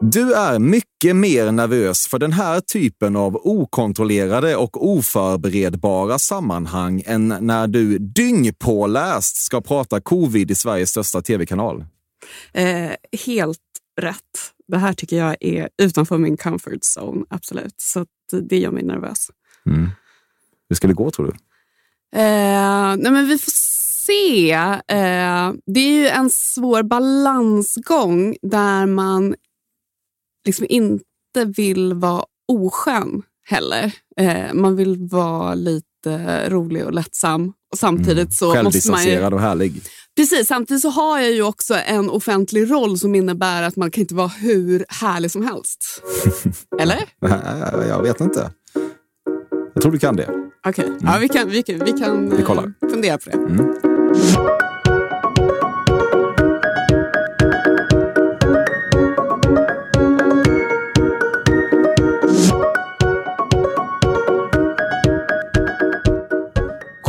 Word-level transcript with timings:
Du 0.00 0.34
är 0.34 0.58
mycket 0.58 1.16
mer 1.16 1.52
nervös 1.52 2.06
för 2.06 2.18
den 2.18 2.32
här 2.32 2.60
typen 2.60 3.16
av 3.16 3.36
okontrollerade 3.36 4.56
och 4.56 4.88
oförberedbara 4.88 6.18
sammanhang 6.18 7.02
än 7.06 7.28
när 7.28 7.66
du 7.66 7.98
dyngpåläst 7.98 9.36
ska 9.36 9.60
prata 9.60 10.00
covid 10.00 10.50
i 10.50 10.54
Sveriges 10.54 10.90
största 10.90 11.22
tv-kanal. 11.22 11.84
Eh, 12.52 12.90
helt 13.26 13.58
rätt. 14.00 14.52
Det 14.68 14.78
här 14.78 14.92
tycker 14.92 15.16
jag 15.16 15.36
är 15.40 15.68
utanför 15.82 16.18
min 16.18 16.36
comfort 16.36 16.82
zone, 16.98 17.24
absolut. 17.30 17.74
Så 17.80 18.06
det 18.42 18.58
gör 18.58 18.70
mig 18.70 18.82
nervös. 18.82 19.30
Mm. 19.66 19.90
Hur 20.68 20.76
ska 20.76 20.88
det 20.88 20.94
gå 20.94 21.10
tror 21.10 21.26
du? 21.26 21.32
Eh, 22.20 22.96
nej 22.96 23.12
men 23.12 23.28
vi 23.28 23.38
får 23.38 23.52
se. 24.04 24.52
Eh, 24.88 25.52
det 25.66 25.80
är 25.80 25.92
ju 25.92 26.08
en 26.08 26.30
svår 26.30 26.82
balansgång 26.82 28.36
där 28.42 28.86
man 28.86 29.34
liksom 30.44 30.66
inte 30.68 31.44
vill 31.56 31.94
vara 31.94 32.24
oskön 32.52 33.22
heller. 33.46 33.92
Eh, 34.16 34.54
man 34.54 34.76
vill 34.76 34.96
vara 34.98 35.54
lite 35.54 36.48
rolig 36.48 36.84
och 36.84 36.92
lättsam. 36.92 37.52
Och 37.72 37.78
samtidigt 37.78 38.16
mm. 38.16 38.30
så 38.30 38.62
måste 38.62 38.90
man 38.90 39.04
ju, 39.04 39.26
och 39.26 39.40
härlig. 39.40 39.82
Precis, 40.16 40.48
samtidigt 40.48 40.82
så 40.82 40.88
har 40.88 41.18
jag 41.18 41.32
ju 41.32 41.42
också 41.42 41.74
en 41.86 42.10
offentlig 42.10 42.70
roll 42.70 42.98
som 42.98 43.14
innebär 43.14 43.62
att 43.62 43.76
man 43.76 43.90
kan 43.90 44.00
inte 44.00 44.14
vara 44.14 44.28
hur 44.28 44.84
härlig 44.88 45.30
som 45.30 45.44
helst. 45.44 46.02
Eller? 46.80 46.98
jag 47.88 48.02
vet 48.02 48.20
inte. 48.20 48.50
Jag 49.74 49.82
tror 49.82 49.92
du 49.92 49.98
kan 49.98 50.16
det. 50.16 50.28
Okej, 50.66 50.84
okay. 50.84 50.86
mm. 50.86 50.98
ja, 51.02 51.18
vi 51.20 51.28
kan, 51.28 51.50
vi 51.50 51.62
kan, 51.62 51.78
vi 51.84 51.92
kan 51.92 52.36
vi 52.36 52.42
kollar. 52.42 52.72
Eh, 52.82 52.88
fundera 52.90 53.18
på 53.18 53.30
det. 53.30 53.36
Mm. 53.36 53.74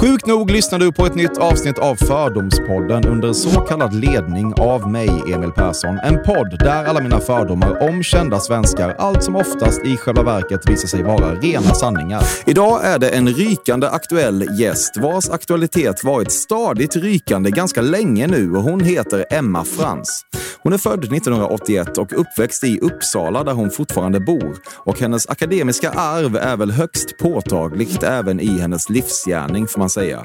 Sjukt 0.06 0.26
nog 0.26 0.52
lyssnar 0.52 0.80
du 0.80 0.92
på 0.92 1.06
ett 1.06 1.16
nytt 1.16 1.38
avsnitt 1.38 1.78
av 1.78 1.96
Fördomspodden 1.96 3.06
under 3.06 3.34
så 3.34 3.62
kallad 3.62 3.94
ledning 3.94 4.54
av 4.54 4.92
mig, 4.92 5.10
Emil 5.34 5.52
Persson. 5.52 6.00
En 6.04 6.24
podd 6.24 6.60
där 6.60 6.86
alla 6.86 7.02
mina 7.02 7.20
fördomar 7.20 7.90
om 7.90 8.04
kända 8.04 8.40
svenskar 8.40 8.96
allt 8.98 9.24
som 9.24 9.36
oftast 9.36 9.86
i 9.86 9.98
själva 9.98 10.24
verket 10.24 10.70
visar 10.70 10.88
sig 10.88 11.04
vara 11.04 11.36
rena 11.36 11.74
sanningar. 11.74 12.24
Idag 12.46 12.86
är 12.86 13.00
det 13.00 13.10
en 13.10 13.30
rykande 13.30 13.90
aktuell 13.90 14.60
gäst 14.60 14.98
vars 14.98 15.30
aktualitet 15.30 16.04
varit 16.04 16.32
stadigt 16.32 16.96
rykande 16.96 17.52
ganska 17.52 17.82
länge 17.82 18.28
nu 18.28 18.52
och 18.52 18.64
hon 18.64 18.80
heter 18.80 19.26
Emma 19.30 19.64
Frans. 19.64 20.26
Hon 20.66 20.74
är 20.74 20.78
född 20.78 21.04
1981 21.04 21.98
och 21.98 22.20
uppväxt 22.20 22.64
i 22.64 22.80
Uppsala 22.80 23.44
där 23.44 23.54
hon 23.54 23.72
fortfarande 23.72 24.20
bor 24.20 24.58
och 24.78 25.00
hennes 25.00 25.28
akademiska 25.28 25.90
arv 25.90 26.36
är 26.38 26.58
väl 26.58 26.72
högst 26.72 27.18
påtagligt 27.18 28.04
även 28.04 28.40
i 28.40 28.60
hennes 28.60 28.90
livsgärning 28.90 29.68
får 29.68 29.80
man 29.80 29.90
säga. 29.96 30.24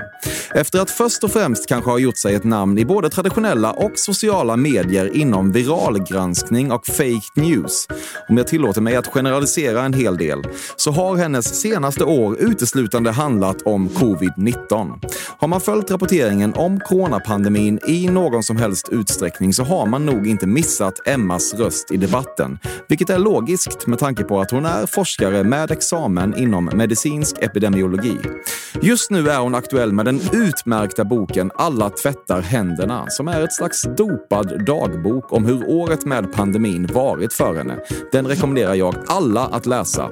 Efter 0.55 0.81
att 0.81 0.91
först 0.91 1.25
och 1.25 1.31
främst 1.31 1.69
kanske 1.69 1.91
ha 1.91 1.99
gjort 1.99 2.19
sig 2.19 2.35
ett 2.35 2.45
namn 2.45 2.79
i 2.79 2.85
både 2.85 3.11
traditionella 3.11 3.73
och 3.73 3.93
sociala 3.95 4.57
medier 4.57 5.17
inom 5.17 5.53
viralgranskning 5.53 6.73
och 6.73 6.87
fake 6.87 7.31
news, 7.35 7.87
om 8.29 8.37
jag 8.37 8.47
tillåter 8.47 8.81
mig 8.81 8.97
att 8.97 9.07
generalisera 9.07 9.83
en 9.83 9.93
hel 9.93 10.17
del, 10.17 10.43
så 10.77 10.91
har 10.91 11.17
hennes 11.17 11.61
senaste 11.61 12.05
år 12.05 12.37
uteslutande 12.39 13.11
handlat 13.11 13.63
om 13.63 13.89
covid-19. 13.89 15.01
Har 15.39 15.49
man 15.49 15.61
följt 15.61 15.91
rapporteringen 15.91 16.55
om 16.55 16.81
coronapandemin 16.81 17.81
i 17.87 18.09
någon 18.09 18.43
som 18.43 18.57
helst 18.57 18.89
utsträckning 18.93 19.53
så 19.53 19.65
har 19.65 19.87
man 19.87 20.07
nog 20.07 20.27
inte 20.27 20.47
missat 20.47 21.09
Emmas 21.09 21.55
röst 21.55 21.91
i 21.91 21.97
debatten, 21.97 22.59
vilket 22.89 23.11
är 23.11 23.19
logiskt 23.19 23.87
med 23.87 23.99
tanke 23.99 24.25
på 24.25 24.41
att 24.41 24.51
hon 24.51 24.67
är 24.67 24.87
forskare 24.87 25.45
med 25.45 25.71
examen 25.71 26.39
inom 26.39 26.65
medicinsk 26.65 27.37
epidemiologi. 27.39 28.19
Just 28.83 29.11
nu 29.11 29.29
är 29.31 29.39
hon 29.39 29.55
aktuell 29.61 29.93
med 29.93 30.05
den 30.05 30.21
utmärkta 30.33 31.05
boken 31.05 31.51
Alla 31.55 31.91
tvättar 31.91 32.41
händerna 32.41 33.05
som 33.09 33.29
är 33.29 33.45
ett 33.45 33.53
slags 33.53 33.83
dopad 33.83 34.65
dagbok 34.67 35.33
om 35.33 35.45
hur 35.45 35.71
året 35.71 36.05
med 36.05 36.33
pandemin 36.33 36.87
varit 36.87 37.33
för 37.33 37.55
henne. 37.55 37.77
Den 38.13 38.27
rekommenderar 38.27 38.75
jag 38.75 38.95
alla 39.07 39.47
att 39.47 39.67
läsa. 39.67 40.09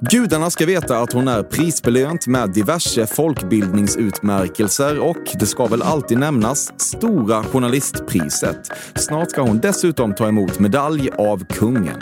Gudarna 0.00 0.50
ska 0.50 0.66
veta 0.66 0.98
att 0.98 1.12
hon 1.12 1.28
är 1.28 1.42
prisbelönt 1.42 2.26
med 2.26 2.50
diverse 2.50 3.06
folkbildningsutmärkelser 3.06 4.98
och, 4.98 5.36
det 5.40 5.46
ska 5.46 5.66
väl 5.66 5.82
alltid 5.82 6.18
nämnas, 6.18 6.72
Stora 6.80 7.44
journalistpriset. 7.44 8.70
Snart 8.94 9.30
ska 9.30 9.42
hon 9.42 9.58
dessutom 9.58 10.14
ta 10.14 10.28
emot 10.28 10.58
medalj 10.58 11.10
av 11.18 11.44
kungen. 11.44 12.00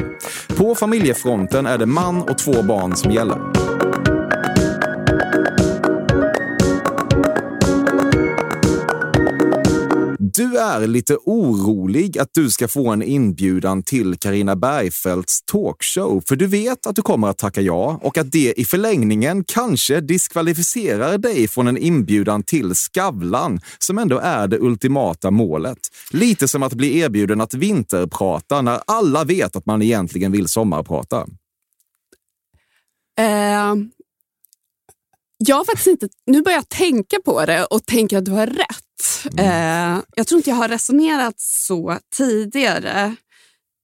På 0.56 0.74
familjefronten 0.74 1.66
är 1.66 1.78
det 1.78 1.86
man 1.86 2.22
och 2.22 2.38
två 2.38 2.62
barn 2.62 2.96
som 2.96 3.10
gäller. 3.10 3.83
Du 10.36 10.58
är 10.58 10.86
lite 10.86 11.16
orolig 11.16 12.18
att 12.18 12.28
du 12.32 12.50
ska 12.50 12.68
få 12.68 12.88
en 12.88 13.02
inbjudan 13.02 13.82
till 13.82 14.16
Karina 14.16 14.56
Bergfeldts 14.56 15.42
talkshow, 15.42 16.22
för 16.28 16.36
du 16.36 16.46
vet 16.46 16.86
att 16.86 16.96
du 16.96 17.02
kommer 17.02 17.28
att 17.28 17.38
tacka 17.38 17.60
ja 17.60 18.00
och 18.02 18.18
att 18.18 18.32
det 18.32 18.60
i 18.60 18.64
förlängningen 18.64 19.44
kanske 19.44 20.00
diskvalificerar 20.00 21.18
dig 21.18 21.48
från 21.48 21.68
en 21.68 21.78
inbjudan 21.78 22.42
till 22.42 22.74
Skavlan, 22.74 23.60
som 23.78 23.98
ändå 23.98 24.18
är 24.18 24.48
det 24.48 24.58
ultimata 24.58 25.30
målet. 25.30 25.78
Lite 26.10 26.48
som 26.48 26.62
att 26.62 26.74
bli 26.74 26.98
erbjuden 26.98 27.40
att 27.40 27.54
vinterprata 27.54 28.62
när 28.62 28.80
alla 28.86 29.24
vet 29.24 29.56
att 29.56 29.66
man 29.66 29.82
egentligen 29.82 30.32
vill 30.32 30.48
sommarprata. 30.48 31.26
Uh, 33.20 33.84
jag 35.36 35.56
har 35.56 35.64
faktiskt 35.64 35.86
inte... 35.86 36.08
Nu 36.26 36.42
börjar 36.42 36.58
jag 36.58 36.68
tänka 36.68 37.16
på 37.24 37.46
det 37.46 37.64
och 37.64 37.86
tänker 37.86 38.18
att 38.18 38.24
du 38.24 38.32
har 38.32 38.46
rätt. 38.46 38.83
Mm. 39.32 39.96
Eh, 39.96 40.02
jag 40.16 40.26
tror 40.26 40.36
inte 40.36 40.50
jag 40.50 40.56
har 40.56 40.68
resonerat 40.68 41.40
så 41.40 41.98
tidigare. 42.16 43.16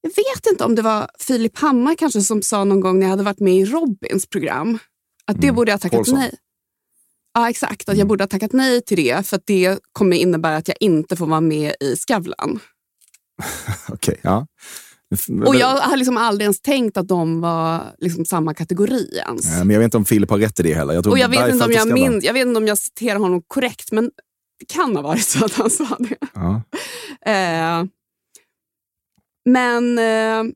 Jag 0.01 0.09
vet 0.09 0.47
inte 0.51 0.63
om 0.63 0.75
det 0.75 0.81
var 0.81 1.09
Filip 1.19 1.57
Hammar 1.57 1.95
kanske 1.95 2.21
som 2.21 2.41
sa 2.41 2.63
någon 2.63 2.79
gång 2.79 2.99
när 2.99 3.05
jag 3.05 3.09
hade 3.09 3.23
varit 3.23 3.39
med 3.39 3.55
i 3.55 3.65
Robins 3.65 4.25
program 4.25 4.79
att 5.25 5.41
det 5.41 5.47
mm. 5.47 5.55
borde 5.55 5.71
jag 5.71 5.81
tackat 5.81 5.97
Paulsson. 5.97 6.19
nej. 6.19 6.35
Ja, 7.33 7.49
exakt. 7.49 7.81
Att 7.81 7.87
jag 7.87 7.95
mm. 7.95 8.07
borde 8.07 8.23
ha 8.23 8.27
tackat 8.27 8.53
nej 8.53 8.81
till 8.81 8.97
det 8.97 9.27
för 9.27 9.35
att 9.35 9.45
det 9.45 9.79
kommer 9.91 10.17
innebära 10.17 10.55
att 10.55 10.67
jag 10.67 10.77
inte 10.79 11.15
får 11.15 11.27
vara 11.27 11.41
med 11.41 11.75
i 11.79 11.95
Skavlan. 11.95 12.35
Okej, 13.87 13.93
okay, 13.93 14.15
ja. 14.21 14.47
Och 15.45 15.55
jag 15.55 15.77
har 15.77 15.97
liksom 15.97 16.17
aldrig 16.17 16.45
ens 16.45 16.61
tänkt 16.61 16.97
att 16.97 17.07
de 17.07 17.41
var 17.41 17.95
liksom 17.97 18.25
samma 18.25 18.53
kategori 18.53 19.19
ens. 19.27 19.45
Ja, 19.45 19.63
men 19.63 19.69
jag 19.69 19.79
vet 19.79 19.85
inte 19.85 19.97
om 19.97 20.05
Filip 20.05 20.29
har 20.29 20.37
rätt 20.37 20.59
i 20.59 20.63
det 20.63 20.73
heller. 20.73 20.93
Jag, 20.93 21.07
och 21.07 21.19
jag, 21.19 21.29
vet 21.29 21.53
inte 21.53 21.65
om 21.65 21.71
jag, 21.71 21.93
min, 21.93 22.21
jag 22.23 22.33
vet 22.33 22.47
inte 22.47 22.57
om 22.57 22.67
jag 22.67 22.77
citerar 22.77 23.19
honom 23.19 23.41
korrekt, 23.47 23.91
men 23.91 24.03
det 24.03 24.11
kan 24.67 24.95
ha 24.95 25.03
varit 25.03 25.27
så 25.27 25.45
att 25.45 25.53
han 25.53 25.69
sa 25.69 25.97
det. 25.99 26.17
Ja. 26.33 26.61
eh, 27.31 27.85
men 29.45 29.97
eh, 29.97 30.53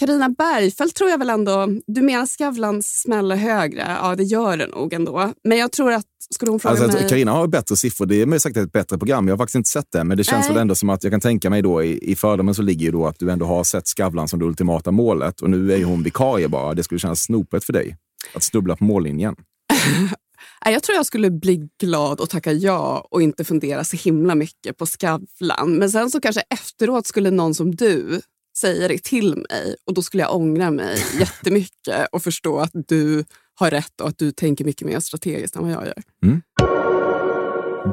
Karina 0.00 0.28
Bergfeldt 0.28 0.96
tror 0.96 1.10
jag 1.10 1.18
väl 1.18 1.30
ändå... 1.30 1.68
Du 1.86 2.02
menar 2.02 2.26
Skavlan 2.26 2.82
smäller 2.82 3.36
högre? 3.36 3.96
Ja, 4.02 4.16
det 4.16 4.22
gör 4.22 4.56
det 4.56 4.66
nog 4.66 4.92
ändå. 4.92 5.32
Men 5.44 5.58
jag 5.58 5.72
tror 5.72 5.92
att... 5.92 6.06
Skulle 6.30 6.50
hon 6.50 6.60
fråga 6.60 6.82
alltså, 6.82 6.98
mig... 6.98 7.08
Carina 7.08 7.32
har 7.32 7.46
bättre 7.46 7.76
siffror. 7.76 8.06
Det 8.06 8.22
är 8.22 8.38
säkert 8.38 8.56
ett 8.56 8.72
bättre 8.72 8.98
program. 8.98 9.28
Jag 9.28 9.32
har 9.32 9.38
faktiskt 9.38 9.54
inte 9.54 9.70
sett 9.70 9.92
det, 9.92 10.04
men 10.04 10.16
det 10.16 10.24
känns 10.24 10.46
Nej. 10.46 10.54
väl 10.54 10.60
ändå 10.60 10.74
som 10.74 10.90
att 10.90 11.04
jag 11.04 11.12
kan 11.12 11.20
tänka 11.20 11.50
mig 11.50 11.62
då 11.62 11.82
i, 11.82 12.10
i 12.10 12.16
fördomen 12.16 12.54
så 12.54 12.62
ligger 12.62 12.86
ju 12.86 12.92
då 12.92 13.06
att 13.06 13.18
du 13.18 13.30
ändå 13.30 13.46
har 13.46 13.64
sett 13.64 13.88
Skavlan 13.88 14.28
som 14.28 14.38
det 14.38 14.44
ultimata 14.44 14.90
målet 14.90 15.40
och 15.40 15.50
nu 15.50 15.72
är 15.72 15.84
hon 15.84 16.02
vikarie 16.02 16.48
bara. 16.48 16.74
Det 16.74 16.82
skulle 16.82 16.98
kännas 16.98 17.20
snopet 17.20 17.64
för 17.64 17.72
dig 17.72 17.96
att 18.34 18.42
snubbla 18.42 18.76
på 18.76 18.84
mållinjen. 18.84 19.36
Jag 20.64 20.82
tror 20.82 20.96
jag 20.96 21.06
skulle 21.06 21.30
bli 21.30 21.68
glad 21.80 22.20
och 22.20 22.30
tacka 22.30 22.52
ja 22.52 23.08
och 23.10 23.22
inte 23.22 23.44
fundera 23.44 23.84
så 23.84 23.96
himla 23.96 24.34
mycket 24.34 24.76
på 24.76 24.86
Skavlan. 24.86 25.74
Men 25.74 25.90
sen 25.90 26.10
så 26.10 26.20
kanske 26.20 26.42
efteråt 26.50 27.06
skulle 27.06 27.30
någon 27.30 27.54
som 27.54 27.76
du 27.76 28.20
säga 28.56 28.88
det 28.88 29.02
till 29.02 29.36
mig 29.36 29.76
och 29.84 29.94
då 29.94 30.02
skulle 30.02 30.22
jag 30.22 30.34
ångra 30.34 30.70
mig 30.70 31.04
jättemycket 31.18 32.08
och 32.12 32.22
förstå 32.22 32.58
att 32.58 32.70
du 32.72 33.24
har 33.54 33.70
rätt 33.70 34.00
och 34.00 34.08
att 34.08 34.18
du 34.18 34.32
tänker 34.32 34.64
mycket 34.64 34.86
mer 34.86 35.00
strategiskt 35.00 35.56
än 35.56 35.62
vad 35.62 35.72
jag 35.72 35.86
gör. 35.86 36.02
Mm. 36.24 36.42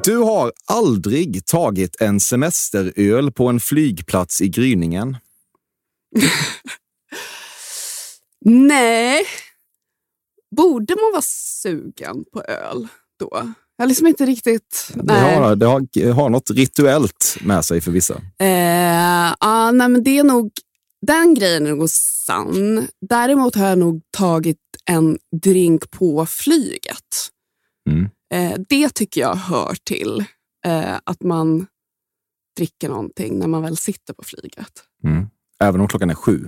Du 0.04 0.18
har 0.18 0.52
aldrig 0.66 1.46
tagit 1.46 2.02
en 2.02 2.20
semesteröl 2.20 3.32
på 3.32 3.48
en 3.48 3.60
flygplats 3.60 4.42
i 4.42 4.50
gryningen? 4.50 5.18
Nej. 8.46 9.26
Borde 10.56 10.96
man 10.96 11.12
vara 11.12 11.22
sugen 11.22 12.26
på 12.34 12.42
öl 12.42 12.88
då? 13.20 13.54
Jag 13.78 13.88
liksom 13.88 14.08
inte 14.08 14.26
riktigt... 14.26 14.92
Det, 14.96 15.14
har, 15.14 15.56
det 15.56 15.66
har, 15.66 16.12
har 16.12 16.30
något 16.30 16.50
rituellt 16.50 17.38
med 17.42 17.66
sig 17.66 17.82
för 17.82 17.92
vissa. 17.92 18.14
Eh, 18.40 19.34
ah, 19.40 19.72
nej, 19.72 19.90
men 19.90 20.04
det 20.04 20.18
är 20.18 20.24
nog, 20.24 20.52
den 21.08 21.34
grejen 21.34 21.68
är 21.68 21.76
nog 21.76 21.90
sann. 21.90 22.88
Däremot 23.10 23.56
har 23.56 23.68
jag 23.68 23.78
nog 23.78 24.02
tagit 24.18 24.58
en 24.86 25.18
drink 25.42 25.92
på 25.92 26.26
flyget. 26.26 27.30
Mm. 27.90 28.10
Eh, 28.34 28.60
det 28.70 28.90
tycker 28.90 29.22
jag 29.22 29.36
hör 29.36 29.76
till 29.84 30.24
eh, 30.66 30.96
att 31.04 31.24
man 31.24 31.68
dricker 32.58 32.90
någonting 32.90 33.40
när 33.40 33.48
man 33.48 33.62
väl 33.62 33.78
sitter 33.78 34.14
på 34.14 34.24
flyget. 34.24 34.84
Mm. 35.04 35.28
Även 35.60 35.82
om 35.82 35.88
klockan 35.88 36.10
är 36.10 36.16
sju? 36.16 36.48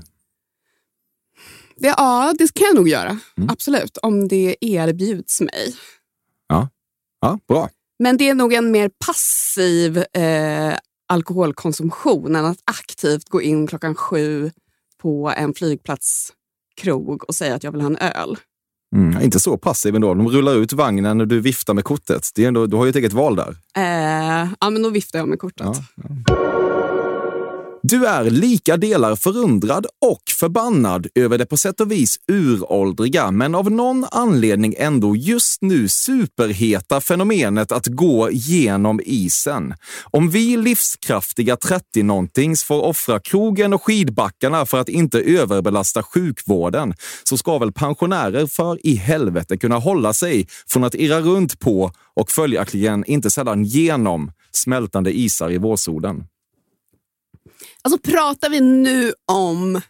Det, 1.81 1.87
ja, 1.97 2.33
det 2.37 2.53
kan 2.53 2.65
jag 2.67 2.75
nog 2.75 2.89
göra. 2.89 3.19
Mm. 3.37 3.49
Absolut, 3.49 3.97
om 3.97 4.27
det 4.27 4.55
erbjuds 4.61 5.41
mig. 5.41 5.75
Ja, 6.47 6.69
ja 7.21 7.39
bra. 7.47 7.69
Men 7.99 8.17
det 8.17 8.29
är 8.29 8.35
nog 8.35 8.53
en 8.53 8.71
mer 8.71 8.89
passiv 9.05 9.97
eh, 9.97 10.73
alkoholkonsumtion 11.07 12.35
än 12.35 12.45
att 12.45 12.57
aktivt 12.65 13.29
gå 13.29 13.41
in 13.41 13.67
klockan 13.67 13.95
sju 13.95 14.51
på 15.01 15.33
en 15.37 15.53
flygplatskrog 15.53 17.23
och 17.27 17.35
säga 17.35 17.55
att 17.55 17.63
jag 17.63 17.71
vill 17.71 17.81
ha 17.81 17.89
en 17.89 17.97
öl. 17.97 18.37
Mm, 18.95 19.21
inte 19.21 19.39
så 19.39 19.57
passiv 19.57 19.95
ändå. 19.95 20.13
De 20.13 20.27
rullar 20.27 20.55
ut 20.55 20.73
vagnen 20.73 21.21
och 21.21 21.27
du 21.27 21.39
viftar 21.39 21.73
med 21.73 21.83
kortet. 21.83 22.29
Det 22.35 22.43
är 22.43 22.47
ändå, 22.47 22.65
du 22.65 22.75
har 22.77 22.85
ju 22.85 22.89
ett 22.89 22.95
eget 22.95 23.13
val 23.13 23.35
där. 23.35 23.55
Eh, 23.77 24.49
ja, 24.59 24.69
men 24.69 24.81
då 24.81 24.89
viftar 24.89 25.19
jag 25.19 25.27
med 25.27 25.39
kortet. 25.39 25.65
Ja, 25.65 25.75
ja. 26.25 26.50
Du 27.83 28.05
är 28.05 28.29
lika 28.29 28.77
delar 28.77 29.15
förundrad 29.15 29.85
och 30.01 30.21
förbannad 30.39 31.07
över 31.15 31.37
det 31.37 31.45
på 31.45 31.57
sätt 31.57 31.81
och 31.81 31.91
vis 31.91 32.19
uråldriga, 32.27 33.31
men 33.31 33.55
av 33.55 33.71
någon 33.71 34.05
anledning 34.11 34.75
ändå 34.77 35.15
just 35.15 35.61
nu 35.61 35.87
superheta 35.87 37.01
fenomenet 37.01 37.71
att 37.71 37.87
gå 37.87 38.31
genom 38.31 39.01
isen. 39.05 39.73
Om 40.03 40.29
vi 40.29 40.57
livskraftiga 40.57 41.55
30-nåntings 41.55 42.65
får 42.65 42.81
offra 42.81 43.19
krogen 43.19 43.73
och 43.73 43.83
skidbackarna 43.83 44.65
för 44.65 44.77
att 44.79 44.89
inte 44.89 45.19
överbelasta 45.19 46.03
sjukvården, 46.03 46.93
så 47.23 47.37
ska 47.37 47.57
väl 47.57 47.71
pensionärer 47.71 48.47
för 48.47 48.87
i 48.87 48.95
helvete 48.95 49.57
kunna 49.57 49.77
hålla 49.77 50.13
sig 50.13 50.47
från 50.67 50.83
att 50.83 50.95
irra 50.95 51.19
runt 51.19 51.59
på 51.59 51.91
och 52.15 52.31
följaktligen 52.31 53.05
inte 53.05 53.29
sällan 53.29 53.63
genom 53.63 54.31
smältande 54.51 55.17
isar 55.17 55.51
i 55.51 55.57
vårsolen. 55.57 56.23
Alltså 57.81 58.11
pratar 58.11 58.49
vi 58.49 58.61
nu 58.61 59.13
om... 59.31 59.81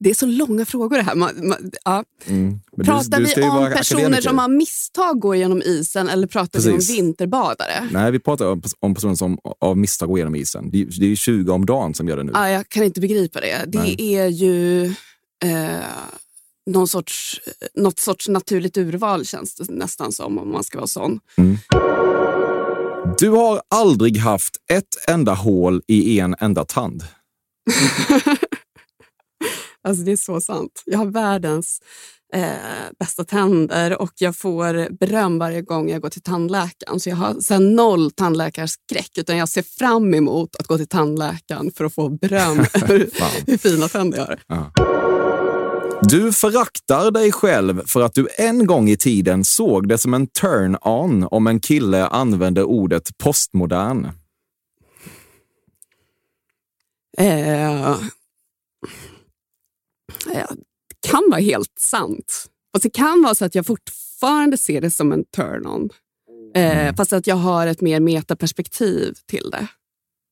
Det 0.00 0.10
är 0.10 0.14
så 0.14 0.26
långa 0.26 0.64
frågor 0.64 0.96
det 0.96 1.02
här. 1.02 1.14
Man, 1.14 1.48
man, 1.48 1.70
ja. 1.84 2.04
mm. 2.26 2.60
Pratar 2.84 3.18
du, 3.18 3.24
du 3.24 3.34
vi 3.34 3.48
om 3.48 3.72
personer 3.76 4.20
som 4.20 4.38
av 4.38 4.50
misstag 4.50 5.20
går 5.20 5.36
genom 5.36 5.62
isen 5.62 6.08
eller 6.08 6.26
pratar 6.26 6.58
Precis. 6.58 6.90
vi 6.90 7.00
om 7.00 7.06
vinterbadare? 7.06 7.88
Nej, 7.92 8.12
vi 8.12 8.18
pratar 8.18 8.46
om, 8.80 8.94
personer 8.94 9.14
som 9.14 9.38
av 9.60 9.76
misstag 9.76 10.08
går 10.08 10.18
genom 10.18 10.34
isen. 10.34 10.70
Det, 10.70 10.84
det 10.84 11.12
är 11.12 11.16
20 11.16 11.52
om 11.52 11.66
dagen 11.66 11.94
som 11.94 12.08
gör 12.08 12.16
det 12.16 12.22
nu. 12.22 12.32
Ja, 12.34 12.50
jag 12.50 12.68
kan 12.68 12.84
inte 12.84 13.00
begripa 13.00 13.40
det. 13.40 13.64
Det 13.66 13.78
Nej. 13.78 14.14
är 14.16 14.26
ju 14.26 14.84
eh, 15.44 15.80
någon 16.68 16.88
sorts, 16.88 17.40
något 17.74 17.98
sorts 17.98 18.28
naturligt 18.28 18.76
urval 18.76 19.26
känns 19.26 19.54
det 19.54 19.70
nästan 19.70 20.12
som 20.12 20.38
om 20.38 20.52
man 20.52 20.64
ska 20.64 20.78
vara 20.78 20.86
sån. 20.86 21.20
Mm. 21.36 21.58
Du 23.18 23.30
har 23.30 23.62
aldrig 23.74 24.16
haft 24.16 24.56
ett 24.72 25.08
enda 25.08 25.34
hål 25.34 25.82
i 25.86 26.20
en 26.20 26.36
enda 26.40 26.64
tand. 26.64 27.02
alltså 29.88 30.04
det 30.04 30.12
är 30.12 30.16
så 30.16 30.40
sant. 30.40 30.82
Jag 30.86 30.98
har 30.98 31.06
världens 31.06 31.80
eh, 32.34 32.50
bästa 32.98 33.24
tänder 33.24 34.02
och 34.02 34.12
jag 34.18 34.36
får 34.36 34.98
beröm 34.98 35.38
varje 35.38 35.62
gång 35.62 35.90
jag 35.90 36.02
går 36.02 36.10
till 36.10 36.22
tandläkaren. 36.22 37.00
Så 37.00 37.08
jag 37.08 37.16
har 37.16 37.40
sen 37.40 37.74
noll 37.74 38.10
tandläkarskräck 38.10 39.18
utan 39.18 39.36
jag 39.36 39.48
ser 39.48 39.62
fram 39.62 40.14
emot 40.14 40.56
att 40.56 40.66
gå 40.66 40.76
till 40.76 40.88
tandläkaren 40.88 41.70
för 41.76 41.84
att 41.84 41.94
få 41.94 42.08
beröm 42.08 42.58
hur, 42.74 43.10
hur 43.46 43.58
fina 43.58 43.88
tänder 43.88 44.18
jag 44.18 44.26
har. 44.26 44.40
Ja. 44.46 45.07
Du 46.02 46.32
föraktar 46.32 47.10
dig 47.10 47.32
själv 47.32 47.86
för 47.86 48.02
att 48.02 48.14
du 48.14 48.28
en 48.38 48.66
gång 48.66 48.88
i 48.88 48.96
tiden 48.96 49.44
såg 49.44 49.88
det 49.88 49.98
som 49.98 50.14
en 50.14 50.26
turn-on 50.26 51.24
om 51.24 51.46
en 51.46 51.60
kille 51.60 52.06
använde 52.06 52.64
ordet 52.64 53.18
postmodern. 53.18 54.08
Eh, 57.18 57.90
eh, 57.90 57.96
kan 61.06 61.22
vara 61.30 61.40
helt 61.40 61.78
sant. 61.78 62.46
Fast 62.72 62.82
det 62.82 62.90
kan 62.90 63.22
vara 63.22 63.34
så 63.34 63.44
att 63.44 63.54
jag 63.54 63.66
fortfarande 63.66 64.56
ser 64.56 64.80
det 64.80 64.90
som 64.90 65.12
en 65.12 65.24
turn-on. 65.24 65.90
Eh, 66.54 66.78
mm. 66.78 66.96
Fast 66.96 67.12
att 67.12 67.26
jag 67.26 67.36
har 67.36 67.66
ett 67.66 67.80
mer 67.80 68.00
metaperspektiv 68.00 69.14
till 69.26 69.50
det. 69.50 69.66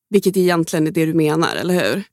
Vilket 0.09 0.37
egentligen 0.37 0.87
är 0.87 0.91
det 0.91 1.05
du 1.05 1.13
menar, 1.13 1.55
eller 1.55 1.73
hur? 1.73 2.03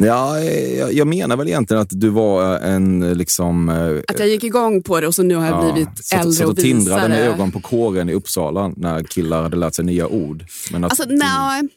Ja, 0.00 0.40
jag, 0.40 0.92
jag 0.92 1.06
menar 1.06 1.36
väl 1.36 1.48
egentligen 1.48 1.82
att 1.82 2.00
du 2.00 2.08
var 2.08 2.58
en 2.58 3.12
liksom... 3.12 3.68
Eh, 3.68 4.02
att 4.08 4.18
jag 4.18 4.28
gick 4.28 4.44
igång 4.44 4.82
på 4.82 5.00
det 5.00 5.06
och 5.06 5.14
så 5.14 5.22
nu 5.22 5.34
har 5.34 5.46
jag 5.46 5.64
ja, 5.64 5.72
blivit 5.72 6.04
så, 6.04 6.16
äldre 6.16 6.44
och, 6.44 6.50
och 6.50 6.58
visare. 6.58 6.72
tindrade 6.72 7.08
med 7.08 7.28
ögon 7.28 7.52
på 7.52 7.60
kåren 7.60 8.08
i 8.08 8.14
Uppsala 8.14 8.72
när 8.76 9.02
killar 9.02 9.42
hade 9.42 9.56
lärt 9.56 9.74
sig 9.74 9.84
nya 9.84 10.08
ord. 10.08 10.44
Men 10.72 10.84
att, 10.84 10.90
alltså, 10.90 11.04
nej, 11.08 11.68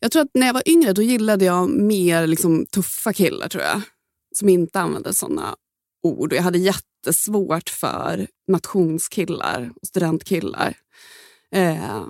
jag 0.00 0.10
tror 0.10 0.22
att 0.22 0.30
när 0.34 0.46
jag 0.46 0.54
var 0.54 0.68
yngre 0.68 0.92
då 0.92 1.02
gillade 1.02 1.44
jag 1.44 1.70
mer 1.70 2.26
liksom, 2.26 2.66
tuffa 2.66 3.12
killar, 3.12 3.48
tror 3.48 3.62
jag. 3.62 3.80
Som 4.34 4.48
inte 4.48 4.80
använde 4.80 5.14
sådana 5.14 5.54
ord. 6.02 6.32
Och 6.32 6.38
jag 6.38 6.42
hade 6.42 6.58
jättesvårt 6.58 7.68
för 7.68 8.26
nationskillar 8.48 9.70
och 9.82 9.88
studentkillar. 9.88 10.74
Eh, 11.54 12.02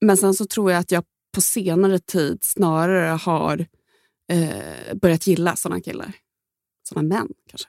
men 0.00 0.16
sen 0.16 0.34
så 0.34 0.46
tror 0.46 0.70
jag 0.70 0.80
att 0.80 0.90
jag 0.90 1.04
på 1.34 1.40
senare 1.40 1.98
tid 1.98 2.38
snarare 2.42 3.08
har 3.08 3.66
eh, 4.30 4.94
börjat 4.94 5.26
gilla 5.26 5.56
sådana 5.56 5.80
killar. 5.80 6.12
Sådana 6.88 7.08
män 7.08 7.28
kanske. 7.50 7.68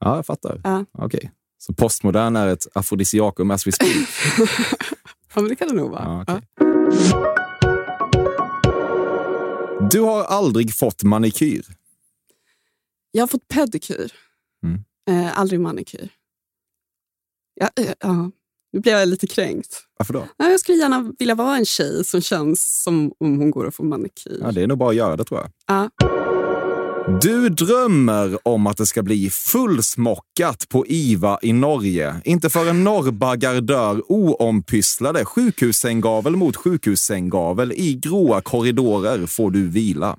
Ja, 0.00 0.16
jag 0.16 0.26
fattar. 0.26 0.60
Ja. 0.64 0.84
Okay. 0.92 1.30
Så 1.58 1.74
postmodern 1.74 2.36
är 2.36 2.46
ett 2.46 2.66
afrodisiakum 2.74 3.50
as 3.50 3.66
we 3.66 3.72
speak? 3.72 4.08
ja, 5.34 5.40
men 5.40 5.48
det 5.48 5.56
kan 5.56 5.68
det 5.68 5.74
nog 5.74 5.90
vara. 5.90 6.02
Ja, 6.04 6.22
okay. 6.22 6.40
ja. 6.58 7.28
Du 9.90 10.00
har 10.00 10.24
aldrig 10.24 10.74
fått 10.74 11.02
manikyr? 11.02 11.66
Jag 13.10 13.22
har 13.22 13.26
fått 13.26 13.48
pedikyr. 13.48 14.12
Mm. 14.64 14.84
Eh, 15.10 15.38
aldrig 15.38 15.60
manikyr. 15.60 16.08
Ja, 17.54 17.70
eh, 17.76 17.92
ja. 18.00 18.30
Nu 18.72 18.80
blev 18.80 18.98
jag 18.98 19.08
lite 19.08 19.26
kränkt. 19.26 19.82
Varför 19.98 20.12
då? 20.12 20.26
Jag 20.36 20.60
skulle 20.60 20.78
gärna 20.78 21.12
vilja 21.18 21.34
vara 21.34 21.56
en 21.56 21.64
tjej 21.64 22.04
som 22.04 22.20
känns 22.20 22.82
som 22.82 23.12
om 23.20 23.38
hon 23.38 23.50
går 23.50 23.64
och 23.64 23.74
får 23.74 23.84
manikyr. 23.84 24.38
Ja, 24.40 24.52
det 24.52 24.62
är 24.62 24.66
nog 24.66 24.78
bara 24.78 24.90
att 24.90 24.96
göra 24.96 25.16
det 25.16 25.24
tror 25.24 25.40
jag. 25.40 25.50
Ja. 25.66 25.90
Du 27.20 27.48
drömmer 27.48 28.38
om 28.48 28.66
att 28.66 28.76
det 28.76 28.86
ska 28.86 29.02
bli 29.02 29.30
fullsmockat 29.30 30.68
på 30.68 30.86
IVA 30.86 31.38
i 31.42 31.52
Norge. 31.52 32.20
Inte 32.24 32.50
förrän 32.50 32.84
norrbaggar 32.84 33.60
dör 33.60 34.02
oompysslade 34.08 35.24
sjukhussänggavel 35.24 36.36
mot 36.36 36.56
sjukhussänggavel 36.56 37.72
i 37.72 37.94
gråa 37.94 38.40
korridorer 38.40 39.26
får 39.26 39.50
du 39.50 39.68
vila. 39.68 40.18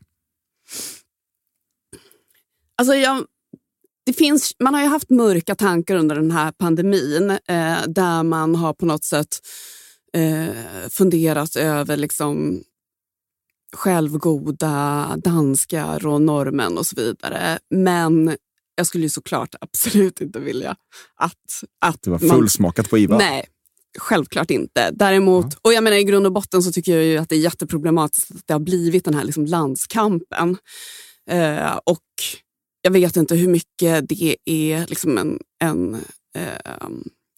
Alltså 2.78 2.94
jag, 2.96 3.26
det 4.06 4.14
finns, 4.14 4.54
man 4.60 4.74
har 4.74 4.82
ju 4.82 4.88
haft 4.88 5.10
mörka 5.10 5.56
tankar 5.56 5.96
under 5.96 6.16
den 6.16 6.32
här 6.32 6.52
pandemin 6.52 7.30
eh, 7.30 7.78
där 7.88 8.24
man 8.24 8.56
har 8.56 8.74
på 8.74 8.86
något 8.86 9.04
sätt 9.04 9.40
eh, 10.14 10.90
funderat 10.90 11.56
över 11.56 11.98
liksom 11.98 12.64
självgoda 13.74 15.16
danskar 15.24 16.08
och 16.08 16.22
norrmän 16.22 16.78
och 16.78 16.86
så 16.86 16.96
vidare. 16.96 17.60
Men 17.70 18.38
jag 18.76 18.88
skulle 18.88 19.04
ju 19.04 19.10
såklart 19.10 19.56
absolut 19.62 20.22
inte 20.22 20.40
vilja 20.40 20.76
att... 21.16 21.64
att 21.86 22.02
det 22.02 22.10
var 22.10 22.20
fullsmakat 22.20 22.90
på 22.90 22.98
IVA? 22.98 23.18
Nej, 23.18 23.46
självklart 24.00 24.52
inte. 24.52 24.92
Däremot, 24.92 25.46
ja. 25.50 25.60
och 25.62 25.74
jag 25.74 25.84
menar 25.84 25.98
i 25.98 26.04
grund 26.04 26.26
och 26.26 26.34
botten 26.34 26.64
så 26.64 26.72
tycker 26.72 26.96
jag 26.96 27.04
ju 27.04 27.18
att 27.18 27.30
det 27.30 27.36
är 27.36 27.40
jätteproblematiskt 27.40 28.32
att 28.32 28.48
det 28.48 28.54
har 28.54 28.60
blivit 28.60 29.06
den 29.06 29.14
här 29.14 29.24
liksom 29.24 29.46
landskampen. 29.46 30.58
Eh, 31.30 31.80
och 31.86 32.00
jag 32.84 32.92
vet 32.92 33.18
inte 33.18 33.36
hur 33.36 33.48
mycket 33.48 34.10
det 34.10 34.38
är 34.46 34.88
liksom 34.88 35.18
en... 35.18 35.40
en 35.64 35.96
eh, 36.36 36.88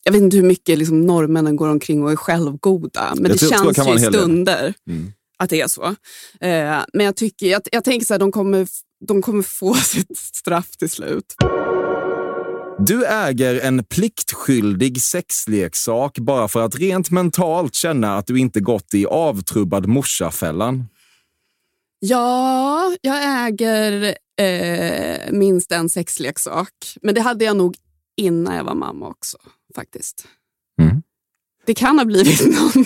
jag 0.03 0.11
vet 0.11 0.21
inte 0.21 0.37
hur 0.37 0.43
mycket 0.43 0.77
liksom 0.77 1.05
norrmännen 1.05 1.55
går 1.55 1.69
omkring 1.69 2.03
och 2.03 2.11
är 2.11 2.15
självgoda, 2.15 3.13
men 3.15 3.31
jag 3.31 3.39
det 3.39 3.49
känns 3.49 3.87
ju 3.87 3.95
i 3.95 3.99
stunder 3.99 4.73
mm. 4.89 5.11
att 5.37 5.49
det 5.49 5.61
är 5.61 5.67
så. 5.67 5.83
Eh, 6.41 6.83
men 6.93 7.05
jag, 7.05 7.15
tycker, 7.15 7.47
jag, 7.47 7.61
jag 7.71 7.83
tänker 7.83 8.13
att 8.13 8.19
de 8.19 8.31
kommer, 8.31 8.67
de 9.07 9.21
kommer 9.21 9.43
få 9.43 9.73
sitt 9.83 10.17
straff 10.17 10.77
till 10.77 10.89
slut. 10.89 11.35
Du 12.79 13.05
äger 13.05 13.59
en 13.59 13.83
pliktskyldig 13.83 15.01
sexleksak 15.01 16.19
bara 16.19 16.47
för 16.47 16.61
att 16.61 16.75
rent 16.75 17.11
mentalt 17.11 17.75
känna 17.75 18.17
att 18.17 18.27
du 18.27 18.39
inte 18.39 18.59
gått 18.59 18.93
i 18.93 19.05
avtrubbad 19.05 19.87
morsafällan. 19.87 20.85
Ja, 21.99 22.95
jag 23.01 23.47
äger 23.47 24.15
eh, 24.37 25.31
minst 25.31 25.71
en 25.71 25.89
sexleksak. 25.89 26.73
Men 27.01 27.15
det 27.15 27.21
hade 27.21 27.45
jag 27.45 27.57
nog 27.57 27.75
innan 28.17 28.55
jag 28.55 28.63
var 28.63 28.75
mamma 28.75 29.07
också, 29.07 29.37
faktiskt. 29.75 30.27
Mm. 30.81 31.01
Det 31.65 31.73
kan 31.73 31.97
ha 31.97 32.05
blivit 32.05 32.41
någon, 32.45 32.85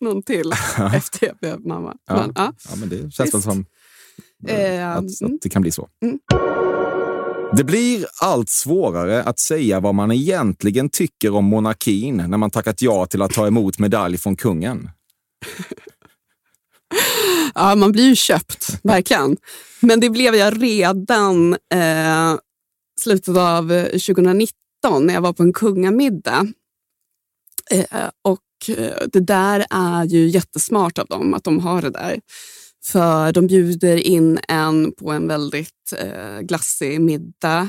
någon 0.00 0.22
till 0.22 0.52
efter 0.94 1.26
jag 1.26 1.36
blev 1.36 1.66
mamma. 1.66 1.96
Ja, 2.06 2.14
men, 2.14 2.32
ja. 2.34 2.52
ja 2.70 2.76
men 2.76 2.88
det 2.88 3.10
känns 3.10 3.34
väl 3.34 3.42
som 3.42 3.64
eh, 4.48 4.90
att, 4.90 4.98
att, 4.98 5.20
mm. 5.20 5.38
det 5.42 5.48
kan 5.48 5.62
bli 5.62 5.70
så. 5.70 5.88
Mm. 6.02 6.18
Det 7.56 7.64
blir 7.64 8.06
allt 8.20 8.50
svårare 8.50 9.22
att 9.22 9.38
säga 9.38 9.80
vad 9.80 9.94
man 9.94 10.12
egentligen 10.12 10.88
tycker 10.88 11.34
om 11.34 11.44
monarkin 11.44 12.16
när 12.16 12.38
man 12.38 12.50
tackat 12.50 12.82
ja 12.82 13.06
till 13.06 13.22
att 13.22 13.32
ta 13.32 13.46
emot 13.46 13.78
medalj 13.78 14.18
från 14.18 14.36
kungen. 14.36 14.90
Ja, 17.54 17.74
man 17.74 17.92
blir 17.92 18.08
ju 18.08 18.16
köpt, 18.16 18.80
verkligen. 18.82 19.36
Men 19.80 20.00
det 20.00 20.10
blev 20.10 20.34
jag 20.34 20.62
redan 20.62 21.52
eh, 21.52 22.34
slutet 23.00 23.36
av 23.36 23.68
2019 23.84 24.52
när 25.00 25.14
jag 25.14 25.20
var 25.20 25.32
på 25.32 25.42
en 25.42 25.52
kungamiddag. 25.52 26.46
Eh, 27.70 28.10
och 28.22 28.78
eh, 28.78 29.06
det 29.12 29.20
där 29.20 29.66
är 29.70 30.04
ju 30.04 30.28
jättesmart 30.28 30.98
av 30.98 31.06
dem 31.06 31.34
att 31.34 31.44
de 31.44 31.60
har 31.60 31.82
det 31.82 31.90
där. 31.90 32.20
För 32.84 33.32
de 33.32 33.46
bjuder 33.46 33.96
in 33.96 34.38
en 34.48 34.92
på 34.92 35.10
en 35.10 35.28
väldigt 35.28 35.92
eh, 35.98 36.40
glassig 36.40 37.00
middag. 37.00 37.68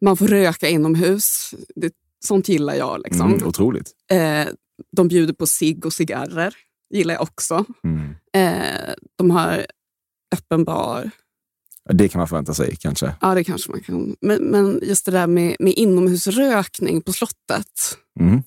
Man 0.00 0.16
får 0.16 0.28
röka 0.28 0.68
inomhus. 0.68 1.54
Det, 1.74 1.92
sånt 2.24 2.48
gillar 2.48 2.74
jag. 2.74 3.00
Liksom. 3.04 3.32
Mm, 3.32 3.46
otroligt. 3.46 3.90
Eh, 4.10 4.46
de 4.96 5.08
bjuder 5.08 5.34
på 5.34 5.46
cigg 5.46 5.86
och 5.86 5.92
cigarrer. 5.92 6.54
Gillar 6.90 7.14
jag 7.14 7.22
också. 7.22 7.64
Mm. 7.84 8.14
Eh, 8.32 8.94
de 9.16 9.30
har 9.30 9.66
öppen 10.34 10.64
bar. 10.64 11.10
Det 11.92 12.08
kan 12.08 12.18
man 12.18 12.28
förvänta 12.28 12.54
sig 12.54 12.76
kanske. 12.76 13.14
Ja, 13.20 13.34
det 13.34 13.44
kanske 13.44 13.70
man 13.70 13.80
kan. 13.80 14.16
Men, 14.20 14.42
men 14.42 14.80
just 14.82 15.04
det 15.04 15.10
där 15.10 15.26
med, 15.26 15.56
med 15.58 15.72
inomhusrökning 15.72 17.02
på 17.02 17.12
slottet. 17.12 17.98
Mm. 18.20 18.42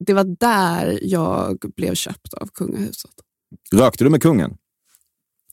Det 0.00 0.12
var 0.12 0.24
där 0.24 0.98
jag 1.02 1.58
blev 1.76 1.94
köpt 1.94 2.34
av 2.34 2.46
kungahuset. 2.46 3.10
Rökte 3.72 4.04
du 4.04 4.10
med 4.10 4.22
kungen? 4.22 4.56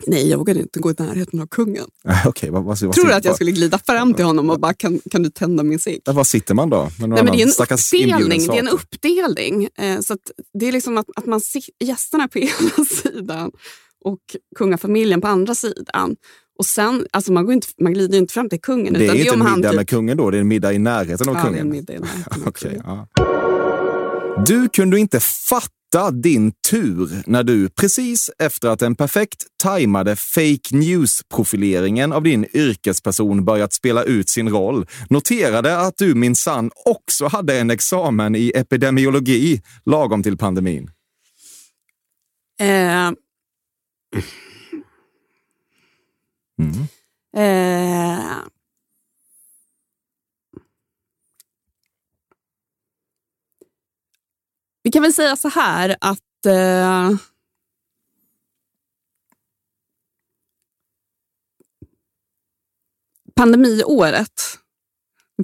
Nej, 0.08 0.30
jag 0.30 0.38
vågade 0.38 0.60
inte 0.60 0.80
gå 0.80 0.92
i 0.92 0.96
närheten 0.98 1.40
av 1.40 1.48
kungen. 1.48 1.86
okay, 2.26 2.50
vad, 2.50 2.64
vad, 2.64 2.82
vad, 2.82 2.96
Tror 2.96 3.06
du 3.06 3.14
att 3.14 3.26
jag 3.26 3.36
skulle 3.36 3.52
glida 3.52 3.80
fram 3.80 4.14
till 4.14 4.26
honom 4.26 4.50
och 4.50 4.60
bara, 4.60 4.74
kan, 4.74 5.00
kan 5.12 5.24
du 5.24 5.30
tända 5.30 5.64
min 5.64 5.80
cigg? 5.80 6.02
Var 6.06 6.24
sitter 6.24 6.54
man 6.54 6.70
då? 6.70 6.90
Nej, 7.00 7.08
men 7.08 7.26
det 7.26 7.42
är 7.42 7.44
en 7.44 7.50
uppdelning. 7.50 8.48
Det 8.48 8.58
är 8.58 8.60
en 8.60 8.68
uppdelning. 8.68 9.68
Eh, 9.78 10.00
så 10.00 10.18
det 10.60 10.68
är 10.68 10.72
liksom 10.72 10.98
att, 10.98 11.06
att 11.16 11.26
man 11.26 11.42
ser 11.42 11.62
gästerna 11.84 12.28
på 12.28 12.40
ena 12.40 12.86
sidan 12.86 13.52
och 14.06 14.20
kungafamiljen 14.56 15.22
på 15.22 15.28
andra 15.28 15.56
sidan. 15.56 16.16
Och 16.60 16.66
sen, 16.66 17.08
alltså 17.12 17.32
man, 17.32 17.46
går 17.46 17.54
inte, 17.54 17.68
man 17.82 17.94
glider 17.94 18.18
inte 18.18 18.34
fram 18.34 18.50
till 18.50 18.62
kungen. 18.62 18.94
Det 18.94 19.00
är 19.00 19.16
inte 19.16 19.24
det 19.24 19.30
en 19.30 19.56
middag 19.56 19.70
typ, 19.70 19.78
med 19.78 19.90
kungen 19.90 20.18
då? 20.18 20.32
Det 20.32 20.38
är 20.38 20.42
en 20.42 20.48
middag 20.48 20.74
i 20.74 20.80
närheten 20.80 21.30
av 21.30 21.36
ja, 21.36 21.42
kungen? 21.42 21.58
Är 21.58 21.62
en 21.62 21.70
middag 21.70 21.94
i 21.94 22.00
närheten 22.00 22.42
av 22.42 22.48
okay, 22.48 22.80
kungen. 22.80 22.84
ja. 22.86 23.08
Du 24.46 24.70
kunde 24.70 25.00
inte 25.00 25.20
fatta 25.20 25.81
din 26.12 26.52
tur 26.70 27.24
när 27.26 27.44
du 27.44 27.70
precis 27.70 28.32
efter 28.40 28.70
att 28.70 28.80
den 28.80 28.96
perfekt 28.96 29.46
tajmade 29.64 30.16
fake 30.16 30.76
news-profileringen 30.76 32.14
av 32.14 32.24
din 32.24 32.46
yrkesperson 32.54 33.46
börjat 33.46 33.74
spela 33.74 34.04
ut 34.04 34.30
sin 34.30 34.50
roll 34.50 34.86
noterade 35.10 35.78
att 35.80 35.98
du 35.98 36.16
minsann 36.16 36.72
också 36.86 37.28
hade 37.28 37.60
en 37.60 37.70
examen 37.72 38.36
i 38.36 38.52
epidemiologi 38.56 39.62
lagom 39.86 40.24
till 40.24 40.38
pandemin. 40.38 40.92
Eh, 42.60 43.12
Mm. 46.60 46.88
eh, 47.38 48.26
vi 54.84 54.92
kan 54.92 55.02
väl 55.02 55.14
säga 55.14 55.36
så 55.36 55.50
här 55.50 55.96
att 56.00 56.46
eh, 56.46 57.12
pandemiåret 63.36 64.58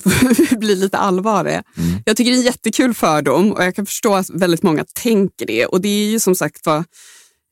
vi 0.04 0.56
blir 0.58 0.76
lite 0.76 0.98
allvarliga. 0.98 1.64
Mm. 1.78 2.00
Jag 2.06 2.18
tycker 2.18 2.32
det 2.32 2.38
är 2.38 2.40
en 2.40 2.46
jättekul 2.46 2.94
fördom 2.94 3.52
och 3.52 3.64
jag 3.64 3.76
kan 3.76 3.86
förstå 3.86 4.16
att 4.16 4.30
väldigt 4.30 4.64
många 4.64 4.86
tänker 4.94 5.46
det. 5.46 5.66
Och 5.66 5.82
det 5.82 5.88
är 5.88 6.10
ju 6.10 6.20
som 6.20 6.36
sagt 6.36 6.66
var, 6.66 6.84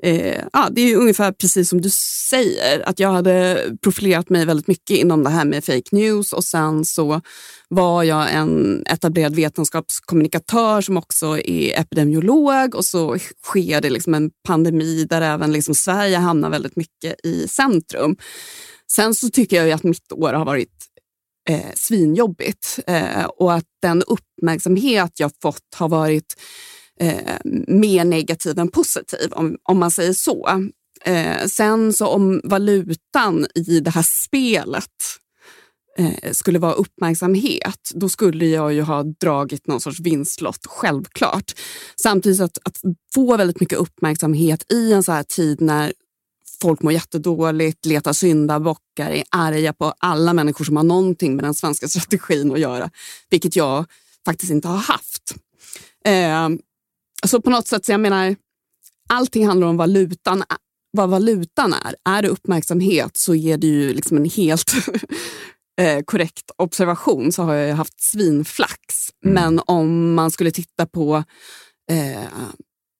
eh, 0.06 0.44
ah, 0.54 0.70
det 0.70 0.82
är 0.82 0.88
ju 0.88 0.96
ungefär 0.96 1.32
precis 1.32 1.70
som 1.70 1.82
du 1.82 1.90
säger, 2.30 2.90
att 2.90 3.00
jag 3.00 3.12
hade 3.12 3.64
profilerat 3.82 4.30
mig 4.30 4.46
väldigt 4.46 4.68
mycket 4.68 4.98
inom 4.98 5.24
det 5.24 5.30
här 5.30 5.46
med 5.46 5.66
fake 5.66 5.90
news 5.92 6.34
och 6.34 6.44
sen 6.44 6.86
så 6.86 7.22
var 7.70 8.04
jag 8.04 8.34
en 8.34 8.84
etablerad 8.86 9.36
vetenskapskommunikatör 9.36 10.82
som 10.82 10.98
också 10.98 11.38
är 11.40 11.80
epidemiolog 11.80 12.76
och 12.76 12.86
så 12.86 13.18
sker 13.44 13.82
det 13.82 13.90
liksom 13.90 14.14
en 14.14 14.32
pandemi 14.48 15.06
där 15.10 15.22
även 15.22 15.52
liksom 15.52 15.76
Sverige 15.76 16.18
hamnar 16.18 16.50
väldigt 16.50 16.76
mycket 16.76 17.26
i 17.26 17.48
centrum. 17.48 18.16
Sen 18.92 19.16
så 19.16 19.30
tycker 19.30 19.58
jag 19.58 19.66
ju 19.66 19.72
att 19.72 19.84
mitt 19.84 20.12
år 20.12 20.34
har 20.34 20.46
varit 20.46 20.74
eh, 21.50 21.74
svinjobbigt 21.76 22.80
eh, 22.88 23.26
och 23.26 23.54
att 23.54 23.66
den 23.82 24.04
uppmärksamhet 24.04 25.20
jag 25.20 25.32
fått 25.42 25.76
har 25.76 25.90
varit 25.90 26.36
eh, 27.00 27.38
mer 27.68 28.06
negativ 28.06 28.60
än 28.60 28.68
positiv, 28.68 29.32
om, 29.32 29.58
om 29.64 29.80
man 29.80 29.92
säger 29.92 30.14
så. 30.14 30.70
Eh, 31.06 31.46
sen 31.46 31.94
så 31.94 32.08
om 32.08 32.42
valutan 32.44 33.48
i 33.56 33.80
det 33.80 33.90
här 33.90 34.04
spelet 34.04 34.92
eh, 35.98 36.32
skulle 36.32 36.60
vara 36.60 36.74
uppmärksamhet, 36.74 37.92
då 37.94 38.10
skulle 38.10 38.46
jag 38.46 38.74
ju 38.74 38.82
ha 38.82 39.04
dragit 39.04 39.68
någon 39.68 39.82
sorts 39.82 40.00
vinstlott, 40.00 40.66
självklart. 40.66 41.52
Samtidigt 42.02 42.42
att, 42.42 42.58
att 42.64 42.82
få 43.14 43.38
väldigt 43.38 43.60
mycket 43.60 43.80
uppmärksamhet 43.80 44.72
i 44.72 44.94
en 44.94 45.04
så 45.04 45.12
här 45.12 45.24
tid 45.24 45.62
när 45.62 45.94
folk 46.62 46.82
mår 46.82 46.94
jättedåligt, 46.94 47.86
letar 47.86 48.14
syndabockar, 48.14 49.12
är 49.12 49.24
arga 49.30 49.74
på 49.74 49.94
alla 49.98 50.34
människor 50.34 50.66
som 50.66 50.78
har 50.78 50.84
någonting 50.84 51.36
med 51.36 51.46
den 51.46 51.54
svenska 51.54 51.88
strategin 51.88 52.52
att 52.52 52.60
göra, 52.60 52.90
vilket 53.30 53.56
jag 53.56 53.86
faktiskt 54.26 54.52
inte 54.52 54.68
har 54.68 54.78
haft. 54.78 55.36
Eh, 56.06 56.50
så 57.28 57.42
på 57.42 57.50
något 57.50 57.68
sätt, 57.68 57.86
så 57.86 57.92
jag 57.92 58.00
menar, 58.00 58.36
allting 59.10 59.48
handlar 59.48 59.68
om 59.68 59.78
valutan, 59.78 60.44
vad 60.92 61.10
valutan 61.10 61.74
är. 61.74 61.96
Är 62.06 62.22
det 62.22 62.28
uppmärksamhet 62.28 63.18
så 63.18 63.36
är 63.36 63.58
det 63.58 63.68
ju 63.68 63.94
liksom 63.94 64.18
en 64.18 64.30
helt 64.30 64.74
eh, 65.82 66.04
korrekt 66.06 66.52
observation 66.58 67.32
så 67.32 67.44
har 67.44 67.54
jag 67.54 67.76
haft 67.76 68.02
svinflax. 68.02 69.10
Mm. 69.26 69.34
Men 69.34 69.62
om 69.66 70.14
man 70.14 70.32
skulle 70.32 70.52
titta 70.52 70.86
på, 70.86 71.24
eh, 71.92 72.26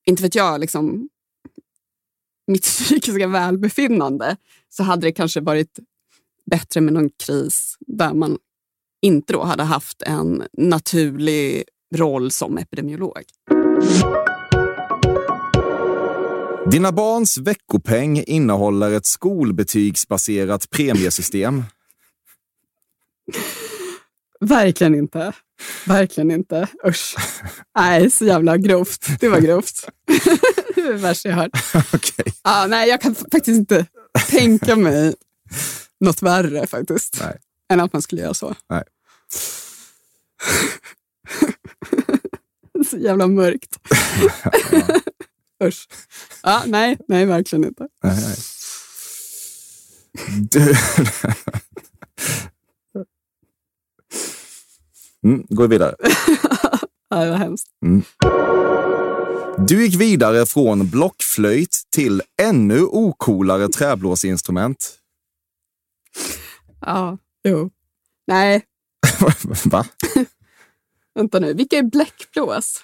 inte 0.06 0.24
vet 0.24 0.36
jag, 0.36 0.62
liksom, 0.62 1.10
mitt 2.48 2.64
psykiska 2.64 3.28
välbefinnande 3.28 4.38
så 4.70 4.84
hade 4.84 5.08
det 5.08 5.12
kanske 5.12 5.42
varit 5.42 5.80
bättre 6.52 6.82
med 6.82 6.94
någon 6.94 7.10
kris 7.26 7.78
där 7.80 8.14
man 8.14 8.38
inte 9.02 9.34
då 9.34 9.44
hade 9.44 9.64
haft 9.64 10.02
en 10.02 10.44
naturlig 10.58 11.64
roll 11.96 12.32
som 12.32 12.58
epidemiolog. 12.58 13.24
Dina 16.72 16.92
barns 16.92 17.38
veckopeng 17.38 18.24
innehåller 18.28 18.92
ett 18.92 19.06
skolbetygsbaserat 19.06 20.70
premiesystem. 20.70 21.64
Verkligen 24.40 24.96
inte. 24.96 25.34
Verkligen 25.86 26.32
inte. 26.32 26.68
Usch. 26.88 27.16
Nej, 27.78 28.12
så 28.12 28.26
jävla 28.26 28.58
grovt. 28.58 29.08
Det 29.20 29.30
var 29.30 29.40
grovt. 29.40 29.90
det 30.76 30.82
är 30.82 30.94
det 30.94 30.98
värsta 30.98 31.30
jag 31.30 31.36
hört. 31.36 31.52
Okej. 31.94 32.34
Ah, 32.42 32.68
nej, 32.68 32.90
jag 32.90 33.02
kan 33.02 33.16
faktiskt 33.16 33.48
inte 33.48 33.86
tänka 34.30 34.76
mig 34.76 35.16
något 36.00 36.22
värre 36.22 36.68
faktiskt. 36.68 37.18
Nej. 37.22 37.38
Än 37.74 37.80
att 37.80 37.94
man 37.94 38.02
skulle 38.02 38.22
göra 38.22 38.34
så. 38.34 38.56
Nej. 38.70 38.84
så 42.90 42.98
jävla 42.98 43.28
mörkt. 43.28 43.80
Usch. 45.64 45.88
Ah, 46.42 46.62
nej, 46.66 46.98
nej, 47.08 47.26
verkligen 47.26 47.66
inte. 47.66 47.88
Nej, 48.04 48.16
nej. 48.22 48.36
Du... 50.52 50.76
Mm, 55.24 55.46
går 55.50 55.68
vidare. 55.68 55.96
Ja, 57.10 57.24
det 57.24 57.30
var 57.30 57.38
hemskt. 57.38 57.68
Du 59.68 59.86
gick 59.86 59.96
vidare 60.02 60.46
från 60.46 60.90
blockflöjt 60.90 61.84
till 61.92 62.22
ännu 62.42 62.82
ocoolare 62.82 63.68
träblåsinstrument. 63.68 65.00
Ja, 66.82 67.18
jo. 67.44 67.70
Nej, 68.28 68.66
Va? 69.66 69.86
Vänta 71.16 71.40
nu. 71.40 71.54
Vilka 71.54 71.78
är 71.78 71.84
bläckblås? 71.84 72.84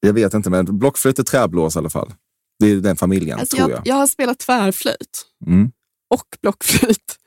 Jag 0.00 0.12
vet 0.12 0.34
inte, 0.34 0.50
men 0.50 0.78
blockflöjt 0.78 1.18
är 1.18 1.22
träblås 1.22 1.76
i 1.76 1.78
alla 1.78 1.90
fall. 1.90 2.14
Det 2.58 2.66
är 2.66 2.76
den 2.76 2.96
familjen, 2.96 3.38
Alltså, 3.38 3.56
tror 3.56 3.70
jag, 3.70 3.78
jag. 3.78 3.86
jag 3.86 3.94
har 3.94 4.06
spelat 4.06 4.38
tvärflöjt 4.38 5.26
Mm. 5.46 5.70
och 6.14 6.36
blockflöjt. 6.42 7.18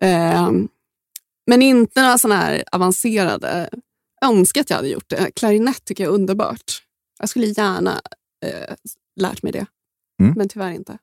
Ehm, 0.00 0.68
men 1.46 1.62
inte 1.62 2.02
några 2.02 2.18
sådana 2.18 2.40
här 2.40 2.64
avancerade. 2.72 3.70
Önskar 4.24 4.60
att 4.60 4.70
jag 4.70 4.76
hade 4.76 4.88
gjort 4.88 5.08
det. 5.08 5.30
Klarinett 5.36 5.84
tycker 5.84 6.04
jag 6.04 6.10
är 6.10 6.14
underbart. 6.14 6.82
Jag 7.18 7.28
skulle 7.28 7.46
gärna 7.46 8.00
eh, 8.46 8.74
lärt 9.20 9.42
mig 9.42 9.52
det, 9.52 9.66
Mm. 10.22 10.34
men 10.36 10.48
tyvärr 10.48 10.70
inte. 10.72 10.98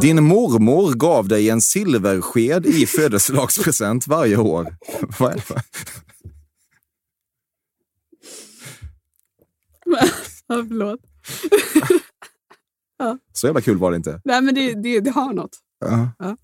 Din 0.00 0.24
mormor 0.24 0.94
gav 0.94 1.28
dig 1.28 1.50
en 1.50 1.60
silversked 1.60 2.66
i 2.66 2.86
födelsedagspresent 2.86 4.06
varje 4.06 4.36
år. 4.36 4.76
Vad 5.18 5.32
är 5.32 5.36
det? 5.48 5.62
Ja, 10.46 10.54
förlåt. 10.68 11.00
Så 13.32 13.46
jävla 13.46 13.60
kul 13.60 13.78
var 13.78 13.90
det 13.90 13.96
inte. 13.96 14.20
Nej, 14.24 14.42
men 14.42 14.54
det, 14.54 14.74
det, 14.74 15.00
det 15.00 15.10
har 15.10 15.32
något. 15.32 15.58
Ja. 15.78 16.08
Ja. 16.18 16.36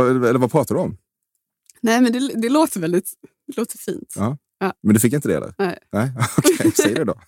Eller 0.00 0.38
vad 0.38 0.50
pratar 0.50 0.74
du 0.74 0.80
om? 0.80 0.96
Nej, 1.80 2.00
men 2.00 2.12
det, 2.12 2.40
det 2.42 2.48
låter 2.48 2.80
väldigt 2.80 3.12
det 3.46 3.56
låter 3.56 3.78
fint. 3.78 4.14
Ja. 4.16 4.36
Ja. 4.58 4.74
Men 4.82 4.94
du 4.94 5.00
fick 5.00 5.12
inte 5.12 5.28
det 5.28 5.36
eller? 5.36 5.54
Nej. 5.58 5.78
Nej, 5.92 6.12
okej. 6.38 6.72
Säg 6.72 6.94
det 6.94 7.04
då. 7.04 7.20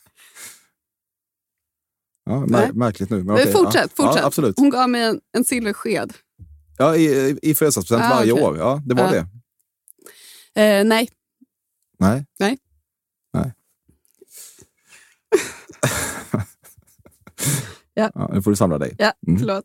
Ja, 2.31 2.47
mär, 2.47 2.73
märkligt 2.73 3.11
nu. 3.11 3.17
Men 3.17 3.27
Men 3.35 3.53
fortsätt, 3.53 3.93
ja. 3.97 4.05
fortsätt. 4.05 4.21
Ja, 4.23 4.27
absolut. 4.27 4.59
Hon 4.59 4.71
gav 4.71 4.91
mig 4.91 5.03
en, 5.03 5.21
en 5.37 5.45
silversked. 5.45 6.13
Ja, 6.79 6.97
i, 6.97 7.39
i 7.43 7.55
födelsedagspresent 7.55 8.13
Ah, 8.13 8.17
varje 8.17 8.33
okej. 8.33 8.45
år. 8.45 8.59
Ja, 8.59 8.83
det 8.87 8.95
var 8.95 9.15
Ja. 9.15 9.27
det. 10.55 10.79
Eh, 10.79 10.85
nej, 10.85 11.09
Nej. 11.99 12.27
Nej. 12.39 12.59
Nej. 13.33 13.53
Ja. 17.95 18.11
ja. 18.15 18.31
Nu 18.33 18.43
får 18.43 18.51
du 18.51 18.57
samla 18.57 18.79
dig. 18.79 18.95
ja, 18.99 19.13
Mm. 19.27 19.39
förlåt. 19.39 19.65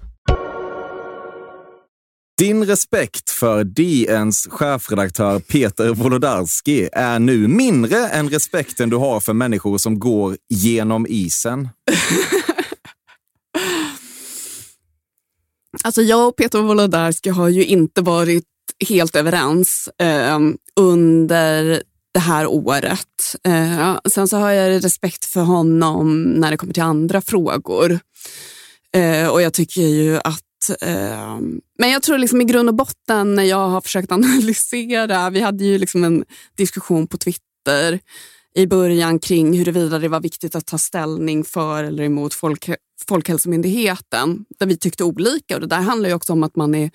Din 2.41 2.65
respekt 2.65 3.29
för 3.29 3.63
DNs 3.63 4.47
chefredaktör 4.51 5.39
Peter 5.39 5.89
Wolodarski 5.89 6.89
är 6.91 7.19
nu 7.19 7.47
mindre 7.47 8.07
än 8.07 8.29
respekten 8.29 8.89
du 8.89 8.95
har 8.95 9.19
för 9.19 9.33
människor 9.33 9.77
som 9.77 9.99
går 9.99 10.37
genom 10.49 11.07
isen. 11.09 11.69
Alltså 15.83 16.01
jag 16.01 16.27
och 16.27 16.35
Peter 16.35 16.61
Wolodarski 16.61 17.29
har 17.29 17.49
ju 17.49 17.65
inte 17.65 18.01
varit 18.01 18.45
helt 18.89 19.15
överens 19.15 19.89
eh, 19.97 20.39
under 20.79 21.83
det 22.13 22.19
här 22.19 22.47
året. 22.47 23.35
Eh, 23.43 23.97
sen 24.09 24.27
så 24.27 24.37
har 24.37 24.51
jag 24.51 24.83
respekt 24.83 25.25
för 25.25 25.41
honom 25.41 26.23
när 26.23 26.51
det 26.51 26.57
kommer 26.57 26.73
till 26.73 26.83
andra 26.83 27.21
frågor. 27.21 27.99
Eh, 28.95 29.27
och 29.27 29.41
jag 29.41 29.53
tycker 29.53 29.81
ju 29.81 30.17
att 30.23 30.50
Ehm, 30.81 31.61
men 31.77 31.91
jag 31.91 32.03
tror 32.03 32.17
liksom 32.17 32.41
i 32.41 32.43
grund 32.43 32.69
och 32.69 32.75
botten 32.75 33.35
när 33.35 33.43
jag 33.43 33.69
har 33.69 33.81
försökt 33.81 34.11
analysera, 34.11 35.29
vi 35.29 35.39
hade 35.39 35.63
ju 35.63 35.77
liksom 35.77 36.03
en 36.03 36.25
diskussion 36.57 37.07
på 37.07 37.17
Twitter 37.17 37.99
i 38.55 38.67
början 38.67 39.19
kring 39.19 39.57
huruvida 39.57 39.99
det 39.99 40.07
var 40.07 40.19
viktigt 40.19 40.55
att 40.55 40.65
ta 40.65 40.77
ställning 40.77 41.43
för 41.43 41.83
eller 41.83 42.03
emot 42.03 42.33
folk, 42.33 42.69
Folkhälsomyndigheten, 43.07 44.45
där 44.59 44.65
vi 44.65 44.77
tyckte 44.77 45.03
olika. 45.03 45.55
Och 45.55 45.61
det 45.61 45.67
där 45.67 45.81
handlar 45.81 46.09
ju 46.09 46.15
också 46.15 46.33
om 46.33 46.43
att 46.43 46.55
man 46.55 46.75
är, 46.75 46.91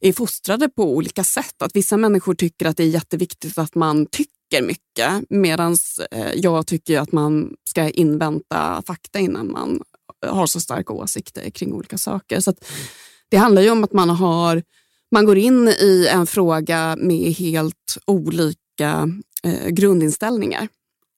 är 0.00 0.12
fostrade 0.12 0.68
på 0.68 0.96
olika 0.96 1.24
sätt. 1.24 1.62
Att 1.62 1.76
vissa 1.76 1.96
människor 1.96 2.34
tycker 2.34 2.66
att 2.66 2.76
det 2.76 2.82
är 2.82 2.88
jätteviktigt 2.88 3.58
att 3.58 3.74
man 3.74 4.06
tycker 4.06 4.62
mycket 4.62 5.30
medan 5.30 5.76
eh, 6.10 6.32
jag 6.34 6.66
tycker 6.66 7.00
att 7.00 7.12
man 7.12 7.54
ska 7.64 7.88
invänta 7.88 8.82
fakta 8.86 9.18
innan 9.18 9.52
man 9.52 9.82
har 10.26 10.46
så 10.46 10.60
starka 10.60 10.92
åsikter 10.92 11.50
kring 11.50 11.72
olika 11.72 11.98
saker. 11.98 12.40
Så 12.40 12.54
det 13.28 13.36
handlar 13.36 13.62
ju 13.62 13.70
om 13.70 13.84
att 13.84 13.92
man, 13.92 14.10
har, 14.10 14.62
man 15.12 15.24
går 15.24 15.38
in 15.38 15.68
i 15.68 16.08
en 16.10 16.26
fråga 16.26 16.96
med 16.98 17.32
helt 17.32 17.98
olika 18.06 19.08
eh, 19.44 19.68
grundinställningar. 19.68 20.68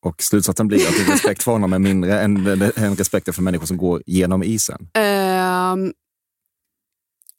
Och 0.05 0.23
slutsatsen 0.23 0.69
blir 0.69 0.88
att 0.88 0.97
din 0.97 1.07
respekt 1.07 1.42
för 1.42 1.53
honom 1.53 1.73
är 1.73 1.79
mindre 1.79 2.21
än, 2.21 2.47
än 2.77 2.97
respekten 2.97 3.35
för 3.35 3.42
människor 3.42 3.66
som 3.66 3.77
går 3.77 4.03
genom 4.07 4.42
isen. 4.42 4.88
Eh, 4.95 5.73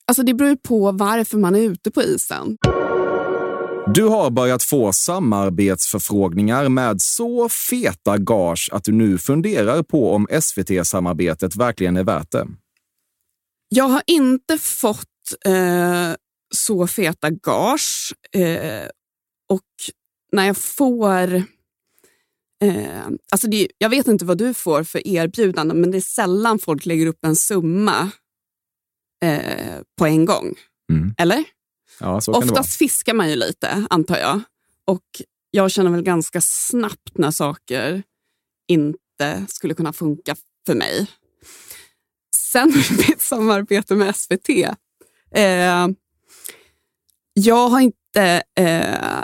alltså 0.08 0.24
det 0.24 0.34
beror 0.34 0.50
ju 0.50 0.58
på 0.58 0.92
varför 0.92 1.38
man 1.38 1.56
är 1.56 1.60
ute 1.60 1.92
på 1.92 2.04
isen. 2.04 2.58
Du 3.94 4.04
har 4.04 4.30
börjat 4.32 4.64
få 4.64 4.94
samarbetsförfrågningar 4.94 6.70
med 6.70 7.02
så 7.02 7.50
feta 7.50 8.18
gage 8.18 8.70
att 8.72 8.84
du 8.84 8.92
nu 8.92 9.18
funderar 9.18 9.84
på 9.84 10.14
om 10.14 10.28
SVT-samarbetet 10.42 11.56
verkligen 11.56 11.98
är 11.98 12.04
värt 12.04 12.32
det. 12.32 12.48
Jag 13.70 13.84
har 13.84 14.04
inte 14.08 14.58
fått 14.58 15.06
eh, 15.46 16.12
så 16.56 16.88
feta 16.88 17.30
gage 17.30 18.14
eh, 18.32 18.90
och 19.50 19.62
när 20.32 20.46
jag 20.48 20.58
får... 20.58 21.36
Eh, 22.64 23.08
alltså 23.32 23.48
det, 23.48 23.68
jag 23.78 23.90
vet 23.90 24.08
inte 24.08 24.26
vad 24.26 24.38
du 24.38 24.54
får 24.54 24.84
för 24.84 25.08
erbjudande 25.08 25.76
men 25.76 25.92
det 25.92 25.98
är 25.98 26.02
sällan 26.02 26.60
folk 26.60 26.86
lägger 26.86 27.08
upp 27.08 27.26
en 27.26 27.36
summa 27.36 28.12
eh, 29.24 29.80
på 29.98 30.06
en 30.06 30.26
gång. 30.26 30.54
Mm. 30.92 31.16
Eller? 31.18 31.44
Ja. 32.00 32.22
Oftast 32.28 32.78
fiskar 32.78 33.14
man 33.14 33.30
ju 33.30 33.36
lite, 33.36 33.88
antar 33.90 34.18
jag. 34.18 34.42
Och 34.86 35.22
jag 35.52 35.72
känner 35.72 35.92
väl 35.92 36.02
ganska 36.02 36.42
snabbt 36.42 37.18
när 37.18 37.32
saker 37.32 38.04
inte 38.68 39.46
skulle 39.48 39.74
kunna 39.74 39.94
funka 39.94 40.36
för 40.66 40.76
mig. 40.76 41.08
Sen 42.36 42.74
mitt 43.08 43.22
samarbete 43.22 43.96
med 43.96 44.16
SVT. 44.16 44.50
Eh, 45.32 45.88
jag 47.34 47.70
har 47.70 47.80
inte... 47.80 48.44
Eh, 48.56 49.24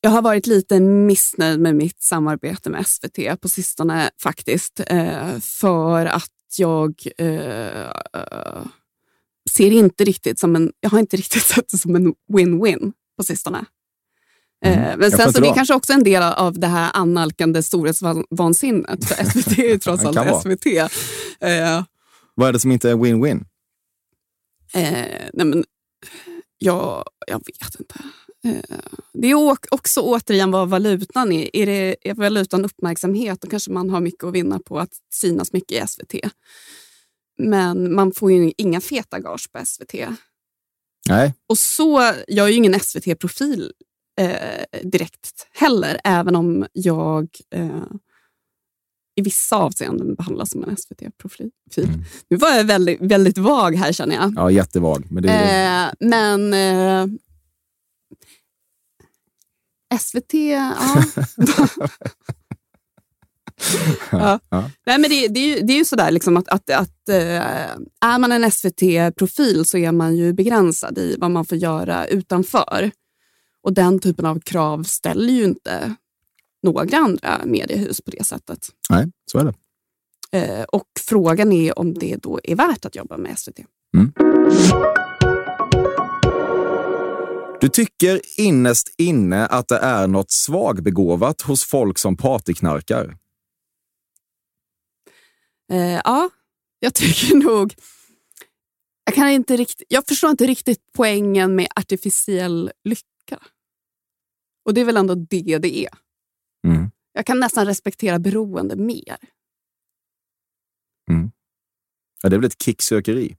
jag 0.00 0.10
har 0.10 0.22
varit 0.22 0.46
lite 0.46 0.80
missnöjd 0.80 1.60
med 1.60 1.74
mitt 1.74 2.02
samarbete 2.02 2.70
med 2.70 2.86
SVT 2.86 3.40
på 3.40 3.48
sistone 3.48 4.10
faktiskt. 4.22 4.80
Eh, 4.86 5.38
för 5.38 6.06
att 6.06 6.30
jag 6.58 6.94
eh, 7.18 7.90
ser 9.52 9.70
inte 9.70 10.04
riktigt 10.04 10.38
som 10.38 10.56
en... 10.56 10.72
Jag 10.80 10.90
har 10.90 10.98
inte 10.98 11.16
riktigt 11.16 11.42
sett 11.46 11.68
det 11.70 11.78
som 11.78 11.96
en 11.96 12.14
win-win 12.32 12.92
på 13.16 13.24
sistone. 13.24 13.64
Mm. 14.64 14.78
Eh, 14.78 14.96
Men 14.96 15.10
Jag 15.10 15.20
sen 15.20 15.32
så 15.32 15.40
det 15.40 15.48
är 15.48 15.54
kanske 15.54 15.74
också 15.74 15.92
en 15.92 16.02
del 16.04 16.22
av 16.22 16.58
det 16.58 16.66
här 16.66 16.90
annalkande 16.94 17.62
storhetsvansinnet. 17.62 19.04
För 19.08 19.24
SVT 19.24 19.58
är 19.58 19.68
ju 19.68 19.78
trots 19.78 20.04
allt. 20.04 20.42
SVT. 20.42 20.66
Eh, 20.66 21.82
Vad 22.34 22.48
är 22.48 22.52
det 22.52 22.58
som 22.58 22.72
inte 22.72 22.90
är 22.90 22.94
win-win? 22.94 23.44
Eh, 24.74 25.28
nej 25.32 25.46
men, 25.46 25.64
jag, 26.58 27.04
jag 27.26 27.42
vet 27.46 27.80
inte. 27.80 27.94
Eh, 28.44 28.78
det 29.12 29.30
är 29.30 29.56
också 29.70 30.00
återigen 30.00 30.50
vad 30.50 30.68
valutan 30.68 31.32
är. 31.32 31.56
Är, 31.56 31.66
det, 31.66 31.96
är 32.08 32.14
valutan 32.14 32.64
uppmärksamhet 32.64 33.40
då 33.40 33.48
kanske 33.48 33.70
man 33.70 33.90
har 33.90 34.00
mycket 34.00 34.24
att 34.24 34.34
vinna 34.34 34.58
på 34.58 34.78
att 34.78 34.92
synas 35.12 35.52
mycket 35.52 35.84
i 35.84 35.86
SVT. 35.86 36.14
Men 37.38 37.94
man 37.94 38.12
får 38.12 38.32
ju 38.32 38.52
inga 38.56 38.80
feta 38.80 39.18
gage 39.18 39.52
på 39.52 39.66
SVT. 39.66 39.94
Nej, 41.08 41.34
Och 41.48 41.58
så, 41.58 42.12
jag 42.28 42.46
är 42.46 42.50
ju 42.50 42.56
ingen 42.56 42.80
SVT-profil 42.80 43.72
eh, 44.20 44.80
direkt 44.82 45.46
heller, 45.52 46.00
även 46.04 46.36
om 46.36 46.66
jag 46.72 47.28
eh, 47.54 47.84
i 49.16 49.22
vissa 49.22 49.56
avseenden 49.56 50.14
behandlas 50.14 50.50
som 50.50 50.64
en 50.64 50.76
SVT-profil. 50.76 51.50
Mm. 51.76 52.04
Nu 52.30 52.36
var 52.36 52.50
jag 52.50 52.64
väldigt, 52.64 53.00
väldigt 53.00 53.38
vag 53.38 53.76
här 53.76 53.92
känner 53.92 54.16
jag. 54.16 54.32
ja, 54.36 54.50
jättevag. 54.50 55.06
Men 55.10 55.22
det 55.22 55.28
är, 55.28 55.86
Eh, 55.86 55.92
men 56.00 56.54
eh, 56.54 57.06
SVT, 59.98 60.34
ja. 60.34 60.74
ja. 64.10 64.38
Ja. 64.48 64.70
Nej, 64.86 64.98
men 64.98 65.10
det, 65.10 65.28
det, 65.28 65.40
är 65.40 65.56
ju, 65.56 65.66
det 65.66 65.72
är 65.72 65.76
ju 65.76 65.84
sådär 65.84 66.10
liksom 66.10 66.36
att, 66.36 66.48
att, 66.48 66.70
att 66.70 67.08
eh, 67.08 67.40
är 68.00 68.18
man 68.18 68.32
en 68.32 68.50
SVT-profil 68.50 69.64
så 69.64 69.78
är 69.78 69.92
man 69.92 70.16
ju 70.16 70.32
begränsad 70.32 70.98
i 70.98 71.16
vad 71.18 71.30
man 71.30 71.44
får 71.44 71.58
göra 71.58 72.06
utanför. 72.06 72.90
Och 73.62 73.72
den 73.72 73.98
typen 73.98 74.26
av 74.26 74.40
krav 74.40 74.82
ställer 74.82 75.32
ju 75.32 75.44
inte 75.44 75.94
några 76.62 76.98
andra 76.98 77.40
mediehus 77.44 78.00
på 78.00 78.10
det 78.10 78.26
sättet. 78.26 78.68
nej, 78.90 79.06
så 79.32 79.38
är 79.38 79.44
det. 79.44 79.54
Eh, 80.38 80.64
och 80.64 80.86
frågan 81.00 81.52
är 81.52 81.78
om 81.78 81.94
det 81.94 82.16
då 82.22 82.40
är 82.44 82.56
värt 82.56 82.84
att 82.84 82.96
jobba 82.96 83.16
med 83.16 83.38
SVT. 83.38 83.60
Du 87.60 87.68
tycker 87.68 88.20
innerst 88.36 88.94
inne 88.98 89.46
att 89.46 89.68
det 89.68 89.78
är 89.78 90.06
något 90.06 90.30
svagbegåvat 90.30 91.42
hos 91.42 91.64
folk 91.64 91.98
som 91.98 92.16
partyknarkar. 92.16 93.16
Eh, 95.72 96.00
ja, 96.04 96.30
jag 96.78 96.94
tycker 96.94 97.36
nog... 97.44 97.74
Jag, 99.04 99.14
kan 99.14 99.28
inte 99.28 99.56
rikt, 99.56 99.82
jag 99.88 100.06
förstår 100.06 100.30
inte 100.30 100.46
riktigt 100.46 100.80
poängen 100.96 101.54
med 101.54 101.68
artificiell 101.76 102.72
lycka. 102.84 103.42
Och 104.64 104.74
det 104.74 104.80
är 104.80 104.84
väl 104.84 104.96
ändå 104.96 105.14
det 105.14 105.58
det 105.58 105.78
är. 105.78 105.90
Mm. 106.66 106.90
Jag 107.12 107.26
kan 107.26 107.40
nästan 107.40 107.66
respektera 107.66 108.18
beroende 108.18 108.76
mer. 108.76 109.16
Ja, 112.22 112.28
det 112.28 112.36
är 112.36 112.38
väl 112.38 112.46
ett 112.46 112.62
kicksökeri? 112.62 113.36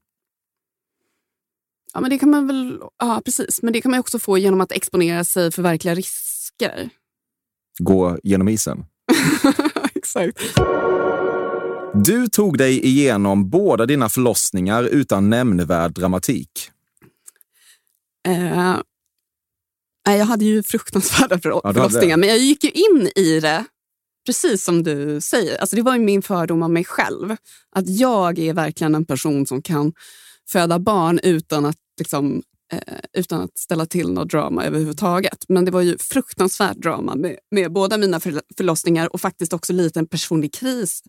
Ja, 1.92 2.00
men 2.00 2.10
det 2.10 2.18
kan 2.18 2.30
man 2.30 2.46
väl, 2.46 2.80
ja, 2.98 3.22
precis. 3.24 3.62
Men 3.62 3.72
det 3.72 3.80
kan 3.80 3.90
man 3.90 4.00
också 4.00 4.18
få 4.18 4.38
genom 4.38 4.60
att 4.60 4.72
exponera 4.72 5.24
sig 5.24 5.52
för 5.52 5.62
verkliga 5.62 5.94
risker. 5.94 6.90
Gå 7.78 8.18
genom 8.22 8.48
isen? 8.48 8.84
Exakt. 9.94 10.38
Du 11.94 12.28
tog 12.28 12.58
dig 12.58 12.86
igenom 12.86 13.50
båda 13.50 13.86
dina 13.86 14.08
förlossningar 14.08 14.82
utan 14.84 15.30
nämnvärd 15.30 15.92
dramatik. 15.92 16.70
Nej, 20.06 20.18
jag 20.18 20.26
hade 20.26 20.44
ju 20.44 20.62
fruktansvärda 20.62 21.36
förlo- 21.38 21.60
Ja, 21.64 21.72
förlossningar, 21.74 22.16
men 22.16 22.28
jag 22.28 22.38
gick 22.38 22.64
ju 22.64 22.70
in 22.70 23.08
i 23.16 23.40
det 23.40 23.64
precis 24.26 24.64
som 24.64 24.82
du 24.82 25.20
säger. 25.20 25.58
Alltså, 25.60 25.76
det 25.76 25.82
var 25.82 25.94
ju 25.96 26.00
min 26.04 26.22
fördom 26.22 26.62
om 26.62 26.72
mig 26.72 26.84
själv. 26.84 27.36
Att 27.76 27.88
jag 27.88 28.38
är 28.38 28.54
verkligen 28.54 28.94
en 28.94 29.04
person 29.04 29.46
som 29.46 29.62
kan 29.62 29.92
föda 30.48 30.78
barn 30.78 31.20
utan 31.22 31.64
att, 31.64 31.76
liksom, 31.98 32.42
eh, 32.72 32.94
utan 33.12 33.40
att 33.40 33.58
ställa 33.58 33.86
till 33.86 34.12
något 34.12 34.30
drama 34.30 34.64
överhuvudtaget. 34.64 35.44
Men 35.48 35.64
det 35.64 35.70
var 35.70 35.80
ju 35.80 35.98
fruktansvärt 35.98 36.76
drama 36.76 37.14
med, 37.14 37.36
med 37.50 37.72
båda 37.72 37.98
mina 37.98 38.18
förl- 38.18 38.40
förlossningar 38.56 39.12
och 39.14 39.20
faktiskt 39.20 39.52
också 39.52 39.72
lite 39.72 39.98
en 39.98 40.06
personlig 40.06 40.54
kris 40.54 41.02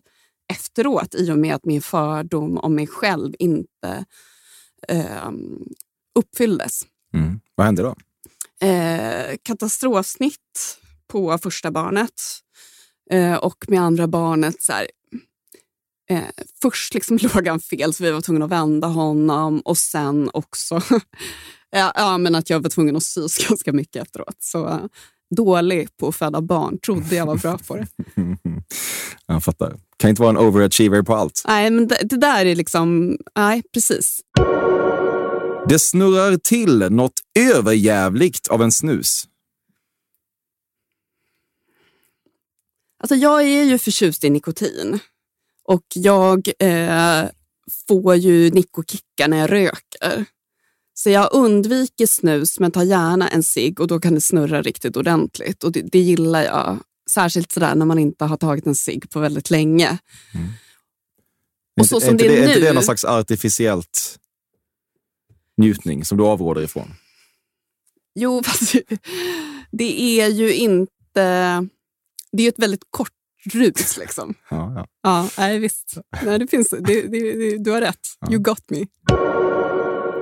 efteråt 0.52 1.14
i 1.14 1.30
och 1.30 1.38
med 1.38 1.54
att 1.54 1.64
min 1.64 1.82
fördom 1.82 2.58
om 2.58 2.74
mig 2.74 2.86
själv 2.86 3.34
inte 3.38 4.04
eh, 4.88 5.30
uppfylldes. 6.14 6.82
Mm. 7.14 7.40
Vad 7.54 7.66
hände 7.66 7.82
då? 7.82 7.94
Eh, 8.66 9.36
katastrofsnitt 9.42 10.78
på 11.08 11.38
första 11.38 11.70
barnet 11.70 12.22
eh, 13.10 13.34
och 13.34 13.64
med 13.68 13.80
andra 13.80 14.06
barnet 14.06 14.62
så 14.62 14.72
här, 14.72 14.86
eh, 16.10 16.24
först 16.62 16.94
liksom 16.94 17.18
låg 17.34 17.48
han 17.48 17.60
fel 17.60 17.94
så 17.94 18.04
vi 18.04 18.10
var 18.10 18.20
tvungna 18.20 18.44
att 18.44 18.50
vända 18.50 18.88
honom 18.88 19.60
och 19.60 19.78
sen 19.78 20.30
också 20.32 20.80
ja, 21.70 22.18
men 22.18 22.34
att 22.34 22.50
jag 22.50 22.60
var 22.60 22.70
tvungen 22.70 22.96
att 22.96 23.02
sys 23.02 23.38
ganska 23.48 23.72
mycket 23.72 24.02
efteråt. 24.02 24.36
Så 24.38 24.88
dålig 25.30 25.96
på 25.96 26.08
att 26.08 26.16
föda 26.16 26.40
barn, 26.40 26.78
trodde 26.78 27.16
jag 27.16 27.26
var 27.26 27.36
bra 27.36 27.58
på 27.58 27.76
det. 27.76 27.86
Jag 29.26 29.44
fattar. 29.44 29.76
Kan 29.96 30.10
inte 30.10 30.22
vara 30.22 30.30
en 30.30 30.38
overachiever 30.38 31.02
på 31.02 31.14
allt. 31.14 31.42
Nej, 31.46 31.70
men 31.70 31.88
det, 31.88 31.98
det 32.02 32.16
där 32.16 32.46
är 32.46 32.56
liksom, 32.56 33.16
nej 33.36 33.62
precis. 33.72 34.20
Det 35.68 35.78
snurrar 35.78 36.36
till 36.36 36.78
något 36.90 37.20
överjävligt 37.38 38.48
av 38.48 38.62
en 38.62 38.72
snus. 38.72 39.24
Alltså 42.98 43.14
jag 43.14 43.42
är 43.42 43.64
ju 43.64 43.78
förtjust 43.78 44.24
i 44.24 44.30
nikotin 44.30 44.98
och 45.64 45.84
jag 45.94 46.48
eh, 46.58 47.24
får 47.88 48.16
ju 48.16 48.50
nikokickar 48.50 49.28
när 49.28 49.38
jag 49.38 49.52
röker. 49.52 50.24
Så 50.98 51.10
jag 51.10 51.28
undviker 51.32 52.06
snus 52.06 52.60
men 52.60 52.70
tar 52.72 52.82
gärna 52.82 53.28
en 53.28 53.42
cigg 53.42 53.80
och 53.80 53.86
då 53.86 54.00
kan 54.00 54.14
det 54.14 54.20
snurra 54.20 54.62
riktigt 54.62 54.96
ordentligt. 54.96 55.64
Och 55.64 55.72
det, 55.72 55.82
det 55.82 55.98
gillar 55.98 56.42
jag. 56.42 56.78
Särskilt 57.10 57.52
sådär 57.52 57.74
när 57.74 57.86
man 57.86 57.98
inte 57.98 58.24
har 58.24 58.36
tagit 58.36 58.66
en 58.66 58.74
cigg 58.74 59.10
på 59.10 59.20
väldigt 59.20 59.50
länge. 59.50 59.98
Och 61.80 61.86
så 61.86 61.96
är 61.96 62.00
som 62.00 62.10
inte 62.10 62.24
det 62.24 62.34
är 62.38 62.42
är 62.42 62.48
inte 62.48 62.60
nu- 62.60 62.66
det 62.66 62.72
någon 62.72 62.82
slags 62.82 63.04
artificiellt 63.04 64.18
njutning 65.56 66.04
som 66.04 66.18
du 66.18 66.24
avråder 66.24 66.62
ifrån? 66.62 66.94
Jo, 68.14 68.42
fast 68.46 68.74
det 69.72 70.20
är 70.20 70.28
ju 70.28 70.54
inte... 70.54 70.90
Det 72.32 72.42
är 72.42 72.44
ju 72.44 72.48
ett 72.48 72.58
väldigt 72.58 72.84
kort 72.90 73.12
rus 73.52 73.96
liksom. 73.96 74.34
Ja, 74.50 74.72
ja. 74.76 74.86
Ja, 75.02 75.28
nej, 75.38 75.58
visst. 75.58 75.98
Nej, 76.22 76.38
det 76.38 76.46
finns, 76.46 76.68
det, 76.68 77.02
det, 77.02 77.32
det, 77.32 77.58
du 77.58 77.70
har 77.70 77.80
rätt. 77.80 78.06
You 78.30 78.38
got 78.38 78.70
me. 78.70 78.86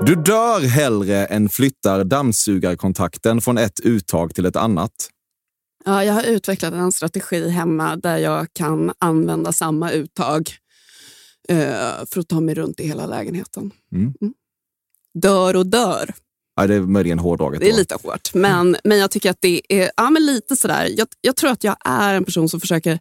Du 0.07 0.14
dör 0.14 0.61
hellre 0.61 1.27
än 1.27 1.49
flyttar 1.49 2.05
dammsugarkontakten 2.05 3.40
från 3.40 3.59
ett 3.59 3.81
uttag 3.81 4.35
till 4.35 4.47
ett 4.47 4.57
annat. 4.57 4.90
Ja, 5.85 6.05
jag 6.05 6.14
har 6.14 6.23
utvecklat 6.23 6.75
en 6.75 6.93
strategi 6.93 7.49
hemma 7.49 7.97
där 7.97 8.19
jag 8.19 8.47
kan 8.53 8.93
använda 8.99 9.53
samma 9.53 9.90
uttag 9.90 10.51
eh, 11.49 11.57
för 12.11 12.21
att 12.21 12.29
ta 12.29 12.40
mig 12.40 12.55
runt 12.55 12.81
i 12.81 12.87
hela 12.87 13.07
lägenheten. 13.07 13.71
Mm. 13.93 14.14
Dör 15.14 15.57
och 15.57 15.67
dör. 15.67 16.14
Ja, 16.57 16.67
det 16.67 16.75
är 16.75 16.81
möjligen 16.81 17.19
hårdraget. 17.19 17.61
Det 17.61 17.69
är 17.69 17.73
då. 17.73 17.77
lite 17.77 17.97
hårt, 18.03 18.35
men, 18.35 18.77
men 18.85 18.99
jag 18.99 19.11
tycker 19.11 19.31
att 19.31 19.40
det 19.40 19.62
är 19.69 19.90
ja, 19.97 20.11
men 20.11 20.27
lite 20.27 20.57
sådär. 20.57 20.88
Jag, 20.97 21.09
jag 21.21 21.37
tror 21.37 21.51
att 21.51 21.64
jag 21.64 21.77
är 21.85 22.14
en 22.14 22.25
person 22.25 22.49
som 22.49 22.61
försöker 22.61 22.99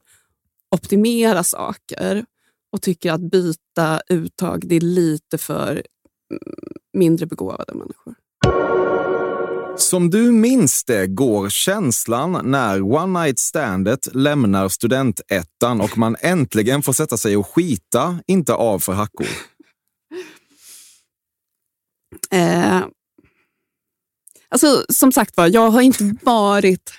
optimera 0.71 1.43
saker 1.43 2.25
och 2.71 2.81
tycker 2.81 3.11
att 3.11 3.31
byta 3.31 4.01
uttag 4.09 4.67
det 4.67 4.75
är 4.75 4.81
lite 4.81 5.37
för 5.37 5.71
mm, 5.71 6.73
mindre 6.93 7.25
begåvade 7.25 7.73
människor. 7.73 8.15
Som 9.77 10.09
du 10.09 10.31
minns 10.31 10.83
det 10.83 11.07
går 11.07 11.49
känslan 11.49 12.51
när 12.51 12.81
One 12.81 13.21
Night 13.21 13.39
Standet 13.39 14.15
lämnar 14.15 14.69
studentettan 14.69 15.81
och 15.81 15.97
man 15.97 16.15
äntligen 16.19 16.81
får 16.83 16.93
sätta 16.93 17.17
sig 17.17 17.37
och 17.37 17.47
skita, 17.47 18.19
inte 18.27 18.53
av 18.53 18.79
för 18.79 18.93
hackor. 18.93 19.27
Eh, 22.31 22.83
alltså, 24.49 24.85
som 24.89 25.11
sagt 25.11 25.37
var, 25.37 25.47
jag 25.47 25.69
har 25.69 25.81
inte 25.81 26.15
varit 26.21 26.91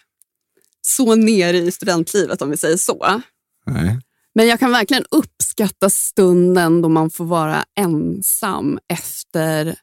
så 0.86 1.14
nere 1.14 1.56
i 1.56 1.72
studentlivet 1.72 2.42
om 2.42 2.50
vi 2.50 2.56
säger 2.56 2.76
så. 2.76 3.22
Nej. 3.66 3.98
Men 4.34 4.46
jag 4.46 4.60
kan 4.60 4.70
verkligen 4.70 5.04
uppskatta 5.10 5.90
stunden 5.90 6.82
då 6.82 6.88
man 6.88 7.10
får 7.10 7.24
vara 7.24 7.64
ensam 7.80 8.78
efter 8.88 9.76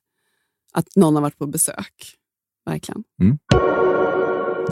att 0.72 0.96
någon 0.96 1.16
har 1.16 1.22
varit 1.22 1.38
på 1.38 1.48
besök. 1.48 2.16
Verkligen. 2.66 3.04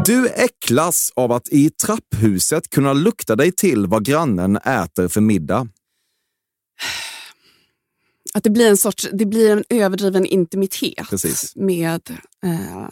Du 0.06 0.30
äcklas 0.30 1.12
av 1.16 1.32
att 1.32 1.50
i 1.50 1.70
trapphuset 1.70 2.70
kunna 2.70 2.94
lukta 2.94 3.36
dig 3.36 3.52
till 3.52 3.88
vad 3.88 4.06
grannen 4.06 4.58
äter 4.58 5.08
för 5.08 5.22
middag. 5.22 5.68
Att 8.34 8.44
det 8.44 8.50
blir 8.50 8.70
en 8.70 8.78
sorts, 8.78 9.08
det 9.14 9.26
blir 9.26 9.52
en 9.52 9.64
överdriven 9.70 10.26
intimitet 10.26 11.10
Precis. 11.10 11.56
med 11.56 12.10
eh, 12.46 12.90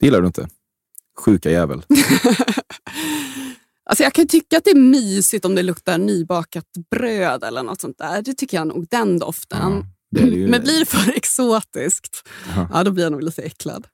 Det 0.00 0.06
gillar 0.06 0.20
du 0.20 0.26
inte. 0.26 0.48
Sjuka 1.18 1.50
jävel. 1.50 1.82
Alltså 3.90 4.04
jag 4.04 4.12
kan 4.12 4.26
tycka 4.26 4.58
att 4.58 4.64
det 4.64 4.70
är 4.70 4.74
mysigt 4.74 5.44
om 5.44 5.54
det 5.54 5.62
luktar 5.62 5.98
nybakat 5.98 6.64
bröd 6.90 7.44
eller 7.44 7.62
något 7.62 7.80
sånt 7.80 7.98
där. 7.98 8.22
Det 8.22 8.34
tycker 8.34 8.56
jag 8.56 8.66
nog, 8.66 8.86
den 8.90 9.18
doften. 9.18 9.72
Ja, 9.72 9.86
det 10.10 10.20
det 10.20 10.36
ju. 10.36 10.48
Men 10.48 10.62
blir 10.62 10.80
det 10.80 10.86
för 10.86 11.12
exotiskt, 11.16 12.28
Ja. 12.56 12.68
ja, 12.72 12.84
då 12.84 12.90
blir 12.90 13.04
jag 13.04 13.12
nog 13.12 13.22
lite 13.22 13.42
äcklad. 13.42 13.86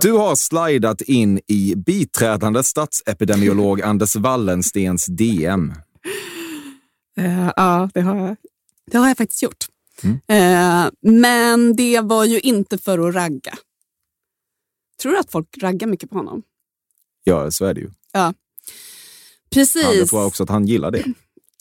Du 0.00 0.12
har 0.12 0.36
slidat 0.36 1.00
in 1.00 1.40
i 1.46 1.74
biträdande 1.76 2.64
statsepidemiolog 2.64 3.82
Anders 3.82 4.16
Wallenstens 4.16 5.06
DM. 5.06 5.72
Eh, 7.18 7.50
ja, 7.56 7.90
det 7.94 8.00
har, 8.00 8.16
jag, 8.16 8.36
det 8.90 8.98
har 8.98 9.08
jag 9.08 9.16
faktiskt 9.16 9.42
gjort. 9.42 9.66
Mm. 10.02 10.18
Eh, 10.28 10.90
men 11.02 11.76
det 11.76 12.00
var 12.00 12.24
ju 12.24 12.40
inte 12.40 12.78
för 12.78 13.08
att 13.08 13.14
ragga. 13.14 13.58
Tror 15.02 15.12
du 15.12 15.18
att 15.18 15.30
folk 15.30 15.58
raggar 15.62 15.86
mycket 15.88 16.10
på 16.10 16.16
honom? 16.16 16.42
Ja, 17.24 17.50
så 17.50 17.64
är 17.64 17.74
det 17.74 17.80
ju. 17.80 17.90
Precis. 19.50 19.84
Han, 19.84 19.96
jag 19.96 20.08
tror 20.08 20.24
också 20.26 20.42
att 20.42 20.48
han 20.48 20.66
gillar 20.66 20.90
det. 20.90 21.04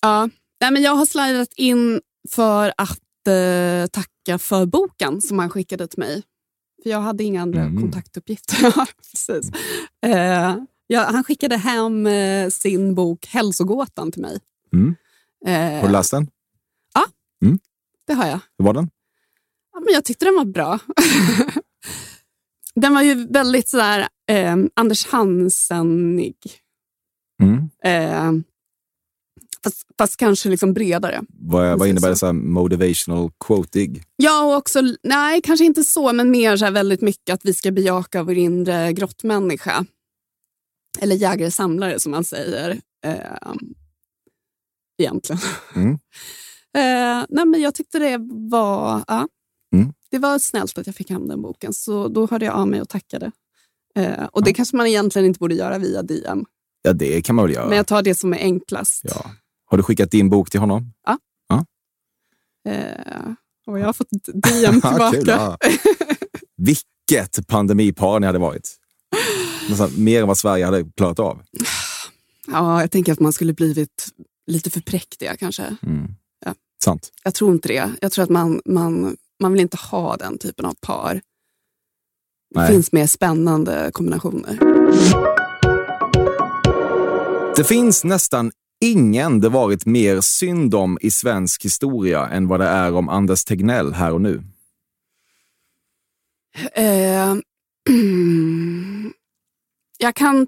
Ja. 0.01 0.29
Nej, 0.61 0.71
men 0.71 0.81
jag 0.81 0.95
har 0.95 1.05
slidat 1.05 1.53
in 1.55 2.01
för 2.31 2.73
att 2.77 3.27
eh, 3.27 3.87
tacka 3.91 4.37
för 4.39 4.65
boken 4.65 5.21
som 5.21 5.39
han 5.39 5.49
skickade 5.49 5.87
till 5.87 5.99
mig. 5.99 6.23
För 6.83 6.89
jag 6.89 7.01
hade 7.01 7.23
inga 7.23 7.41
andra 7.41 7.61
Mm. 7.61 7.81
kontaktuppgifter. 7.81 8.57
Ja, 8.75 8.85
Precis. 9.11 9.51
Eh, 10.05 10.55
ja, 10.87 11.07
han 11.11 11.23
skickade 11.23 11.57
hem 11.57 12.07
eh, 12.07 12.49
sin 12.49 12.95
bok 12.95 13.25
Hälsogåtan 13.25 14.11
till 14.11 14.21
mig. 14.21 14.39
Mm. 14.73 14.95
Eh, 15.45 15.79
Har 15.81 15.87
du 15.87 15.93
läst 15.93 16.11
den? 16.11 16.27
det 18.07 18.13
har 18.13 18.27
jag. 18.27 18.39
Hur 18.57 18.65
var 18.65 18.73
den? 18.73 18.89
Ja, 19.73 19.79
men 19.79 19.93
jag 19.93 20.05
tyckte 20.05 20.25
den 20.25 20.35
var 20.35 20.45
bra. 20.45 20.79
den 22.75 22.93
var 22.93 23.01
ju 23.01 23.27
väldigt 23.27 23.69
sådär 23.69 24.07
eh, 24.29 24.55
Anders 24.75 25.05
Hansenig. 25.07 26.35
Mm. 27.43 27.69
Fast, 29.63 29.87
fast 29.97 30.17
kanske 30.17 30.49
liksom 30.49 30.73
bredare. 30.73 31.21
Vad, 31.29 31.79
vad 31.79 31.87
innebär 31.87 32.09
det? 32.09 32.15
så. 32.15 32.25
Här 32.25 32.33
motivational 32.33 33.31
quoting? 33.45 34.03
Ja, 34.15 34.43
och 34.45 34.55
också, 34.57 34.81
nej 35.03 35.41
kanske 35.41 35.65
inte 35.65 35.83
så, 35.83 36.13
men 36.13 36.31
mer 36.31 36.57
så 36.57 36.71
väldigt 36.71 37.01
mycket 37.01 37.33
att 37.33 37.45
vi 37.45 37.53
ska 37.53 37.71
bejaka 37.71 38.23
vår 38.23 38.35
inre 38.37 38.93
grottmänniska. 38.93 39.85
Eller 40.99 41.15
jägare-samlare 41.15 41.99
som 41.99 42.11
man 42.11 42.23
säger. 42.23 42.79
Eh, 43.05 43.53
egentligen. 45.01 45.41
Mm. 45.75 45.99
Eh, 46.77 47.25
nej, 47.29 47.45
men 47.45 47.61
jag 47.61 47.75
tyckte 47.75 47.99
det 47.99 48.17
var, 48.49 49.03
ja, 49.07 49.27
Mm. 49.75 49.93
det 50.11 50.19
var 50.19 50.39
snällt 50.39 50.77
att 50.77 50.85
jag 50.87 50.95
fick 50.95 51.09
hem 51.09 51.27
den 51.27 51.41
boken, 51.41 51.73
så 51.73 52.07
då 52.07 52.27
hörde 52.31 52.45
jag 52.45 52.55
av 52.55 52.67
mig 52.67 52.81
och 52.81 52.89
tackade. 52.89 53.31
Eh, 53.95 54.23
och 54.25 54.43
det 54.43 54.53
kanske 54.53 54.77
man 54.77 54.87
egentligen 54.87 55.25
inte 55.25 55.39
borde 55.39 55.55
göra 55.55 55.77
via 55.77 56.01
DM. 56.01 56.45
Ja, 56.81 56.93
det 56.93 57.21
kan 57.21 57.35
man 57.35 57.45
väl 57.45 57.53
göra. 57.55 57.67
Men 57.67 57.77
jag 57.77 57.87
tar 57.87 58.01
det 58.01 58.15
som 58.15 58.33
är 58.33 58.37
enklast. 58.37 59.01
Ja. 59.03 59.31
Har 59.69 59.77
du 59.77 59.83
skickat 59.83 60.11
din 60.11 60.29
bok 60.29 60.49
till 60.49 60.59
honom? 60.59 60.93
Eh, 62.67 63.31
och 63.67 63.79
jag 63.79 63.85
har 63.85 63.93
fått 63.93 64.07
DM 64.33 64.71
tillbaka. 64.81 65.11
Kul, 65.11 65.27
ja. 65.27 65.57
Vilket 66.57 67.47
pandemipar 67.47 68.19
ni 68.19 68.25
hade 68.25 68.39
varit. 68.39 68.75
Nästan 69.69 69.91
mer 69.97 70.21
än 70.21 70.27
vad 70.27 70.37
Sverige 70.37 70.65
hade 70.65 70.85
klarat 70.97 71.19
av. 71.19 71.41
Ja, 72.47 72.81
jag 72.81 72.91
tänker 72.91 73.11
att 73.11 73.19
man 73.19 73.33
skulle 73.33 73.53
blivit 73.53 74.07
lite 74.47 74.69
för 74.69 74.81
präktiga 74.81 75.37
kanske. 75.37 75.77
Mm. 75.81 76.07
Ja. 76.45 76.53
Sant. 76.83 77.09
Jag 77.23 77.33
tror 77.33 77.51
inte 77.51 77.67
det. 77.67 77.91
Jag 78.01 78.11
tror 78.11 78.23
att 78.23 78.29
man, 78.29 78.61
man, 78.65 79.17
man 79.39 79.51
vill 79.51 79.61
inte 79.61 79.77
ha 79.77 80.17
den 80.17 80.37
typen 80.37 80.65
av 80.65 80.73
par. 80.81 81.13
Det 82.53 82.59
Nej. 82.59 82.71
finns 82.71 82.91
mer 82.91 83.07
spännande 83.07 83.91
kombinationer. 83.93 84.59
Det 87.55 87.63
finns 87.63 88.03
nästan 88.03 88.51
ingen 88.81 89.41
det 89.41 89.49
varit 89.49 89.85
mer 89.85 90.21
synd 90.21 90.75
om 90.75 90.97
i 91.01 91.11
svensk 91.11 91.65
historia 91.65 92.27
än 92.27 92.47
vad 92.47 92.59
det 92.59 92.67
är 92.67 92.93
om 92.93 93.09
Anders 93.09 93.45
Tegnell 93.45 93.93
här 93.93 94.13
och 94.13 94.21
nu. 94.21 94.43
Eh, 96.73 97.35
jag 99.97 100.15
kan 100.15 100.47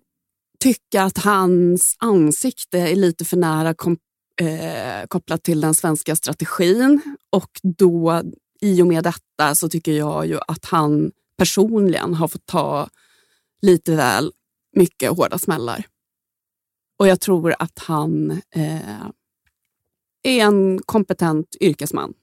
tycka 0.60 1.04
att 1.04 1.18
hans 1.18 1.96
ansikte 2.00 2.80
är 2.80 2.96
lite 2.96 3.26
för 3.26 3.38
nära 3.38 3.74
kom, 3.74 3.98
eh, 4.42 5.08
kopplat 5.08 5.44
till 5.44 5.62
den 5.62 5.74
svenska 5.74 6.16
strategin. 6.16 7.02
Och 7.30 7.60
då, 7.64 8.22
i 8.62 8.82
och 8.82 8.88
med 8.88 9.04
detta, 9.04 9.56
så 9.56 9.70
tycker 9.70 9.92
jag 9.92 10.26
ju 10.28 10.40
att 10.48 10.66
han 10.66 11.12
personligen 11.38 12.14
har 12.14 12.28
fått 12.28 12.46
ta 12.46 12.90
lite 13.62 13.96
väl 13.96 14.32
mycket 14.76 15.10
hårda 15.10 15.38
smällar. 15.38 15.86
Och 17.00 17.08
jag 17.08 17.20
tror 17.22 17.56
att 17.60 17.80
han 17.80 18.32
eh, 18.56 18.76
är 20.24 20.40
en 20.46 20.80
kompetent 20.86 21.56
yrkesman. 21.62 22.14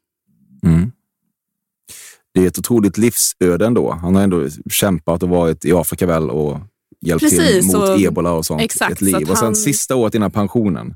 Mm. 0.67 0.93
Det 2.35 2.41
är 2.43 2.47
ett 2.47 2.59
otroligt 2.59 2.99
livsöde 2.99 3.67
ändå. 3.67 3.91
Han 3.93 4.15
har 4.15 4.23
ändå 4.23 4.49
kämpat 4.71 5.23
och 5.23 5.29
varit 5.29 5.65
i 5.65 5.73
Afrika 5.73 6.07
väl 6.07 6.31
och 6.31 6.59
hjälpt 7.01 7.23
Precis, 7.25 7.41
till 7.71 7.79
mot 7.79 7.89
och- 7.89 8.01
ebola 8.01 8.33
och 8.33 8.47
sånt. 8.47 8.63
exakt, 8.63 8.93
ett 8.93 8.99
så 8.99 9.05
liv. 9.05 9.17
att 9.17 9.31
Och 9.31 9.37
sen 9.39 9.45
han- 9.45 9.57
sista 9.57 9.97
året 9.97 10.15
innan 10.15 10.31
pensionen 10.31 10.95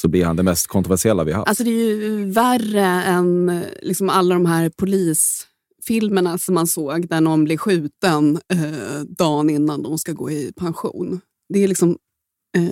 så 0.00 0.08
blir 0.08 0.24
han 0.24 0.36
det 0.36 0.42
mest 0.42 0.66
kontroversiella 0.66 1.24
vi 1.24 1.32
har 1.32 1.38
haft. 1.38 1.48
Alltså 1.48 1.64
det 1.64 1.70
är 1.70 1.74
ju 1.96 2.24
värre 2.30 2.84
än 2.86 3.62
liksom 3.82 4.08
alla 4.10 4.34
de 4.34 4.46
här 4.46 4.70
polisfilmerna 4.76 6.38
som 6.38 6.54
man 6.54 6.66
såg 6.66 7.08
där 7.08 7.20
någon 7.20 7.44
blir 7.44 7.56
skjuten 7.56 8.40
eh, 8.52 9.00
dagen 9.08 9.50
innan 9.50 9.82
de 9.82 9.98
ska 9.98 10.12
gå 10.12 10.30
i 10.30 10.52
pension. 10.56 11.20
Det 11.48 11.64
är 11.64 11.68
liksom, 11.68 11.98
eh, 12.56 12.68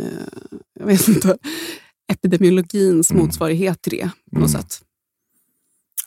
jag 0.80 0.86
vet 0.86 1.08
inte, 1.08 1.38
epidemiologins 2.12 3.10
Mm. 3.10 3.22
motsvarighet 3.22 3.82
till 3.82 3.92
det 3.92 4.10
på 4.32 4.38
något 4.38 4.50
sätt. 4.50 4.80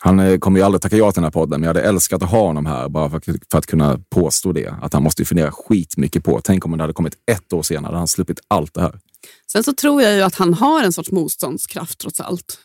Han 0.02 0.20
eh, 0.20 0.38
kommer 0.38 0.60
ju 0.60 0.66
aldrig 0.66 0.82
tacka 0.82 0.98
ja 0.98 1.12
till 1.12 1.18
den 1.22 1.24
här 1.24 1.32
podden, 1.32 1.62
men 1.62 1.68
jag 1.68 1.76
hade 1.76 1.88
älskat 1.88 2.24
att 2.24 2.30
ha 2.32 2.48
honom 2.48 2.66
här 2.66 2.90
bara 2.90 3.10
för, 3.10 3.22
för 3.52 3.58
att 3.58 3.66
kunna 3.66 4.00
påstå 4.10 4.52
det. 4.52 4.76
Att 4.82 4.94
han 4.94 5.04
måste 5.04 5.22
ju 5.22 5.26
fundera 5.26 5.52
skitmycket 5.52 6.24
på. 6.24 6.42
Tänk 6.44 6.66
om 6.66 6.78
det 6.78 6.84
hade 6.84 6.94
kommit 6.94 7.18
ett 7.32 7.54
år 7.54 7.64
senare, 7.64 7.86
hade 7.86 7.98
han 7.98 8.08
sluppit 8.08 8.40
allt 8.48 8.74
det 8.74 8.82
här. 8.82 9.00
Sen 9.52 9.64
så 9.64 9.74
tror 9.74 10.02
jag 10.02 10.16
ju 10.16 10.22
att 10.22 10.36
han 10.36 10.54
har 10.54 10.84
en 10.84 10.94
sorts 10.94 11.12
motståndskraft 11.12 12.00
trots 12.00 12.20
allt. 12.20 12.60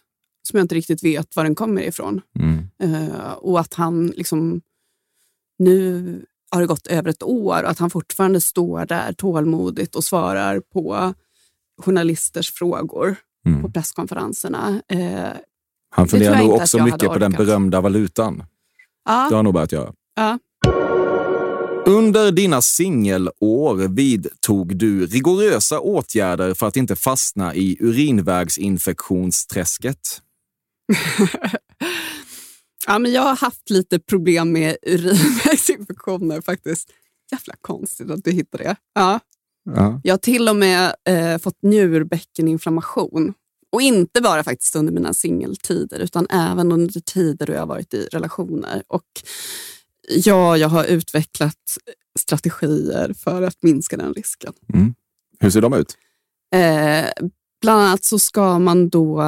Som 0.49 0.57
jag 0.57 0.65
inte 0.65 0.75
riktigt 0.75 1.05
vet 1.05 1.37
var 1.37 1.45
den 1.45 1.55
kommer 1.55 1.83
ifrån. 1.83 2.21
Mm. 2.39 2.69
Eh, 2.83 3.33
och 3.33 3.61
att 3.61 3.75
han 3.75 4.07
liksom 4.07 4.61
nu 5.59 6.25
har 6.55 6.61
det 6.61 6.67
gått 6.67 6.87
över 6.87 7.11
ett 7.11 7.23
år 7.23 7.63
och 7.63 7.71
att 7.71 7.79
han 7.79 7.91
fortfarande 7.91 8.41
står 8.41 8.87
där 8.87 9.13
tålmodigt 9.13 9.95
och 9.95 10.05
svarar 10.05 10.61
på 10.61 11.15
journalisters 11.83 12.53
frågor 12.53 13.17
Mm. 13.47 13.63
på 13.63 13.71
presskonferenserna. 13.71 14.83
Eh, 14.89 15.29
Han 15.91 16.09
funderar 16.09 16.39
nog 16.39 16.53
också 16.53 16.85
mycket 16.85 17.09
på 17.09 17.19
den 17.19 17.33
berömda 17.33 17.81
valutan. 17.81 18.37
Det 18.39 18.45
har 19.11 19.31
ja, 19.31 19.37
han 19.37 19.45
nog 19.45 19.55
börjat 19.55 19.73
göra. 19.73 19.93
ja. 20.17 20.39
Under 21.87 22.33
dina 22.33 22.63
singelår 22.63 23.89
vidtog 23.89 24.77
du 24.77 25.07
rigorösa 25.07 25.81
åtgärder 25.81 26.55
för 26.55 26.67
att 26.67 26.77
inte 26.77 26.97
fastna 26.97 27.55
i 27.55 27.77
urinvägsinfektionsträsket. 27.81 29.99
ja, 32.87 32.99
men 32.99 33.13
jag 33.13 33.23
har 33.23 33.37
haft 33.37 33.71
lite 33.71 33.99
problem 33.99 34.53
med 34.53 34.77
urinvägsinfektioner 34.83 36.41
faktiskt. 36.41 36.91
Jävla 37.33 37.55
konstigt 37.61 38.11
att 38.11 38.25
du 38.25 38.31
hittar 38.31 38.59
det. 38.59 38.77
Ja. 38.95 39.21
Ja. 39.65 40.01
Jag 40.05 40.13
har 40.13 40.19
till 40.19 40.49
och 40.49 40.57
med 40.57 40.95
eh, 41.09 41.39
fått 41.39 41.63
njurbäckeninflammation. 41.63 43.35
Och 43.73 43.83
inte 43.83 44.21
bara 44.21 44.45
faktiskt 44.45 44.77
under 44.77 44.93
mina 44.93 45.15
singeltider 45.15 45.99
utan 45.99 46.27
även 46.31 46.73
under 46.73 47.01
tider 47.01 47.47
då 47.47 47.53
jag 47.53 47.61
har 47.61 47.67
varit 47.67 47.95
i 47.95 48.09
relationer. 48.13 48.83
Och 48.89 49.05
ja, 50.09 50.57
jag 50.57 50.69
har 50.69 50.85
utvecklat 50.85 51.79
strategier 52.19 53.13
för 53.13 53.43
att 53.43 53.63
minska 53.63 53.97
den 53.97 54.15
risken. 54.15 54.53
Hur 55.41 55.51
ser 55.51 55.61
de 55.61 55.75
ut? 55.75 55.97
Eh, 56.55 57.07
bland 57.61 57.81
annat 57.83 58.05
så 58.05 58.19
ska 58.19 58.59
man 58.59 58.89
då... 58.89 59.23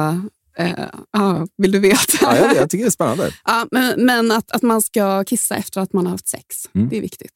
Ja, 1.11 1.47
vill 1.57 1.71
du 1.71 1.79
veta? 1.79 2.17
Ja, 2.21 2.37
jag, 2.37 2.55
jag 2.55 2.69
tycker 2.69 2.83
det 2.85 2.89
är 2.89 2.91
spännande. 2.91 3.31
Ja, 3.45 3.67
men 3.71 4.05
men 4.05 4.31
att, 4.31 4.51
att 4.51 4.61
man 4.61 4.81
ska 4.81 5.23
kissa 5.23 5.55
efter 5.55 5.81
att 5.81 5.93
man 5.93 6.05
har 6.05 6.11
haft 6.11 6.27
sex, 6.27 6.69
Mm. 6.75 6.89
det 6.89 6.97
är 6.97 7.01
viktigt. 7.01 7.31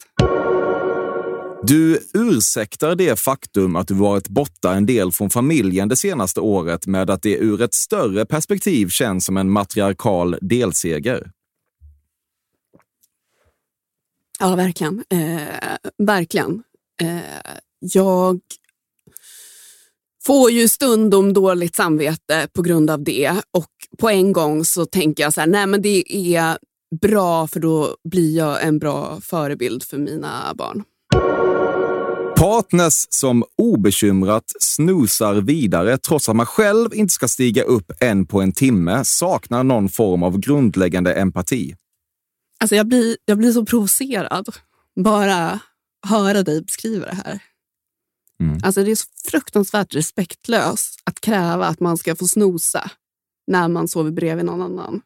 Du 1.64 2.00
ursäktar 2.14 2.96
det 2.96 3.20
faktum 3.20 3.76
att 3.76 3.88
du 3.88 3.94
varit 3.94 4.28
borta 4.28 4.74
en 4.74 4.86
del 4.86 5.12
från 5.12 5.30
familjen 5.30 5.90
det 5.90 5.96
senaste 5.96 6.40
året 6.40 6.88
med 6.88 7.10
att 7.10 7.22
det 7.22 7.36
ur 7.38 7.62
ett 7.62 7.74
större 7.74 8.26
perspektiv 8.26 8.88
känns 8.88 9.26
som 9.26 9.38
en 9.38 9.50
matriarkal 9.52 10.38
delseger. 10.42 11.32
Ja, 14.40 14.56
verkligen. 14.56 15.04
Eh, 15.10 15.42
verkligen. 15.98 16.64
Eh, 17.02 17.20
jag 17.80 18.40
får 20.26 20.52
ju 20.52 20.68
stundom 20.68 21.34
dåligt 21.34 21.76
samvete 21.76 22.48
på 22.54 22.62
grund 22.62 22.90
av 22.90 23.04
det 23.04 23.32
och 23.58 23.70
på 24.00 24.10
en 24.10 24.34
gång 24.34 24.66
så 24.66 24.86
tänker 24.86 25.24
jag 25.24 25.34
så 25.34 25.42
här, 25.42 25.48
nej 25.48 25.68
men 25.68 25.82
det 25.82 26.14
är 26.36 26.58
bra 27.02 27.48
för 27.48 27.60
då 27.60 27.96
blir 28.10 28.38
jag 28.38 28.64
en 28.64 28.80
bra 28.80 29.20
förebild 29.22 29.84
för 29.84 29.98
mina 29.98 30.54
barn. 30.56 30.84
Partners 32.38 33.08
som 33.10 33.44
obekymrat 33.58 34.44
snosar 34.60 35.34
vidare 35.34 35.98
trots 35.98 36.30
att 36.30 36.36
man 36.36 36.46
själv 36.46 36.94
inte 36.94 37.14
ska 37.14 37.28
stiga 37.28 37.64
upp 37.64 37.92
en 38.00 38.26
på 38.26 38.42
en 38.42 38.52
timme 38.52 39.06
saknar 39.06 39.64
någon 39.64 39.90
form 39.90 40.24
av 40.24 40.40
grundläggande 40.40 41.14
empati. 41.14 41.76
Alltså 42.60 42.76
jag 42.76 42.88
blir, 42.88 43.18
jag 43.26 43.38
blir 43.38 43.52
så 43.52 43.66
provocerad 43.66 44.56
bara 44.96 45.60
höra 46.08 46.44
dig 46.44 46.62
beskriva 46.62 47.06
det 47.06 47.16
här. 47.26 47.40
Mm. 48.42 48.60
Alltså 48.64 48.84
det 48.84 48.92
är 48.92 48.96
så 48.96 49.08
fruktansvärt 49.32 49.96
respektlöst 49.96 51.00
att 51.04 51.22
kräva 51.22 51.68
att 51.68 51.80
man 51.80 51.98
ska 51.98 52.16
få 52.16 52.28
snosa 52.28 52.92
när 53.48 53.68
man 53.68 53.88
sover 53.88 54.12
bredvid 54.12 54.46
någon 54.46 54.62
annan. 54.62 55.02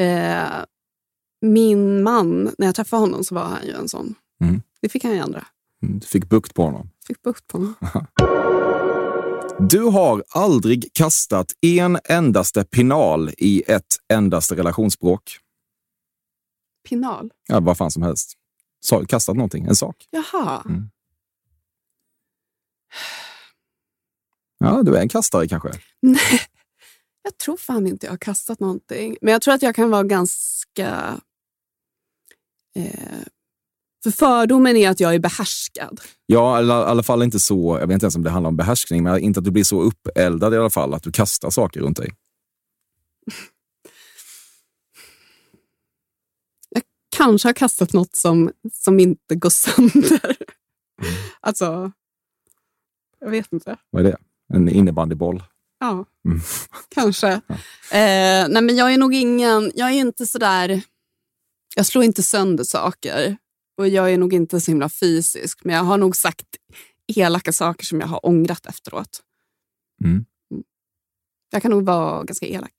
Eh, 0.00 0.64
min 1.40 2.02
man, 2.02 2.54
när 2.58 2.66
jag 2.66 2.74
träffade 2.74 3.00
honom 3.00 3.24
så 3.24 3.34
var 3.34 3.44
han 3.44 3.66
ju 3.66 3.72
en 3.72 3.88
sån. 3.88 4.14
Mm. 4.40 4.62
Det 4.80 4.88
fick 4.88 5.04
han 5.04 5.12
ju 5.12 5.18
ändra. 5.18 5.46
Du 5.80 6.06
fick 6.06 6.28
bukt 6.28 6.54
på 6.54 6.62
honom. 6.62 6.90
Fick 7.06 7.22
bukt 7.22 7.46
på 7.46 7.58
honom. 7.58 7.74
Du 9.68 9.82
har 9.82 10.24
aldrig 10.28 10.90
kastat 10.92 11.52
en 11.60 11.98
endaste 12.04 12.64
pinal 12.64 13.30
i 13.38 13.62
ett 13.66 13.96
endaste 14.08 14.56
relationsbråk. 14.56 15.38
Pinal. 16.88 17.30
Ja, 17.48 17.60
vad 17.60 17.76
fan 17.76 17.90
som 17.90 18.02
helst. 18.02 18.32
Kastat 19.08 19.36
någonting, 19.36 19.64
en 19.64 19.76
sak. 19.76 19.96
Jaha. 20.10 20.62
Mm. 20.66 20.90
Ja, 24.58 24.82
du 24.82 24.96
är 24.96 25.00
en 25.00 25.08
kastare 25.08 25.48
kanske. 25.48 25.70
Nej, 26.02 26.40
jag 27.22 27.38
tror 27.38 27.56
fan 27.56 27.86
inte 27.86 28.06
jag 28.06 28.12
har 28.12 28.18
kastat 28.18 28.60
någonting. 28.60 29.16
Men 29.20 29.32
jag 29.32 29.42
tror 29.42 29.54
att 29.54 29.62
jag 29.62 29.74
kan 29.74 29.90
vara 29.90 30.02
ganska... 30.02 31.20
Eh, 32.76 33.22
för 34.02 34.10
fördomen 34.10 34.76
är 34.76 34.90
att 34.90 35.00
jag 35.00 35.14
är 35.14 35.18
behärskad. 35.18 36.00
Ja, 36.26 36.62
i 36.62 36.70
alla 36.70 37.02
fall 37.02 37.22
inte 37.22 37.40
så, 37.40 37.78
jag 37.80 37.86
vet 37.86 37.94
inte 37.94 38.04
ens 38.04 38.16
om 38.16 38.22
det 38.22 38.30
handlar 38.30 38.48
om 38.48 38.56
behärskning, 38.56 39.02
men 39.02 39.18
inte 39.18 39.40
att 39.40 39.44
du 39.44 39.50
blir 39.50 39.64
så 39.64 39.82
uppeldad 39.82 40.54
i 40.54 40.56
alla 40.56 40.70
fall, 40.70 40.94
att 40.94 41.02
du 41.02 41.12
kastar 41.12 41.50
saker 41.50 41.80
runt 41.80 41.96
dig. 41.96 42.14
Kanske 47.16 47.48
har 47.48 47.52
kastat 47.52 47.92
något 47.92 48.16
som, 48.16 48.52
som 48.72 49.00
inte 49.00 49.34
går 49.34 49.50
sönder. 49.50 50.36
Alltså, 51.40 51.92
jag 53.20 53.30
vet 53.30 53.52
inte. 53.52 53.76
Vad 53.90 54.06
är 54.06 54.10
det? 54.10 54.16
En 54.54 54.68
innebandyboll? 54.68 55.42
Ja, 55.80 56.04
Mm. 56.24 56.40
kanske. 56.88 57.40
Ja. 57.48 57.54
Eh, 57.96 58.48
nej, 58.48 58.62
men 58.62 58.76
jag 58.76 58.92
är 58.94 58.98
nog 58.98 59.14
ingen... 59.14 59.72
Jag 59.74 59.88
är 59.88 59.94
inte 59.94 60.26
sådär... 60.26 60.82
Jag 61.76 61.86
slår 61.86 62.04
inte 62.04 62.22
sönder 62.22 62.64
saker. 62.64 63.36
och 63.78 63.88
jag 63.88 64.12
är 64.12 64.18
nog 64.18 64.32
inte 64.32 64.60
så 64.60 64.70
himla 64.70 64.88
fysisk, 64.88 65.64
men 65.64 65.74
jag 65.76 65.82
har 65.82 65.98
nog 65.98 66.16
sagt 66.16 66.46
elaka 67.16 67.52
saker 67.52 67.86
som 67.86 68.00
jag 68.00 68.06
har 68.06 68.26
ångrat 68.26 68.66
efteråt. 68.66 69.20
Mm. 70.04 70.24
Jag 71.50 71.62
kan 71.62 71.70
nog 71.70 71.84
vara 71.84 72.24
ganska 72.24 72.46
elak. 72.46 72.74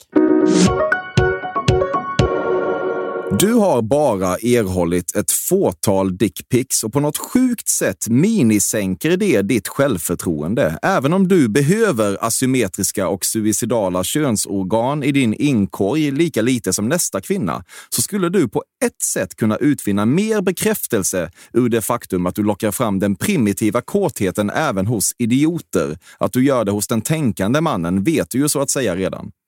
Du 3.41 3.53
har 3.53 3.81
bara 3.81 4.37
erhållit 4.37 5.15
ett 5.15 5.31
fåtal 5.31 6.17
dickpics 6.17 6.83
och 6.83 6.93
på 6.93 6.99
något 6.99 7.17
sjukt 7.17 7.67
sätt 7.67 8.07
minisänker 8.09 9.17
det 9.17 9.41
ditt 9.41 9.67
självförtroende. 9.67 10.79
Även 10.81 11.13
om 11.13 11.27
du 11.27 11.49
behöver 11.49 12.25
asymmetriska 12.25 13.07
och 13.07 13.25
suicidala 13.25 14.03
könsorgan 14.03 15.03
i 15.03 15.11
din 15.11 15.33
inkorg 15.33 16.11
lika 16.11 16.41
lite 16.41 16.73
som 16.73 16.89
nästa 16.89 17.21
kvinna, 17.21 17.63
så 17.89 18.01
skulle 18.01 18.29
du 18.29 18.49
på 18.49 18.63
ett 18.85 19.01
sätt 19.01 19.35
kunna 19.35 19.57
utvinna 19.57 20.05
mer 20.05 20.41
bekräftelse 20.41 21.31
ur 21.53 21.69
det 21.69 21.81
faktum 21.81 22.25
att 22.25 22.35
du 22.35 22.43
lockar 22.43 22.71
fram 22.71 22.99
den 22.99 23.15
primitiva 23.15 23.81
kåtheten 23.81 24.49
även 24.49 24.87
hos 24.87 25.15
idioter. 25.17 25.97
Att 26.17 26.33
du 26.33 26.45
gör 26.45 26.65
det 26.65 26.71
hos 26.71 26.87
den 26.87 27.01
tänkande 27.01 27.61
mannen 27.61 28.03
vet 28.03 28.29
du 28.29 28.37
ju 28.37 28.49
så 28.49 28.61
att 28.61 28.69
säga 28.69 28.95
redan. 28.95 29.31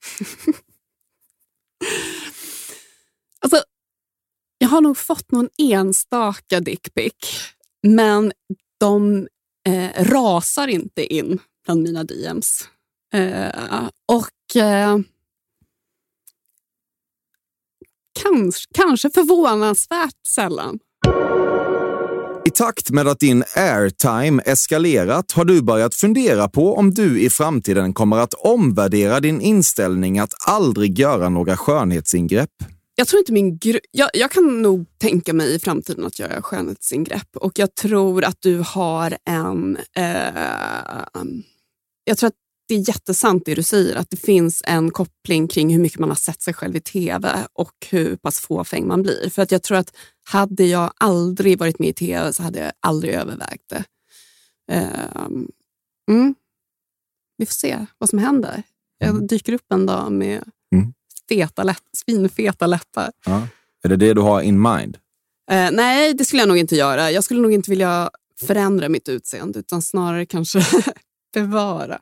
Alltså, 3.43 3.63
har 4.73 4.81
nog 4.81 4.97
fått 4.97 5.31
någon 5.31 5.49
enstaka 5.57 6.59
dickpic, 6.59 7.13
men 7.87 8.31
de 8.79 9.27
eh, 9.67 10.03
rasar 10.03 10.67
inte 10.67 11.13
in 11.13 11.39
bland 11.65 11.83
mina 11.83 12.03
DMs. 12.03 12.67
Eh, 13.13 13.89
och 14.07 14.61
eh, 14.61 14.97
kanske, 18.21 18.69
kanske 18.73 19.09
förvånansvärt 19.09 20.25
sällan. 20.27 20.79
I 22.45 22.49
takt 22.49 22.89
med 22.89 23.07
att 23.07 23.19
din 23.19 23.43
airtime 23.55 24.43
eskalerat 24.45 25.31
har 25.31 25.45
du 25.45 25.61
börjat 25.61 25.95
fundera 25.95 26.49
på 26.49 26.75
om 26.75 26.93
du 26.93 27.21
i 27.21 27.29
framtiden 27.29 27.93
kommer 27.93 28.17
att 28.17 28.33
omvärdera 28.33 29.19
din 29.19 29.41
inställning 29.41 30.19
att 30.19 30.33
aldrig 30.47 30.99
göra 30.99 31.29
några 31.29 31.57
skönhetsingrepp. 31.57 32.49
Jag 33.03 33.07
tror 33.07 33.19
inte 33.19 33.33
min 33.33 33.59
jag, 33.91 34.09
jag 34.13 34.31
kan 34.31 34.61
nog 34.61 34.85
tänka 34.97 35.33
mig 35.33 35.55
i 35.55 35.59
framtiden 35.59 36.05
att 36.05 36.19
göra 36.19 36.41
skönhetsingrepp 36.41 37.37
och 37.37 37.59
jag 37.59 37.75
tror 37.75 38.23
att 38.23 38.41
du 38.41 38.63
har 38.65 39.17
en... 39.25 39.77
Eh, 39.95 40.95
jag 42.03 42.17
tror 42.17 42.27
att 42.27 42.35
det 42.67 42.75
är 42.75 42.89
jättesant 42.89 43.45
det 43.45 43.55
du 43.55 43.63
säger, 43.63 43.95
att 43.95 44.09
det 44.09 44.17
finns 44.17 44.63
en 44.65 44.91
koppling 44.91 45.47
kring 45.47 45.73
hur 45.73 45.79
mycket 45.79 45.99
man 45.99 46.09
har 46.09 46.15
sett 46.15 46.41
sig 46.41 46.53
själv 46.53 46.75
i 46.75 46.79
tv 46.79 47.47
och 47.53 47.87
hur 47.89 48.15
pass 48.15 48.39
fåfäng 48.39 48.87
man 48.87 49.03
blir. 49.03 49.29
För 49.29 49.41
att 49.41 49.51
jag 49.51 49.63
tror 49.63 49.77
att 49.77 49.95
hade 50.25 50.63
jag 50.63 50.93
aldrig 50.97 51.59
varit 51.59 51.79
med 51.79 51.89
i 51.89 51.93
tv 51.93 52.33
så 52.33 52.43
hade 52.43 52.59
jag 52.59 52.71
aldrig 52.79 53.13
övervägt 53.13 53.69
det. 53.69 53.83
Eh, 54.71 55.27
mm. 56.11 56.35
Vi 57.37 57.45
får 57.45 57.53
se 57.53 57.85
vad 57.97 58.09
som 58.09 58.19
händer. 58.19 58.63
Jag 58.97 59.27
dyker 59.27 59.53
upp 59.53 59.71
en 59.71 59.85
dag 59.85 60.11
med 60.11 60.43
Mm. 60.73 60.93
Feta 61.29 61.63
läpp, 61.63 61.77
svinfeta 61.97 62.67
läppar. 62.67 63.11
Ja. 63.25 63.47
Är 63.83 63.89
det 63.89 63.95
det 63.95 64.13
du 64.13 64.21
har 64.21 64.41
in 64.41 64.61
mind? 64.61 64.97
Eh, 65.51 65.69
nej, 65.71 66.13
det 66.13 66.25
skulle 66.25 66.41
jag 66.41 66.47
nog 66.47 66.57
inte 66.57 66.75
göra. 66.75 67.11
Jag 67.11 67.23
skulle 67.23 67.41
nog 67.41 67.51
inte 67.53 67.69
vilja 67.69 68.09
förändra 68.47 68.89
mitt 68.89 69.09
utseende 69.09 69.59
utan 69.59 69.81
snarare 69.81 70.25
kanske 70.25 70.65
bevara. 71.33 71.99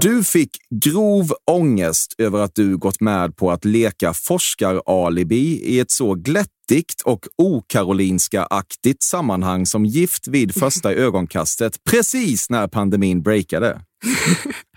Du 0.00 0.24
fick 0.24 0.50
grov 0.70 1.32
ångest 1.50 2.14
över 2.18 2.38
att 2.38 2.54
du 2.54 2.76
gått 2.76 3.00
med 3.00 3.36
på 3.36 3.50
att 3.50 3.64
leka 3.64 4.14
forskar-alibi 4.14 5.60
i 5.64 5.80
ett 5.80 5.90
så 5.90 6.14
glättigt 6.14 7.02
och 7.04 7.26
okarolinska-aktigt 7.36 9.02
sammanhang 9.02 9.66
som 9.66 9.86
Gift 9.86 10.28
vid 10.28 10.54
första 10.54 10.92
ögonkastet 10.94 11.84
precis 11.84 12.50
när 12.50 12.68
pandemin 12.68 13.22
breakade. 13.22 13.80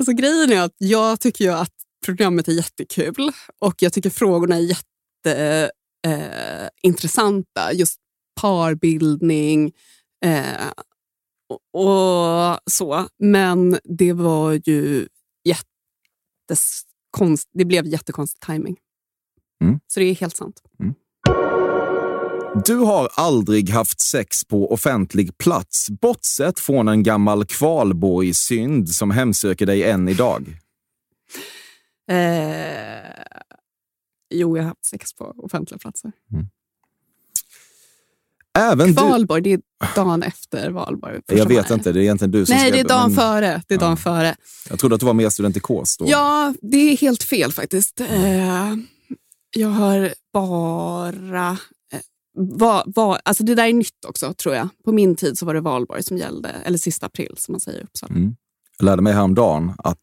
Alltså, 0.00 0.12
grejen 0.12 0.52
är 0.52 0.60
att 0.60 0.74
jag 0.78 1.20
tycker 1.20 1.44
ju 1.44 1.50
att 1.50 1.74
programmet 2.04 2.48
är 2.48 2.52
jättekul 2.52 3.32
och 3.58 3.82
jag 3.82 3.92
tycker 3.92 4.10
frågorna 4.10 4.56
är 4.56 4.76
jätteintressanta. 6.06 7.70
Eh. 7.70 7.78
Just 7.78 8.00
parbildning 8.40 9.72
eh, 10.24 10.70
och, 11.48 11.60
och 11.72 12.58
så. 12.66 13.08
Men 13.18 13.78
det 13.84 14.12
var 14.12 14.60
ju 14.64 15.08
jättekonst, 15.44 17.48
det 17.52 17.64
blev 17.64 17.86
jättekonstig 17.86 18.40
timing. 18.40 18.76
Mm. 19.64 19.80
Så 19.86 20.00
det 20.00 20.06
är 20.06 20.14
helt 20.14 20.36
sant. 20.36 20.62
Du 22.54 22.76
har 22.76 23.08
aldrig 23.14 23.70
haft 23.70 24.00
sex 24.00 24.44
på 24.44 24.72
offentlig 24.72 25.38
plats, 25.38 25.90
bortsett 25.90 26.58
från 26.60 26.88
en 26.88 27.02
gammal 27.02 27.44
kvalborgssynd 27.44 28.88
som 28.88 29.10
hemsöker 29.10 29.66
dig 29.66 29.82
än 29.82 30.08
idag. 30.08 30.56
Eh, 32.10 32.16
jo, 34.34 34.56
jag 34.56 34.64
har 34.64 34.68
haft 34.68 34.84
sex 34.86 35.12
på 35.12 35.34
offentliga 35.38 35.78
platser. 35.78 36.12
Även 38.58 38.86
du... 38.86 38.92
Valborg, 38.92 39.42
det 39.42 39.52
är 39.52 39.60
dagen 39.94 40.22
efter 40.22 40.70
valborg. 40.70 41.20
Jag 41.26 41.46
vet 41.48 41.70
inte, 41.70 41.92
det 41.92 41.98
är 42.00 42.02
egentligen 42.02 42.30
du 42.32 42.46
som 42.46 42.52
Nej, 42.56 42.60
skrev 42.60 42.72
det 42.72 42.80
är 42.80 42.88
dagen 42.88 43.10
men 43.12 43.16
före. 43.20 43.62
Det 43.68 43.74
är 43.74 43.78
Ja. 43.78 43.84
dagen 43.86 43.96
före. 43.96 44.36
Jag 44.70 44.78
trodde 44.78 44.94
att 44.94 45.00
du 45.00 45.06
var 45.06 45.14
mer 45.14 45.30
studentikos 45.30 45.96
då. 45.96 46.04
Ja, 46.08 46.54
det 46.62 46.76
är 46.76 46.96
helt 46.96 47.22
fel 47.22 47.52
faktiskt. 47.52 48.00
Eh, 48.00 48.74
jag 49.56 49.68
har 49.68 50.14
bara... 50.32 51.58
Va, 52.38 52.84
va, 52.86 53.18
alltså 53.24 53.44
det 53.44 53.54
där 53.54 53.66
är 53.68 53.72
nytt 53.72 54.04
också, 54.08 54.34
tror 54.34 54.54
jag. 54.54 54.68
På 54.84 54.92
min 54.92 55.16
tid 55.16 55.38
så 55.38 55.46
var 55.46 55.54
det 55.54 55.60
valborg 55.60 56.02
som 56.02 56.18
gällde, 56.18 56.48
eller 56.48 56.78
sista 56.78 57.06
april 57.06 57.34
som 57.38 57.52
man 57.52 57.60
säger 57.60 57.80
i 57.80 57.82
Uppsala. 57.84 58.14
Mm. 58.14 58.36
Jag 58.78 58.84
lärde 58.84 59.02
mig 59.02 59.12
häromdagen 59.12 59.72
att 59.78 60.02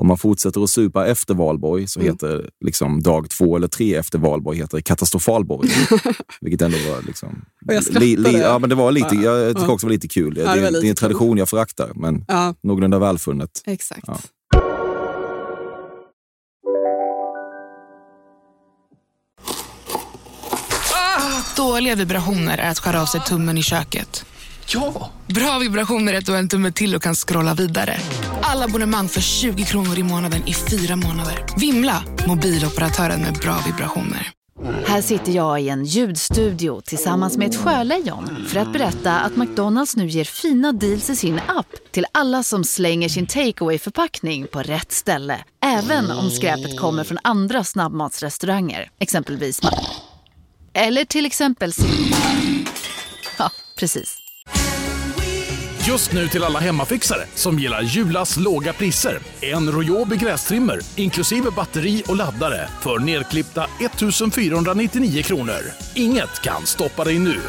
om 0.00 0.06
man 0.06 0.18
fortsätter 0.18 0.60
att 0.64 0.70
supa 0.70 1.06
efter 1.06 1.34
valborg 1.34 1.86
så 1.86 2.00
Mm. 2.00 2.12
heter 2.12 2.50
liksom 2.64 3.02
dag 3.02 3.30
två 3.30 3.56
eller 3.56 3.68
tre 3.68 3.94
efter 3.94 4.18
valborg 4.18 4.58
heter 4.58 4.80
katastrofalborg. 4.80 5.68
Vilket 6.40 6.62
ändå 6.62 6.76
var 6.90 7.02
liksom... 7.02 7.44
Och 7.68 7.74
jag 7.74 7.84
skrattade. 7.84 8.30
ja, 8.38 8.58
men 8.58 8.68
det 8.70 8.76
var 8.76 8.92
lite, 8.92 9.14
Ja, 9.14 9.38
jag 9.38 9.56
tycker 9.56 9.68
ja. 9.68 9.72
också 9.74 9.86
det 9.86 9.90
var 9.90 9.94
lite 9.94 10.08
kul. 10.08 10.34
Det, 10.34 10.40
Ja, 10.40 10.54
det 10.54 10.60
var 10.62 10.70
det, 10.70 10.86
är 10.86 10.90
en 10.90 10.96
tradition 10.96 11.38
jag 11.38 11.48
föraktar, 11.48 11.92
men 11.94 12.24
Ja, 12.28 12.54
någorlunda 12.62 12.98
välfunnet. 12.98 13.62
exakt. 13.66 14.04
Ja. 14.06 14.18
Dåliga 21.56 21.94
vibrationer 21.94 22.58
är 22.58 22.70
att 22.70 22.78
skära 22.78 23.02
av 23.02 23.06
sig 23.06 23.20
tummen 23.20 23.58
i 23.58 23.62
köket. 23.62 24.24
Ja! 24.66 25.10
Bra 25.26 25.58
vibrationer 25.58 26.12
är 26.12 26.18
att 26.18 26.26
du 26.26 26.32
har 26.32 26.38
en 26.38 26.48
tumme 26.48 26.72
till 26.72 26.94
och 26.94 27.02
kan 27.02 27.14
scrolla 27.14 27.54
vidare. 27.54 27.96
Alla 28.42 28.64
abonnemang 28.64 29.08
för 29.08 29.20
20 29.20 29.64
kronor 29.64 29.98
i 29.98 30.02
månaden 30.02 30.42
i 30.46 30.54
fyra 30.54 30.96
månader. 30.96 31.44
Vimla! 31.56 32.02
Mobiloperatören 32.26 33.20
med 33.20 33.34
bra 33.34 33.58
vibrationer. 33.66 34.32
Här 34.86 35.02
sitter 35.02 35.32
jag 35.32 35.62
i 35.62 35.68
en 35.68 35.84
ljudstudio 35.84 36.80
tillsammans 36.80 37.36
med 37.36 37.48
ett 37.48 37.56
sjölejon 37.56 38.46
för 38.48 38.60
att 38.60 38.72
berätta 38.72 39.20
att 39.20 39.36
McDonalds 39.36 39.96
nu 39.96 40.06
ger 40.06 40.24
fina 40.24 40.72
deals 40.72 41.10
i 41.10 41.16
sin 41.16 41.40
app 41.46 41.66
till 41.90 42.06
alla 42.12 42.42
som 42.42 42.64
slänger 42.64 43.08
sin 43.08 43.26
takeaway 43.26 43.78
förpackning 43.78 44.46
på 44.46 44.62
rätt 44.62 44.92
ställe. 44.92 45.44
Även 45.64 46.10
om 46.10 46.30
skräpet 46.30 46.78
kommer 46.78 47.04
från 47.04 47.18
andra 47.22 47.64
snabbmatsrestauranger, 47.64 48.90
exempelvis 48.98 49.60
eller 50.76 51.04
till 51.04 51.26
exempel 51.26 51.72
Ja, 53.38 53.50
precis. 53.78 54.18
Just 55.88 56.12
nu 56.12 56.28
till 56.28 56.44
alla 56.44 56.58
hemmafixare 56.58 57.20
som 57.34 57.58
gillar 57.58 57.82
Julas 57.82 58.36
låga 58.36 58.72
priser. 58.72 59.18
En 59.40 59.72
Royobi 59.72 60.16
grästrimmer 60.16 60.80
inklusive 60.96 61.50
batteri 61.50 62.02
och 62.08 62.16
laddare 62.16 62.68
för 62.80 62.98
nedklippta 62.98 63.66
1 63.80 64.34
499 64.34 65.22
kronor. 65.22 65.60
Inget 65.94 66.42
kan 66.42 66.66
stoppa 66.66 67.04
dig 67.04 67.18
nu. 67.18 67.40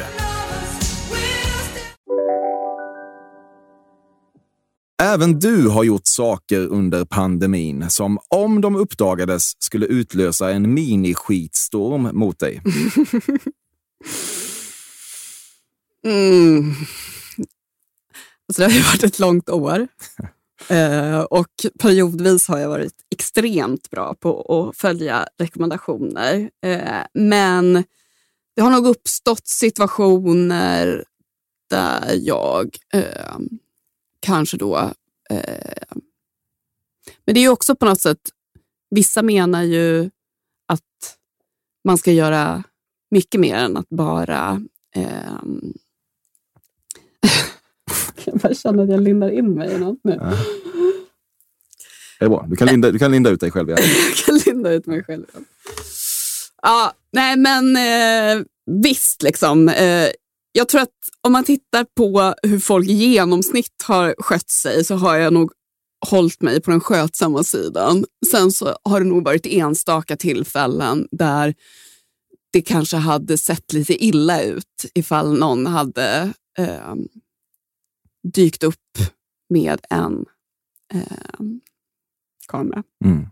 Även 5.04 5.40
du 5.40 5.68
har 5.68 5.84
gjort 5.84 6.08
saker 6.08 6.60
under 6.68 7.06
pandemin 7.06 7.90
som 7.90 8.20
om 8.28 8.62
de 8.62 8.76
uppdagades 8.76 9.52
skulle 9.60 9.86
utlösa 9.86 10.52
en 10.52 10.74
mini-skitstorm 10.74 12.10
mot 12.14 12.40
dig. 12.40 12.62
Mm. 16.06 16.74
Alltså 18.48 18.62
det 18.62 18.64
har 18.64 18.72
ju 18.72 18.82
varit 18.82 19.04
ett 19.04 19.20
långt 19.20 19.50
år. 19.50 19.88
Eh, 20.70 21.20
och 21.20 21.66
periodvis 21.80 22.48
har 22.48 22.60
jag 22.60 22.70
varit 22.70 22.94
extremt 23.12 23.90
bra 23.90 24.16
på 24.16 24.42
att 24.42 24.78
följa 24.78 25.28
rekommendationer. 25.38 26.50
Eh, 26.64 27.02
men 27.14 27.84
det 28.56 28.62
har 28.62 28.70
nog 28.70 28.88
uppstått 28.88 29.48
situationer 29.48 31.06
där 31.70 32.16
jag 32.22 32.78
eh, 32.94 33.38
kanske 34.20 34.58
då... 34.58 34.94
Eh, 35.30 35.98
men 37.26 37.34
det 37.34 37.40
är 37.40 37.42
ju 37.42 37.50
också 37.50 37.76
på 37.76 37.86
något 37.86 38.02
sätt... 38.02 38.20
Vissa 38.90 39.22
menar 39.22 39.64
ju 39.64 40.10
att 40.68 41.18
man 41.84 41.98
ska 41.98 42.12
göra 42.12 42.64
mycket 43.12 43.42
mer 43.42 43.56
än 43.56 43.78
att 43.78 43.90
bara... 43.90 44.62
ehm, 44.96 45.74
jag 48.26 48.38
bara 48.38 48.54
känner 48.54 48.84
att 48.84 48.90
jag 48.90 49.02
lindar 49.02 49.30
in 49.30 49.54
mig 49.54 49.74
i 49.74 49.78
något 49.78 50.00
nu. 50.04 50.18
Ja. 50.22 50.34
Det 52.20 52.26
är 52.26 52.30
bra. 52.30 52.46
Du 52.50 52.56
kan 52.56 52.68
linda, 52.68 52.92
du 52.92 53.00
kan 53.00 53.12
linda 53.12 53.30
ut 53.30 53.40
dig 53.40 53.52
själv 53.52 53.70
igen. 53.70 53.82
Jag 54.08 54.26
kan 54.26 54.38
linda 54.38 54.72
ut 54.72 54.86
mig 54.86 55.04
själv. 55.04 55.26
igen. 55.34 55.46
Ja, 56.62 56.94
nej 57.12 57.38
men 57.38 57.76
eh, 57.76 58.46
visst, 58.66 59.24
liksom. 59.24 59.70
Eh, 59.70 60.10
jag 60.52 60.68
tror 60.70 60.82
att 60.82 60.90
om 61.22 61.32
man 61.32 61.44
tittar 61.44 61.86
på 61.96 62.34
hur 62.44 62.60
folk 62.60 62.88
i 62.88 62.94
genomsnitt 62.94 63.84
har 63.84 64.16
skött 64.18 64.50
sig 64.50 64.84
så 64.84 64.96
har 64.96 65.16
jag 65.16 65.34
nog 65.34 65.52
hållit 66.06 66.42
mig 66.42 66.62
på 66.62 66.72
den 66.72 66.80
skötsamma 66.80 67.44
sidan. 67.44 68.06
Sen 68.32 68.52
så 68.52 68.78
har 68.84 69.00
det 69.00 69.06
nog 69.06 69.24
varit 69.24 69.46
enstaka 69.46 70.18
tillfällen 70.18 71.08
där 71.12 71.56
det 72.54 72.62
kanske 72.62 72.98
hade 72.98 73.38
sett 73.38 73.74
lite 73.74 74.06
illa 74.06 74.42
ut 74.42 74.86
ifall 74.94 75.40
någon 75.40 75.66
hade 75.66 76.34
eh, 76.58 76.96
dykt 78.34 78.64
upp 78.64 78.98
med 79.50 79.80
en 79.90 80.26
eh, 80.94 81.40
kamera. 82.48 82.84
Mm. 83.06 83.28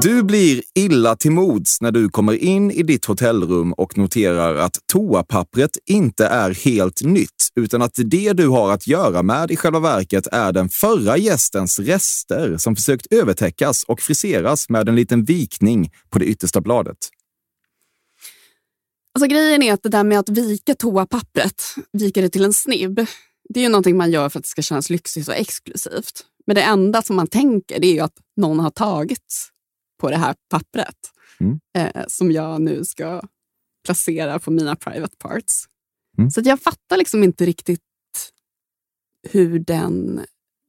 Du 0.00 0.22
blir 0.22 0.62
illa 0.74 1.16
till 1.16 1.30
mods 1.30 1.80
när 1.80 1.90
du 1.90 2.08
kommer 2.08 2.34
in 2.34 2.70
i 2.70 2.82
ditt 2.82 3.04
hotellrum 3.04 3.72
och 3.72 3.98
noterar 3.98 4.54
att 4.54 4.78
toapappret 4.92 5.78
inte 5.86 6.26
är 6.26 6.54
helt 6.54 7.02
nytt, 7.02 7.48
utan 7.56 7.82
att 7.82 7.92
det 7.94 8.32
du 8.32 8.48
har 8.48 8.72
att 8.72 8.86
göra 8.86 9.22
med 9.22 9.50
i 9.50 9.56
själva 9.56 9.80
verket 9.80 10.26
är 10.26 10.52
den 10.52 10.68
förra 10.68 11.16
gästens 11.16 11.78
rester 11.78 12.56
som 12.58 12.76
försökt 12.76 13.06
övertäckas 13.12 13.84
och 13.84 14.00
friseras 14.00 14.68
med 14.68 14.88
en 14.88 14.96
liten 14.96 15.24
vikning 15.24 15.90
på 16.10 16.18
det 16.18 16.24
yttersta 16.24 16.60
bladet. 16.60 16.98
Alltså 19.14 19.26
grejen 19.26 19.62
är 19.62 19.72
att 19.72 19.82
det 19.82 19.88
där 19.88 20.04
med 20.04 20.18
att 20.18 20.28
vika 20.28 20.74
toapappret, 20.74 21.62
vika 21.92 22.20
det 22.20 22.28
till 22.28 22.44
en 22.44 22.52
snibb, 22.52 23.06
det 23.48 23.60
är 23.60 23.64
ju 23.64 23.68
någonting 23.68 23.96
man 23.96 24.10
gör 24.10 24.28
för 24.28 24.38
att 24.38 24.44
det 24.44 24.48
ska 24.48 24.62
kännas 24.62 24.90
lyxigt 24.90 25.28
och 25.28 25.34
exklusivt. 25.34 26.24
Men 26.46 26.56
det 26.56 26.62
enda 26.62 27.02
som 27.02 27.16
man 27.16 27.26
tänker 27.26 27.80
det 27.80 27.86
är 27.86 27.94
ju 27.94 28.00
att 28.00 28.16
någon 28.36 28.60
har 28.60 28.70
tagit 28.70 29.51
på 30.02 30.10
det 30.10 30.16
här 30.16 30.34
pappret 30.50 30.96
Mm. 31.40 31.60
eh, 31.78 32.04
som 32.08 32.32
jag 32.32 32.60
nu 32.62 32.84
ska 32.84 33.22
placera 33.84 34.38
på 34.38 34.50
mina 34.50 34.76
private 34.76 35.16
parts. 35.18 35.64
Mm. 36.18 36.30
Så 36.30 36.40
jag 36.44 36.60
fattar 36.60 36.96
liksom 36.96 37.24
inte 37.24 37.46
riktigt 37.46 37.80
hur 39.30 39.58
den 39.58 40.20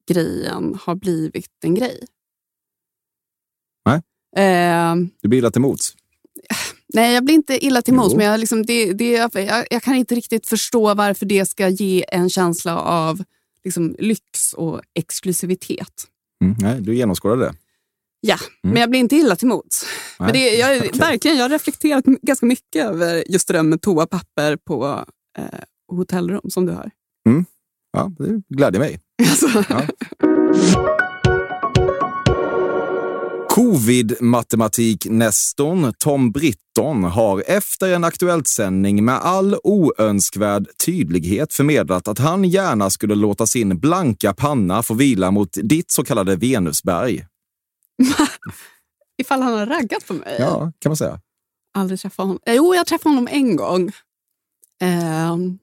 grejen 0.09 0.75
har 0.81 0.95
blivit 0.95 1.49
en 1.63 1.75
grej. 1.75 1.99
Nej. 3.86 4.01
Eh, 4.45 4.95
Du 5.21 5.29
blir 5.29 5.39
illa 5.39 5.51
till 5.51 5.61
mods. 5.61 5.95
Nej, 6.93 7.13
jag 7.13 7.25
blir 7.25 7.36
inte 7.36 7.65
illa 7.65 7.81
till 7.81 7.93
mods, 7.93 8.11
Jo. 8.13 8.17
men 8.17 8.25
jag, 8.25 8.39
liksom, 8.39 8.65
det, 8.65 8.93
det, 8.93 9.11
jag, 9.11 9.67
jag 9.69 9.84
kan 9.84 9.95
inte 9.95 10.15
riktigt 10.15 10.47
förstå 10.47 10.93
varför 10.93 11.25
det 11.25 11.45
ska 11.45 11.69
ge 11.69 12.05
en 12.07 12.29
känsla 12.29 12.79
av 12.79 13.23
liksom, 13.63 13.95
lyx 13.99 14.53
och 14.53 14.81
exklusivitet. 14.93 16.07
Mm. 16.43 16.55
Nej, 16.59 16.81
du 16.81 16.95
genomskådade 16.95 17.41
det. 17.45 17.53
Ja, 18.26 18.38
men 18.63 18.76
jag 18.76 18.89
blir 18.89 18.99
inte 18.99 19.15
illa 19.15 19.36
till 19.36 19.47
mods. 19.47 19.86
Men 20.19 20.34
det, 20.34 20.55
jag, 20.55 20.78
okej. 20.78 20.91
verkligen, 20.99 21.38
jag 21.38 21.43
har 21.43 21.49
reflekterat 21.49 22.05
ganska 22.05 22.45
mycket 22.45 22.86
över 22.86 23.24
just 23.32 23.47
det 23.47 23.53
där 23.53 23.63
med 23.63 23.82
toapapper 23.82 24.57
på 24.67 25.05
eh, 25.38 25.43
hotellrum 25.91 26.49
som 26.49 26.65
du 26.65 26.71
har. 26.71 26.91
Ja, 27.97 28.11
det 28.17 28.41
glädjer 28.55 28.80
mig. 28.80 28.99
Alltså, 29.30 29.63
Ja. 29.69 29.82
Covid-matematik-nestorn 33.49 35.93
Tom 35.99 36.32
Britton 36.32 37.03
har 37.03 37.43
efter 37.47 37.93
en 37.93 38.03
Aktuellt-sändning 38.03 39.05
med 39.05 39.15
all 39.15 39.55
oönskvärd 39.63 40.67
tydlighet 40.86 41.53
förmedlat 41.53 42.07
att 42.07 42.19
han 42.19 42.43
gärna 42.43 42.89
skulle 42.89 43.15
låta 43.15 43.47
sin 43.47 43.80
blanka 43.80 44.34
panna 44.34 44.84
få 44.84 44.93
vila 44.93 45.32
mot 45.32 45.49
ditt 45.63 45.91
så 45.91 46.03
kallade 46.03 46.36
Venusberg. 46.36 47.26
ifall 49.17 49.41
han 49.41 49.53
har 49.53 49.65
raggat 49.65 50.07
på 50.07 50.13
mig. 50.13 50.35
Ja, 50.39 50.71
kan 50.79 50.89
man 50.89 50.97
säga. 50.97 51.19
Aldrig 51.73 51.99
träffat 51.99 52.17
honom. 52.17 52.39
Jo, 52.45 52.75
jag 52.75 52.87
träffade 52.87 53.15
honom 53.15 53.27
en 53.31 53.55
gång. 53.55 53.91
Ehm. 54.81 55.59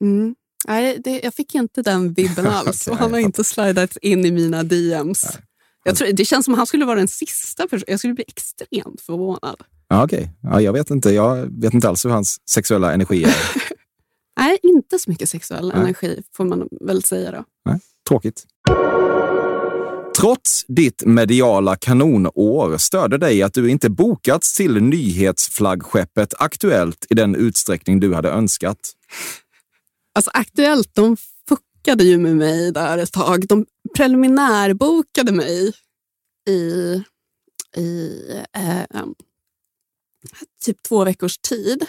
Mm. 0.00 0.34
Nej, 0.68 0.98
det, 1.04 1.20
jag 1.24 1.34
fick 1.34 1.54
inte 1.54 1.82
den 1.82 2.12
vibben 2.12 2.46
alls. 2.50 2.86
Och 2.88 2.96
han 2.96 3.12
har 3.12 3.18
inte 3.18 3.44
slidat 3.44 3.96
in 3.96 4.24
i 4.24 4.30
mina 4.30 4.62
DMs. 4.62 5.38
Jag 5.84 5.96
tror, 5.96 6.12
det 6.12 6.24
känns 6.24 6.44
som 6.44 6.54
att 6.54 6.58
han 6.58 6.66
skulle 6.66 6.84
vara 6.84 6.98
den 6.98 7.08
sista 7.08 7.68
personen. 7.68 7.84
Jag 7.86 7.98
skulle 7.98 8.14
bli 8.14 8.24
extremt 8.28 9.00
förvånad. 9.00 9.56
Ja, 9.88 10.04
okej. 10.04 10.32
Ja, 10.42 10.60
jag 10.60 10.72
vet 10.72 10.90
inte. 10.90 11.10
Jag 11.10 11.62
vet 11.62 11.74
inte 11.74 11.88
alls 11.88 12.04
hur 12.04 12.10
hans 12.10 12.48
sexuella 12.50 12.92
energi 12.92 13.24
är. 13.24 13.36
Nej, 14.40 14.58
inte 14.62 14.98
så 14.98 15.10
mycket 15.10 15.28
sexuell 15.28 15.68
Nej. 15.68 15.82
energi 15.82 16.22
får 16.32 16.44
man 16.44 16.68
väl 16.80 17.02
säga 17.02 17.30
då. 17.30 17.44
Tråkigt. 18.08 18.46
Trots 20.16 20.64
ditt 20.68 21.02
mediala 21.06 21.76
kanonår 21.76 22.78
störde 22.78 23.18
dig 23.18 23.42
att 23.42 23.54
du 23.54 23.70
inte 23.70 23.90
bokats 23.90 24.56
till 24.56 24.82
nyhetsflaggskeppet 24.82 26.34
Aktuellt 26.38 27.06
i 27.10 27.14
den 27.14 27.34
utsträckning 27.34 28.00
du 28.00 28.14
hade 28.14 28.30
önskat. 28.30 28.92
Alltså 30.14 30.30
Aktuellt, 30.34 30.94
de 30.94 31.16
fuckade 31.48 32.04
ju 32.04 32.18
med 32.18 32.36
mig 32.36 32.72
där 32.72 32.98
ett 32.98 33.12
tag. 33.12 33.46
De 33.48 33.66
preliminärbokade 33.96 35.32
mig 35.32 35.72
i, 36.48 37.02
i 37.76 38.10
eh, 38.56 39.04
typ 40.64 40.82
två 40.82 41.04
veckors 41.04 41.38
tid. 41.38 41.86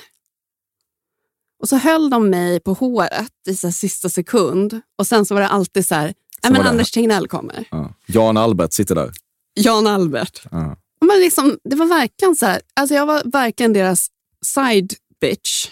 Och 1.59 1.69
så 1.69 1.77
höll 1.77 2.09
de 2.09 2.29
mig 2.29 2.59
på 2.59 2.73
håret 2.73 3.31
i 3.47 3.55
så 3.55 3.71
sista 3.71 4.09
sekund. 4.09 4.81
Och 4.97 5.07
sen 5.07 5.25
så 5.25 5.33
var 5.33 5.41
det 5.41 5.47
alltid 5.47 5.85
så 5.85 5.95
här, 5.95 6.13
nej 6.43 6.51
men 6.51 6.67
Anders 6.67 6.91
Tegnell 6.91 7.27
kommer. 7.27 7.65
Ja. 7.71 7.93
Jan 8.05 8.37
Albert 8.37 8.73
sitter 8.73 8.95
där. 8.95 9.11
Jan 9.55 9.87
Albert. 9.87 10.41
Ja. 10.51 10.77
Men 11.05 11.19
liksom, 11.19 11.57
det 11.63 11.75
var 11.75 11.85
verkligen 11.85 12.35
så 12.35 12.45
här, 12.45 12.61
alltså 12.73 12.95
jag 12.95 13.05
var 13.05 13.21
verkligen 13.25 13.73
deras 13.73 14.07
side 14.45 14.93
bitch. 15.21 15.67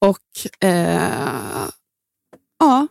Och 0.00 0.64
eh, 0.68 1.68
ja, 2.58 2.86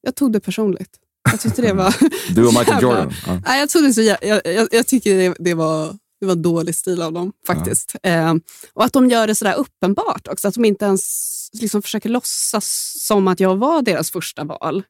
jag 0.00 0.14
tog 0.14 0.32
det 0.32 0.40
personligt. 0.40 0.90
Jag 1.30 1.40
tyckte 1.40 1.62
det 1.62 1.72
var... 1.72 1.96
Du 2.34 2.46
och 2.46 2.52
Michael 2.52 2.68
Jävlar. 2.68 2.80
Jordan. 2.80 3.12
Ja. 3.26 3.40
Nej, 3.46 3.60
jag, 3.60 3.68
tog 3.68 3.94
så, 3.94 4.02
jag, 4.02 4.18
jag, 4.22 4.68
jag 4.70 4.86
tycker 4.86 5.16
det, 5.16 5.34
det, 5.38 5.54
var, 5.54 5.96
det 6.20 6.26
var 6.26 6.34
dålig 6.34 6.74
stil 6.74 7.02
av 7.02 7.12
dem 7.12 7.32
faktiskt. 7.46 7.94
Eh, 8.02 8.34
och 8.72 8.84
att 8.84 8.92
de 8.92 9.10
gör 9.10 9.26
det 9.26 9.34
så 9.34 9.44
där 9.44 9.54
uppenbart 9.54 10.28
också. 10.28 10.48
Att 10.48 10.54
de 10.54 10.64
inte 10.64 10.84
ens 10.84 11.26
liksom 11.52 11.82
försöker 11.82 12.08
låtsas 12.08 12.94
som 12.98 13.28
att 13.28 13.40
jag 13.40 13.56
var 13.56 13.82
deras 13.82 14.10
första 14.10 14.44
val. 14.44 14.82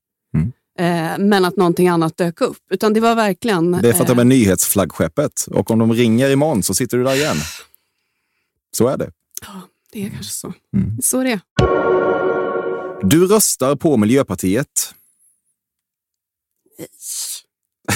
Eh, 0.79 1.19
men 1.19 1.45
att 1.45 1.57
någonting 1.57 1.89
annat 1.89 2.17
dök 2.17 2.41
upp. 2.41 2.59
Utan 2.71 2.93
det 2.93 3.01
var 3.01 3.15
verkligen... 3.15 3.73
Det 3.73 3.89
är 3.89 3.93
för 3.93 4.03
att 4.03 4.11
eh, 4.11 4.17
de 4.17 4.21
är 4.21 4.25
nyhetsflaggskeppet. 4.25 5.47
Och 5.51 5.71
om 5.71 5.79
de 5.79 5.93
ringer 5.93 6.31
imorgon 6.31 6.63
så 6.63 6.75
sitter 6.75 6.99
du 6.99 7.05
där 7.05 7.15
igen. 7.15 7.37
Så 8.73 8.89
är 8.89 8.97
det. 8.97 9.11
Ja, 9.43 9.61
det 9.93 10.07
är 10.07 10.11
kanske 10.11 10.33
så. 10.33 10.53
Mm. 10.75 11.03
Så 11.03 11.21
är 11.21 11.25
det. 11.25 11.41
Du 13.03 13.27
röstar 13.27 13.77
på 13.77 13.97
Miljöpartiet. 13.97 14.95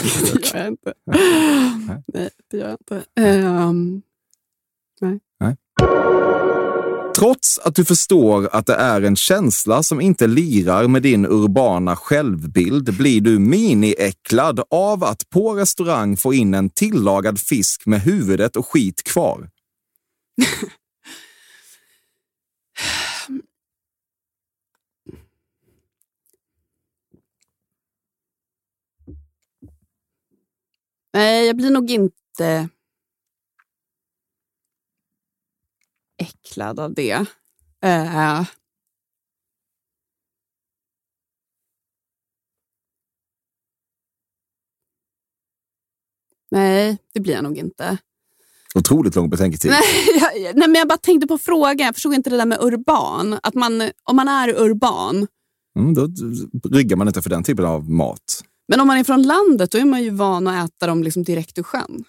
Det 0.03 0.53
gör 0.53 0.59
jag 0.59 0.68
inte. 0.68 0.95
Nej, 2.07 2.31
det 2.51 2.57
gör 2.57 2.68
jag 2.68 2.72
inte. 2.72 3.05
Ehm, 3.14 4.03
Trots 7.16 7.58
att 7.58 7.74
du 7.74 7.84
förstår 7.84 8.48
att 8.52 8.66
det 8.66 8.74
är 8.74 9.02
en 9.02 9.16
känsla 9.16 9.82
som 9.82 10.00
inte 10.00 10.26
lirar 10.26 10.88
med 10.88 11.02
din 11.02 11.26
urbana 11.26 11.96
självbild 11.96 12.96
blir 12.96 13.20
du 13.20 13.38
mini-äcklad 13.38 14.62
av 14.70 15.04
att 15.04 15.30
på 15.30 15.54
restaurang 15.54 16.16
få 16.16 16.34
in 16.34 16.54
en 16.54 16.70
tillagad 16.70 17.40
fisk 17.40 17.86
med 17.86 18.00
huvudet 18.00 18.56
och 18.56 18.66
skit 18.66 19.02
kvar. 19.02 19.50
nej, 31.12 31.46
jag 31.46 31.56
blir 31.56 31.70
nog 31.70 31.90
inte 31.90 32.68
äcklad 36.20 36.80
av 36.80 36.94
det. 36.94 37.26
Eh, 37.84 38.42
nej, 46.50 46.98
det 47.14 47.20
blir 47.20 47.34
jag 47.34 47.44
nog 47.44 47.58
inte. 47.58 47.98
Otroligt 48.74 49.14
lång 49.14 49.30
betänketid. 49.30 49.70
Nej, 49.70 49.82
jag, 50.20 50.56
nej, 50.56 50.68
men 50.68 50.74
jag 50.74 50.88
bara 50.88 50.98
tänkte 50.98 51.26
på 51.26 51.38
frågan. 51.38 51.78
Jag 51.78 51.94
förstod 51.94 52.14
inte 52.14 52.30
det 52.30 52.36
där 52.36 52.46
med 52.46 52.58
urban. 52.60 53.38
Att 53.42 53.54
man, 53.54 53.90
om 54.04 54.16
man 54.16 54.28
är 54.28 54.60
urban, 54.60 55.26
Mm, 55.76 55.94
då 55.94 56.08
ryggar 56.76 56.96
man 56.96 57.06
inte 57.08 57.22
för 57.22 57.30
den 57.30 57.42
typen 57.42 57.64
av 57.64 57.90
mat. 57.90 58.44
men 58.68 58.80
om 58.80 58.86
man 58.86 58.96
är 58.98 59.04
från 59.04 59.22
landet 59.22 59.70
då 59.70 59.78
är 59.78 59.84
man 59.84 60.02
ju 60.02 60.10
van 60.10 60.46
att 60.46 60.70
äta 60.70 60.86
dem 60.86 61.02
liksom 61.02 61.22
direkt 61.22 61.58
ur 61.58 61.62
sjön. 61.62 62.04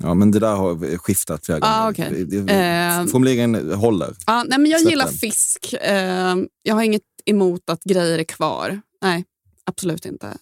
Ja, 0.00 0.14
men 0.14 0.30
det 0.30 0.38
där 0.38 0.54
har 0.54 0.96
skiftat 0.98 1.46
flera 1.46 1.58
gånger. 1.60 1.72
Ah, 1.74 1.90
okej. 1.90 2.24
Det- 2.24 2.42
det- 2.42 2.52
Eh. 2.54 3.06
Formuleringen 3.06 3.72
håller. 3.72 4.14
Ja, 4.26 4.44
nej, 4.48 4.58
men 4.58 4.70
jag 4.70 4.80
Släpp 4.80 4.90
gillar 4.90 5.04
den. 5.06 5.14
fisk. 5.14 5.74
Eh, 5.80 6.36
jag 6.62 6.74
har 6.74 6.82
inget 6.82 7.02
emot 7.26 7.70
att 7.70 7.84
grejer 7.84 8.18
är 8.18 8.24
kvar. 8.24 8.80
Nej, 9.02 9.24
absolut 9.64 10.06
inte. 10.06 10.36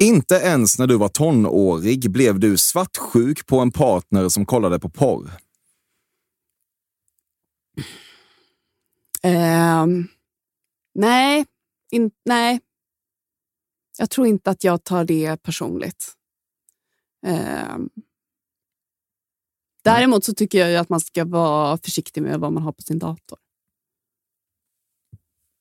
Inte 0.00 0.34
ens 0.34 0.78
när 0.78 0.86
du 0.86 0.96
var 0.98 1.08
tonårig 1.08 2.10
blev 2.10 2.38
du 2.40 2.56
svartsjuk 2.56 3.46
på 3.46 3.58
en 3.60 3.70
partner 3.72 4.28
som 4.28 4.46
kollade 4.46 4.78
på 4.78 4.88
porr. 4.88 5.30
Ehm, 9.22 10.08
nej, 10.94 11.44
in, 11.90 12.10
nej. 12.24 12.60
Jag 13.98 14.10
tror 14.10 14.26
inte 14.26 14.50
att 14.50 14.64
jag 14.64 14.84
tar 14.84 15.04
det 15.04 15.42
personligt. 15.42 16.12
Ehm, 17.26 17.88
däremot 19.84 20.24
så 20.24 20.34
tycker 20.34 20.66
jag 20.66 20.80
att 20.80 20.88
man 20.88 21.00
ska 21.00 21.24
vara 21.24 21.78
försiktig 21.78 22.22
med 22.22 22.40
vad 22.40 22.52
man 22.52 22.62
har 22.62 22.72
på 22.72 22.82
sin 22.82 22.98
dator. 22.98 23.38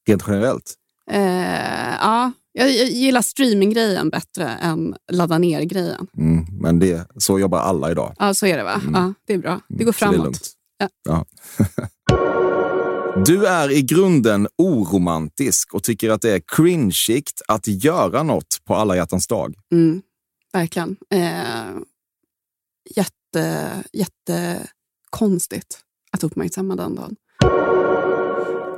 Rent 0.08 0.24
generellt. 0.28 0.76
Ehm, 1.12 1.94
ja, 2.02 2.32
jag, 2.52 2.70
jag 2.70 2.88
gillar 2.88 3.22
streaminggrejen 3.22 4.10
bättre 4.10 4.50
än 4.50 4.96
ladda 5.12 5.38
ner-grejen. 5.38 6.08
Mm, 6.18 6.46
men 6.52 6.80
det, 6.80 7.08
så 7.18 7.40
jobbar 7.40 7.60
alla 7.60 7.92
idag. 7.92 8.16
Ja, 8.20 8.34
så 8.34 8.46
är 8.46 8.58
det 8.58 8.64
va? 8.64 8.82
Ja, 8.94 9.14
det 9.26 9.34
är 9.34 9.38
bra. 9.38 9.62
Det 9.68 9.84
går 9.84 9.86
det 9.86 9.90
är 9.90 9.92
framåt. 9.92 10.18
lugnt. 10.18 10.52
Ja. 10.78 10.90
Ja. 11.04 11.26
Du 13.26 13.46
är 13.46 13.72
i 13.72 13.82
grunden 13.82 14.48
oromantisk 14.58 15.74
och 15.74 15.84
tycker 15.84 16.10
att 16.10 16.22
det 16.22 16.32
är 16.32 16.42
cringeigt 16.56 17.42
att 17.48 17.68
göra 17.68 18.24
något 18.24 18.58
på 18.66 18.76
alla 18.76 18.96
hjärtans 18.96 19.28
dag. 19.28 19.56
Mm, 19.72 20.02
verkligen. 20.54 20.96
Eh, 21.14 21.20
jätte, 22.96 23.84
jättekonstigt 23.94 25.80
att 26.12 26.24
uppmärksamma 26.24 26.76
den 26.76 26.96
dagen. 26.96 27.16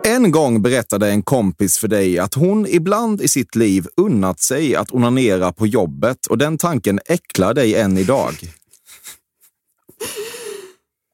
En 0.05 0.31
gång 0.31 0.61
berättade 0.61 1.09
en 1.09 1.23
kompis 1.23 1.77
för 1.77 1.87
dig 1.87 2.19
att 2.19 2.33
hon 2.33 2.67
ibland 2.67 3.21
i 3.21 3.27
sitt 3.27 3.55
liv 3.55 3.87
unnat 3.97 4.39
sig 4.39 4.75
att 4.75 4.91
onanera 4.91 5.51
på 5.51 5.67
jobbet 5.67 6.25
och 6.25 6.37
den 6.37 6.57
tanken 6.57 6.99
äcklar 7.05 7.53
dig 7.53 7.75
än 7.75 7.97
idag. 7.97 8.33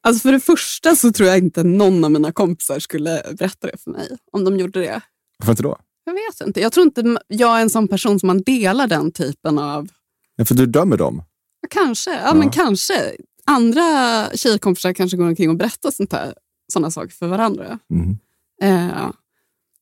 Alltså 0.05 0.21
för 0.21 0.31
det 0.31 0.39
första 0.39 0.95
så 0.95 1.11
tror 1.11 1.29
jag 1.29 1.37
inte 1.37 1.63
någon 1.63 2.03
av 2.03 2.11
mina 2.11 2.31
kompisar 2.31 2.79
skulle 2.79 3.23
berätta 3.37 3.67
det 3.67 3.77
för 3.83 3.91
mig 3.91 4.17
om 4.31 4.43
de 4.45 4.57
gjorde 4.59 4.79
det. 4.79 5.01
Varför 5.37 5.51
inte 5.51 5.63
då? 5.63 5.77
Jag 6.03 6.13
vet 6.13 6.47
inte. 6.47 6.61
Jag 6.61 6.71
tror 6.71 6.85
inte 6.85 7.17
jag 7.27 7.57
är 7.57 7.61
en 7.61 7.69
sån 7.69 7.87
person 7.87 8.19
som 8.19 8.27
man 8.27 8.41
delar 8.41 8.87
den 8.87 9.11
typen 9.11 9.59
av... 9.59 9.89
Ja, 10.35 10.45
För 10.45 10.55
du 10.55 10.65
dömer 10.65 10.97
dem. 10.97 11.23
Kanske, 11.69 12.11
ja, 12.11 12.33
men 12.33 12.49
kanske. 12.49 13.15
Andra 13.45 14.27
tjejkompisar 14.33 14.93
kanske 14.93 15.17
går 15.17 15.27
omkring 15.27 15.49
och 15.49 15.55
berättar 15.55 15.91
sånt 15.91 16.13
här, 16.13 16.33
såna 16.73 16.91
saker 16.91 17.11
för 17.11 17.27
varandra. 17.27 17.79
Mm. 17.89 18.17
Eh, 18.61 19.11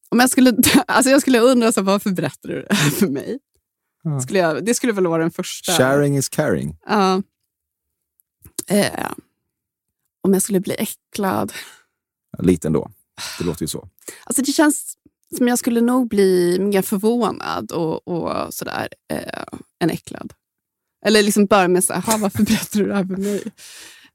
om 0.10 0.20
jag, 0.20 0.30
skulle, 0.30 0.58
alltså 0.88 1.12
jag 1.12 1.22
skulle 1.22 1.40
undra 1.40 1.72
så 1.72 1.82
varför 1.82 2.10
berättar 2.10 2.50
du 2.50 2.66
det 2.70 2.76
här 2.76 2.90
för 2.90 3.08
mig? 3.08 3.40
Ja. 4.04 4.20
Skulle 4.20 4.40
jag, 4.40 4.66
det 4.66 4.74
skulle 4.74 4.94
väl 4.94 5.08
vara 5.08 5.22
den 5.22 5.32
första... 5.32 5.72
Sharing 5.72 6.18
is 6.18 6.30
caring. 6.30 6.78
Ja. 6.88 7.22
eh, 8.68 9.12
om 10.24 10.34
jag 10.34 10.42
skulle 10.42 10.60
bli 10.60 10.76
äcklad. 10.80 11.54
Lite 12.40 12.68
ändå. 12.68 12.92
Det 13.40 13.46
låter 13.46 13.62
ju 13.62 13.68
så. 13.68 13.90
Alltså 14.24 14.42
det 14.42 14.52
känns 14.52 14.98
som 15.38 15.48
jag 15.48 15.60
skulle 15.60 15.82
nog 15.82 16.10
bli 16.10 16.60
mer 16.60 16.82
förvånad 16.82 17.72
och, 17.72 18.08
och 18.08 18.54
sådär 18.54 18.88
eh, 19.14 19.44
än 19.80 19.90
äcklad. 19.90 20.34
Eller 21.06 21.24
liksom 21.24 21.46
börja 21.46 21.68
med 21.68 21.84
så 21.84 21.94
här, 21.94 22.02
"Ha, 22.02 22.18
varför 22.18 22.44
berättar 22.44 22.80
du 22.80 22.88
det 22.88 22.96
här 22.96 23.06
för 23.06 23.18
mig? 23.18 23.44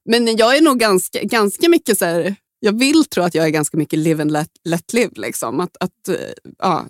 Men 0.04 0.36
jag 0.36 0.56
är 0.56 0.60
nog 0.62 0.78
ganska, 0.78 1.22
ganska 1.22 1.68
mycket 1.68 1.98
så 1.98 2.04
här, 2.04 2.36
jag 2.60 2.78
vill 2.78 3.04
tro 3.04 3.22
att 3.24 3.34
jag 3.34 3.46
är 3.46 3.50
ganska 3.50 3.76
mycket 3.76 3.98
live 3.98 4.22
and 4.22 4.30
let, 4.32 4.50
let 4.64 4.92
live. 4.92 5.12
Liksom. 5.16 5.60
Att, 5.60 5.76
att, 5.80 6.08
eh, 6.08 6.14
ja, 6.58 6.86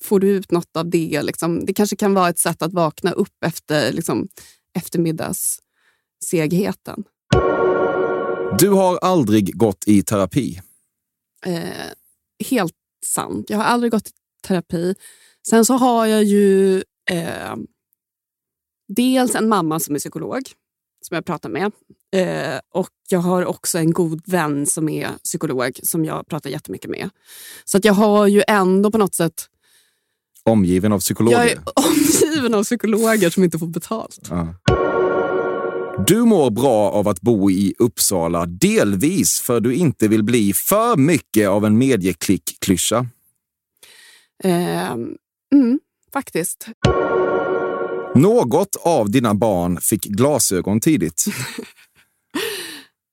får 0.00 0.20
du 0.20 0.28
ut 0.28 0.50
något 0.50 0.76
av 0.76 0.90
det? 0.90 1.22
Liksom, 1.22 1.64
det 1.66 1.74
kanske 1.74 1.96
kan 1.96 2.14
vara 2.14 2.28
ett 2.28 2.38
sätt 2.38 2.62
att 2.62 2.72
vakna 2.72 3.12
upp 3.12 3.44
efter 3.44 3.92
liksom, 3.92 4.28
eftermiddagssegheten. 4.78 7.04
Du 8.58 8.68
har 8.68 8.98
aldrig 9.02 9.56
gått 9.56 9.84
i 9.86 10.02
terapi. 10.02 10.60
Eh, 11.46 11.62
helt 12.50 12.74
sant. 13.06 13.50
Jag 13.50 13.58
har 13.58 13.64
aldrig 13.64 13.92
gått 13.92 14.08
i 14.08 14.10
terapi. 14.46 14.94
Sen 15.48 15.64
så 15.64 15.74
har 15.74 16.06
jag 16.06 16.24
ju 16.24 16.76
eh, 17.10 17.56
dels 18.88 19.34
en 19.34 19.48
mamma 19.48 19.80
som 19.80 19.94
är 19.94 19.98
psykolog, 19.98 20.42
som 21.02 21.14
jag 21.14 21.24
pratar 21.24 21.48
med. 21.48 21.72
Eh, 22.16 22.60
och 22.74 22.88
jag 23.08 23.18
har 23.18 23.44
också 23.44 23.78
en 23.78 23.92
god 23.92 24.22
vän 24.26 24.66
som 24.66 24.88
är 24.88 25.10
psykolog, 25.24 25.80
som 25.82 26.04
jag 26.04 26.26
pratar 26.26 26.50
jättemycket 26.50 26.90
med. 26.90 27.10
Så 27.64 27.78
att 27.78 27.84
jag 27.84 27.94
har 27.94 28.26
ju 28.26 28.42
ändå 28.48 28.90
på 28.90 28.98
något 28.98 29.14
sätt... 29.14 29.48
Omgiven 30.42 30.92
av 30.92 31.00
psykologer. 31.00 31.38
Jag 31.38 31.50
är 31.50 31.58
omgiven 31.88 32.54
av 32.54 32.62
psykologer 32.64 33.30
som 33.30 33.44
inte 33.44 33.58
får 33.58 33.66
betalt. 33.66 34.18
Ja. 34.30 34.54
Du 35.98 36.24
mår 36.24 36.50
bra 36.50 36.90
av 36.90 37.08
att 37.08 37.20
bo 37.20 37.50
i 37.50 37.74
Uppsala, 37.78 38.46
delvis 38.46 39.40
för 39.40 39.60
du 39.60 39.74
inte 39.74 40.08
vill 40.08 40.22
bli 40.22 40.52
för 40.52 40.96
mycket 40.96 41.48
av 41.48 41.64
en 41.64 41.82
medieklick-klyscha. 41.82 43.06
Eh, 44.44 44.92
mm, 45.52 45.80
faktiskt. 46.12 46.68
Något 48.14 48.76
av 48.76 49.10
dina 49.10 49.34
barn 49.34 49.80
fick 49.80 50.04
glasögon 50.04 50.80
tidigt. 50.80 51.24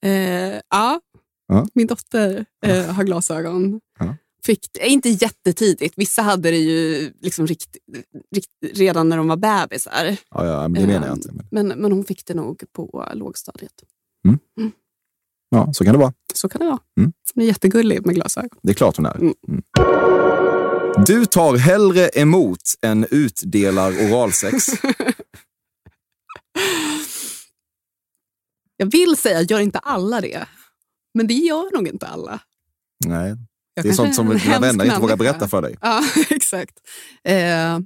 Eh, 0.03 0.59
ja. 0.69 0.99
Ja. 1.47 1.67
min 1.73 1.87
dotter 1.87 2.45
eh, 2.65 2.85
har 2.85 3.03
glasögon. 3.03 3.79
Ja. 3.99 4.15
Fick, 4.45 4.77
inte 4.77 5.09
jättetidigt, 5.09 5.93
vissa 5.97 6.21
hade 6.21 6.51
det 6.51 6.57
ju 6.57 7.11
liksom 7.19 7.47
rikt, 7.47 7.77
rikt, 8.35 8.49
redan 8.73 9.09
när 9.09 9.17
de 9.17 9.27
var 9.27 9.37
bebisar. 9.37 10.17
Ja, 10.29 10.45
ja, 10.45 10.67
men 10.67 10.81
det 10.81 10.87
menar 10.87 11.07
jag 11.07 11.17
inte. 11.17 11.31
Men, 11.31 11.67
Men, 11.67 11.67
men 11.81 11.91
hon 11.91 12.05
fick 12.05 12.25
det 12.25 12.33
nog 12.33 12.63
på 12.73 13.05
lågstadiet. 13.13 13.83
ja, 15.49 15.73
så 15.73 15.83
kan 15.83 15.93
det 15.93 15.99
vara. 15.99 16.13
Så 16.33 16.49
kan 16.49 16.59
det 16.59 16.65
vara. 16.65 16.79
Mm. 16.99 17.13
Hon 17.35 17.43
är 17.43 17.47
jättegullig 17.47 18.05
med 18.05 18.15
glasögon. 18.15 18.59
Det 18.61 18.71
är 18.71 18.73
klart 18.73 18.97
hon 18.97 19.05
är. 19.05 19.15
Mm. 19.15 19.33
Mm. 19.47 19.63
Du 21.05 21.25
tar 21.25 21.57
hellre 21.57 22.09
emot 22.09 22.61
än 22.81 23.05
utdelar 23.11 23.91
oralsex. 23.91 24.67
Jag 28.77 28.91
vill 28.91 29.17
säga, 29.17 29.41
gör 29.41 29.59
inte 29.59 29.79
alla 29.79 30.21
det? 30.21 30.47
Men 31.13 31.27
det 31.27 31.33
gör 31.33 31.75
nog 31.77 31.87
inte 31.87 32.07
alla. 32.07 32.39
Nej, 33.05 33.35
Jag 33.73 33.85
det 33.85 33.89
är 33.89 33.93
sånt 33.93 34.15
som 34.15 34.29
dina 34.37 34.59
vänner 34.59 34.85
inte 34.85 34.99
vågar 34.99 35.17
berätta 35.17 35.47
för 35.47 35.61
dig. 35.61 35.77
Ja, 35.81 36.03
exakt. 36.29 36.79
Eh, 37.23 37.79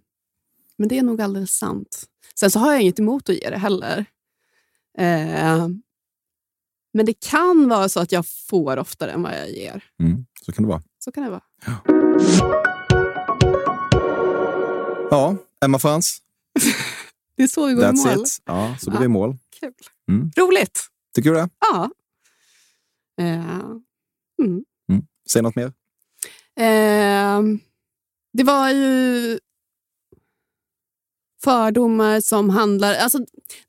men 0.77 0.87
det 0.89 0.97
är 0.97 1.03
nog 1.03 1.21
alldeles 1.21 1.51
sant. 1.57 2.03
Sen 2.39 2.51
så 2.51 2.59
har 2.59 2.71
jag 2.71 2.81
inget 2.81 2.99
emot 2.99 3.29
att 3.29 3.35
ge 3.35 3.49
det 3.49 3.57
heller. 3.57 4.05
Eh, 4.97 5.67
men 6.93 7.05
det 7.05 7.13
kan 7.19 7.69
vara 7.69 7.89
så 7.89 7.99
att 7.99 8.11
jag 8.11 8.25
får 8.27 8.77
oftare 8.77 9.11
än 9.11 9.21
vad 9.23 9.33
jag 9.33 9.49
ger. 9.49 9.83
Mm, 10.03 10.25
så 10.45 10.51
kan 10.51 10.63
det 10.63 10.69
vara. 10.69 10.81
Så 11.03 11.11
kan 11.11 11.23
det 11.23 11.29
vara. 11.29 11.41
Ja, 15.11 15.37
Emma 15.65 15.79
Frans, 15.79 16.17
Det 17.37 17.43
är 17.43 17.47
så 17.47 17.65
vi 17.67 17.73
går 17.73 17.83
i 17.83 17.87
that's 17.87 18.07
mål. 18.15 18.21
it. 18.23 18.41
Ja, 18.45 18.75
så 18.79 18.89
du 18.89 18.95
Ja. 18.95 19.01
är 19.01 19.05
i 19.05 19.07
mål. 19.07 19.37
Kul. 19.59 19.73
Mm. 20.11 20.31
Roligt. 20.37 20.87
Tycker 21.15 21.29
du 21.29 21.35
det? 21.35 21.49
Ja. 21.59 21.89
Eh, 23.21 23.59
mm. 24.43 24.63
Säg 25.29 25.41
något 25.41 25.55
mer. 25.55 25.73
Eh, 26.59 27.41
det 28.33 28.43
var 28.43 28.69
ju 28.69 29.39
fördomar 31.43 32.21
som 32.21 32.49
handlar... 32.49 32.95
Alltså, 32.95 33.19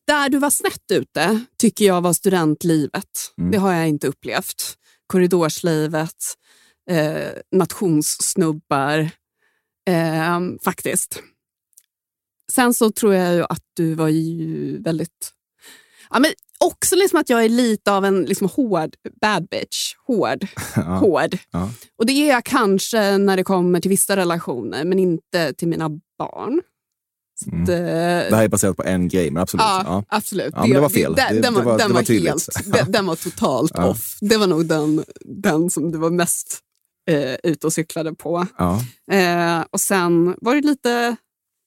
där 0.07 0.29
du 0.29 0.39
var 0.39 0.51
snett 0.51 0.91
ute 0.91 1.45
tycker 1.59 1.85
jag 1.85 2.01
var 2.01 2.13
studentlivet. 2.13 3.33
Mm. 3.39 3.51
Det 3.51 3.59
har 3.59 3.73
jag 3.73 3.89
inte 3.89 4.09
upplevt. 4.09 4.79
Korridorslivet, 5.07 6.37
eh, 6.91 7.31
nationssnubbar, 7.53 9.11
eh, 9.89 10.41
faktiskt. 10.65 11.23
Sen 12.53 12.75
så 12.75 12.91
tror 12.91 13.15
jag 13.15 13.35
ju 13.35 13.43
att 13.43 13.65
du 13.75 13.95
var 13.95 14.09
ju 14.09 14.83
väldigt... 14.83 15.33
Ja, 16.11 16.19
men 16.19 16.33
också 16.65 16.97
liksom 16.97 17.21
att 17.21 17.31
jag 17.31 17.45
är 17.45 17.49
lite 17.49 17.93
av 17.93 18.05
en 18.05 18.23
liksom 18.25 18.49
hård 18.49 18.95
bad 19.21 19.49
bitch. 19.49 19.95
Hård. 20.07 20.47
Ja. 20.77 20.83
hård. 20.83 21.39
Ja. 21.51 21.71
Och 21.99 22.07
det 22.07 22.13
är 22.13 22.29
jag 22.29 22.45
kanske 22.45 23.19
när 23.19 23.37
det 23.37 23.45
kommer 23.45 23.81
till 23.81 23.89
vissa 23.89 24.17
relationer, 24.17 24.85
men 24.85 24.99
inte 24.99 25.53
till 25.53 25.69
mina 25.69 25.89
barn. 26.19 26.61
Mm. 27.47 27.63
att, 27.63 27.69
eh, 27.69 27.75
Det 27.77 28.37
här 28.37 28.45
är 28.45 28.49
baserat 28.49 28.77
på 28.77 28.85
en 28.85 29.09
grej, 29.09 29.31
men 29.31 29.43
absolut. 29.43 29.63
Ja, 29.63 29.83
Ja. 29.87 30.05
absolut. 30.09 30.53
Ja, 30.57 30.61
men 30.61 30.71
det 30.71 30.81
var 30.81 30.89
fel. 30.89 31.15
Den, 31.15 31.35
Det- 31.35 31.41
den, 31.41 31.55
det 31.55 31.61
var, 31.61 31.65
var- 31.71 31.79
den 31.79 31.89
det 31.89 31.95
var, 31.95 32.03
helt, 32.21 32.49
den, 32.73 32.93
den 32.93 33.07
var 33.07 33.17
totalt 33.17 33.79
off. 33.79 34.17
Det 34.21 34.37
var 34.37 34.47
nog 34.47 34.67
den, 34.67 35.05
den 35.25 35.71
som 35.71 35.93
du 35.93 35.99
var 35.99 36.11
mest 36.11 36.61
eh, 37.11 37.37
ute 37.43 37.67
och 37.67 37.73
cyklade 37.73 38.15
på. 38.15 38.47
Eh, 39.13 39.65
och 39.71 39.81
sen 39.81 40.35
var 40.41 40.55
det 40.55 40.61
lite 40.61 41.17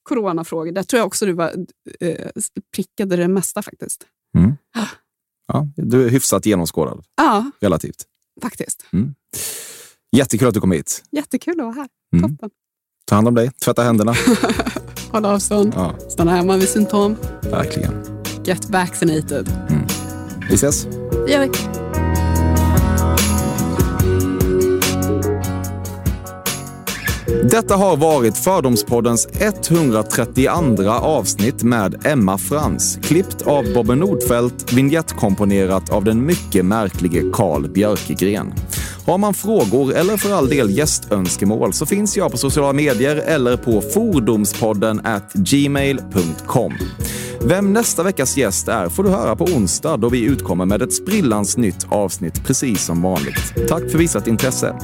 coronafrågor. 0.10 0.72
Där 0.72 0.84
tror 0.84 0.98
jag 0.98 1.08
också 1.08 1.26
du 1.26 1.34
var, 1.34 1.54
eh, 2.00 2.28
prickade 2.76 3.16
det 3.16 3.28
mesta 3.28 3.62
faktiskt. 3.62 4.06
Mm. 4.38 4.58
Ja, 5.48 5.68
du 5.76 6.06
är 6.06 6.10
hyfsat 6.10 6.46
genomskådad, 6.46 7.04
Ja, 7.18 7.52
relativt. 7.62 8.04
faktiskt. 8.42 8.86
Jättekul 10.16 10.48
att 10.48 10.54
du 10.54 10.60
kom 10.62 10.72
hit. 10.72 11.04
Jättekul 11.12 11.60
att 11.60 11.66
vara 11.66 11.74
här. 11.76 11.88
Mm. 12.16 12.30
Toppen. 12.38 12.50
Ta 13.06 13.16
hand 13.16 13.28
om 13.28 13.36
dig, 13.36 13.52
tvätta 13.52 13.84
händerna. 13.84 14.16
Håll 15.12 15.26
avstånd. 15.26 15.74
Ja, 15.76 15.96
Stanna 16.10 16.32
hemma 16.32 16.58
vid 16.58 16.70
symptom. 16.70 17.16
verkligen. 17.42 17.94
Get 18.44 18.70
vaccinated. 18.70 19.50
Vi 20.50 20.56
ses. 20.56 20.84
Det 21.26 21.32
gör 21.32 21.40
vi. 21.40 21.79
Detta 27.44 27.76
har 27.76 27.98
varit 27.98 28.38
Fördomspoddens 28.38 29.28
132 29.34 30.90
avsnitt 30.90 31.64
med 31.64 32.06
Emma 32.06 32.38
Frans. 32.38 33.00
Klippt 33.04 33.42
av 33.42 33.74
Bobbe 33.74 33.96
Nordfeldt, 33.96 34.74
vignettkomponerat 34.74 35.90
av 35.90 36.04
den 36.04 36.26
mycket 36.26 36.66
märklige 36.66 37.24
Carl 37.34 37.70
Björkegren. 37.70 38.54
Har 39.06 39.18
man 39.18 39.34
frågor 39.34 39.94
eller 39.94 40.18
för 40.18 40.34
all 40.34 40.50
del 40.50 40.78
gästönskemål 40.78 41.74
så 41.74 41.86
finns 41.86 42.18
jag 42.18 42.32
på 42.32 42.38
sociala 42.38 42.74
medier 42.74 43.16
eller 43.16 43.58
på 43.58 43.82
fordomspodden 43.82 45.02
at 45.06 45.34
gmail.com. 45.34 46.74
Vem 47.42 47.74
nästa 47.74 48.04
veckas 48.04 48.38
gäst 48.38 48.68
är 48.68 48.90
får 48.90 49.04
du 49.04 49.10
höra 49.10 49.36
på 49.36 49.44
onsdag 49.44 49.98
då 49.98 50.10
vi 50.10 50.24
utkommer 50.24 50.66
med 50.66 50.82
ett 50.82 50.94
sprillans 50.94 51.58
nytt 51.58 51.86
avsnitt 51.90 52.44
precis 52.46 52.86
som 52.86 53.02
vanligt. 53.02 53.54
Tack 53.68 53.92
för 53.92 53.98
visat 53.98 54.28
intresse. 54.28 54.76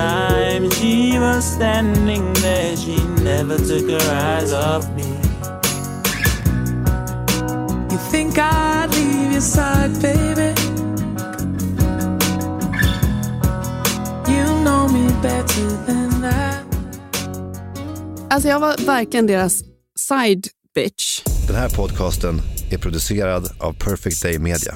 Time 0.00 0.70
she 0.70 1.18
was 1.18 1.44
standing 1.44 2.32
there, 2.34 2.76
she 2.76 2.96
never 3.24 3.56
took 3.58 3.86
her 3.90 4.06
eyes 4.12 4.52
off 4.52 4.84
me. 4.96 5.10
You 7.90 7.98
think 8.12 8.38
I'd 8.38 8.88
leave 8.94 9.32
your 9.32 9.40
side, 9.40 9.92
baby? 10.02 10.54
You 14.32 14.44
know 14.64 14.88
me 14.88 15.04
better 15.22 15.68
than 15.86 16.20
that. 16.22 16.64
As 18.30 18.32
Alltså 18.32 18.48
jag 18.48 18.60
var 18.60 18.76
verkligen 18.86 19.26
deras 19.26 19.62
side 19.98 20.48
bitch. 20.74 21.22
Den 21.46 21.56
här 21.56 21.68
podcasten 21.68 22.42
är 22.70 22.78
producerad 22.78 23.50
av 23.58 23.72
Perfect 23.72 24.22
Day 24.22 24.38
Media. 24.38 24.74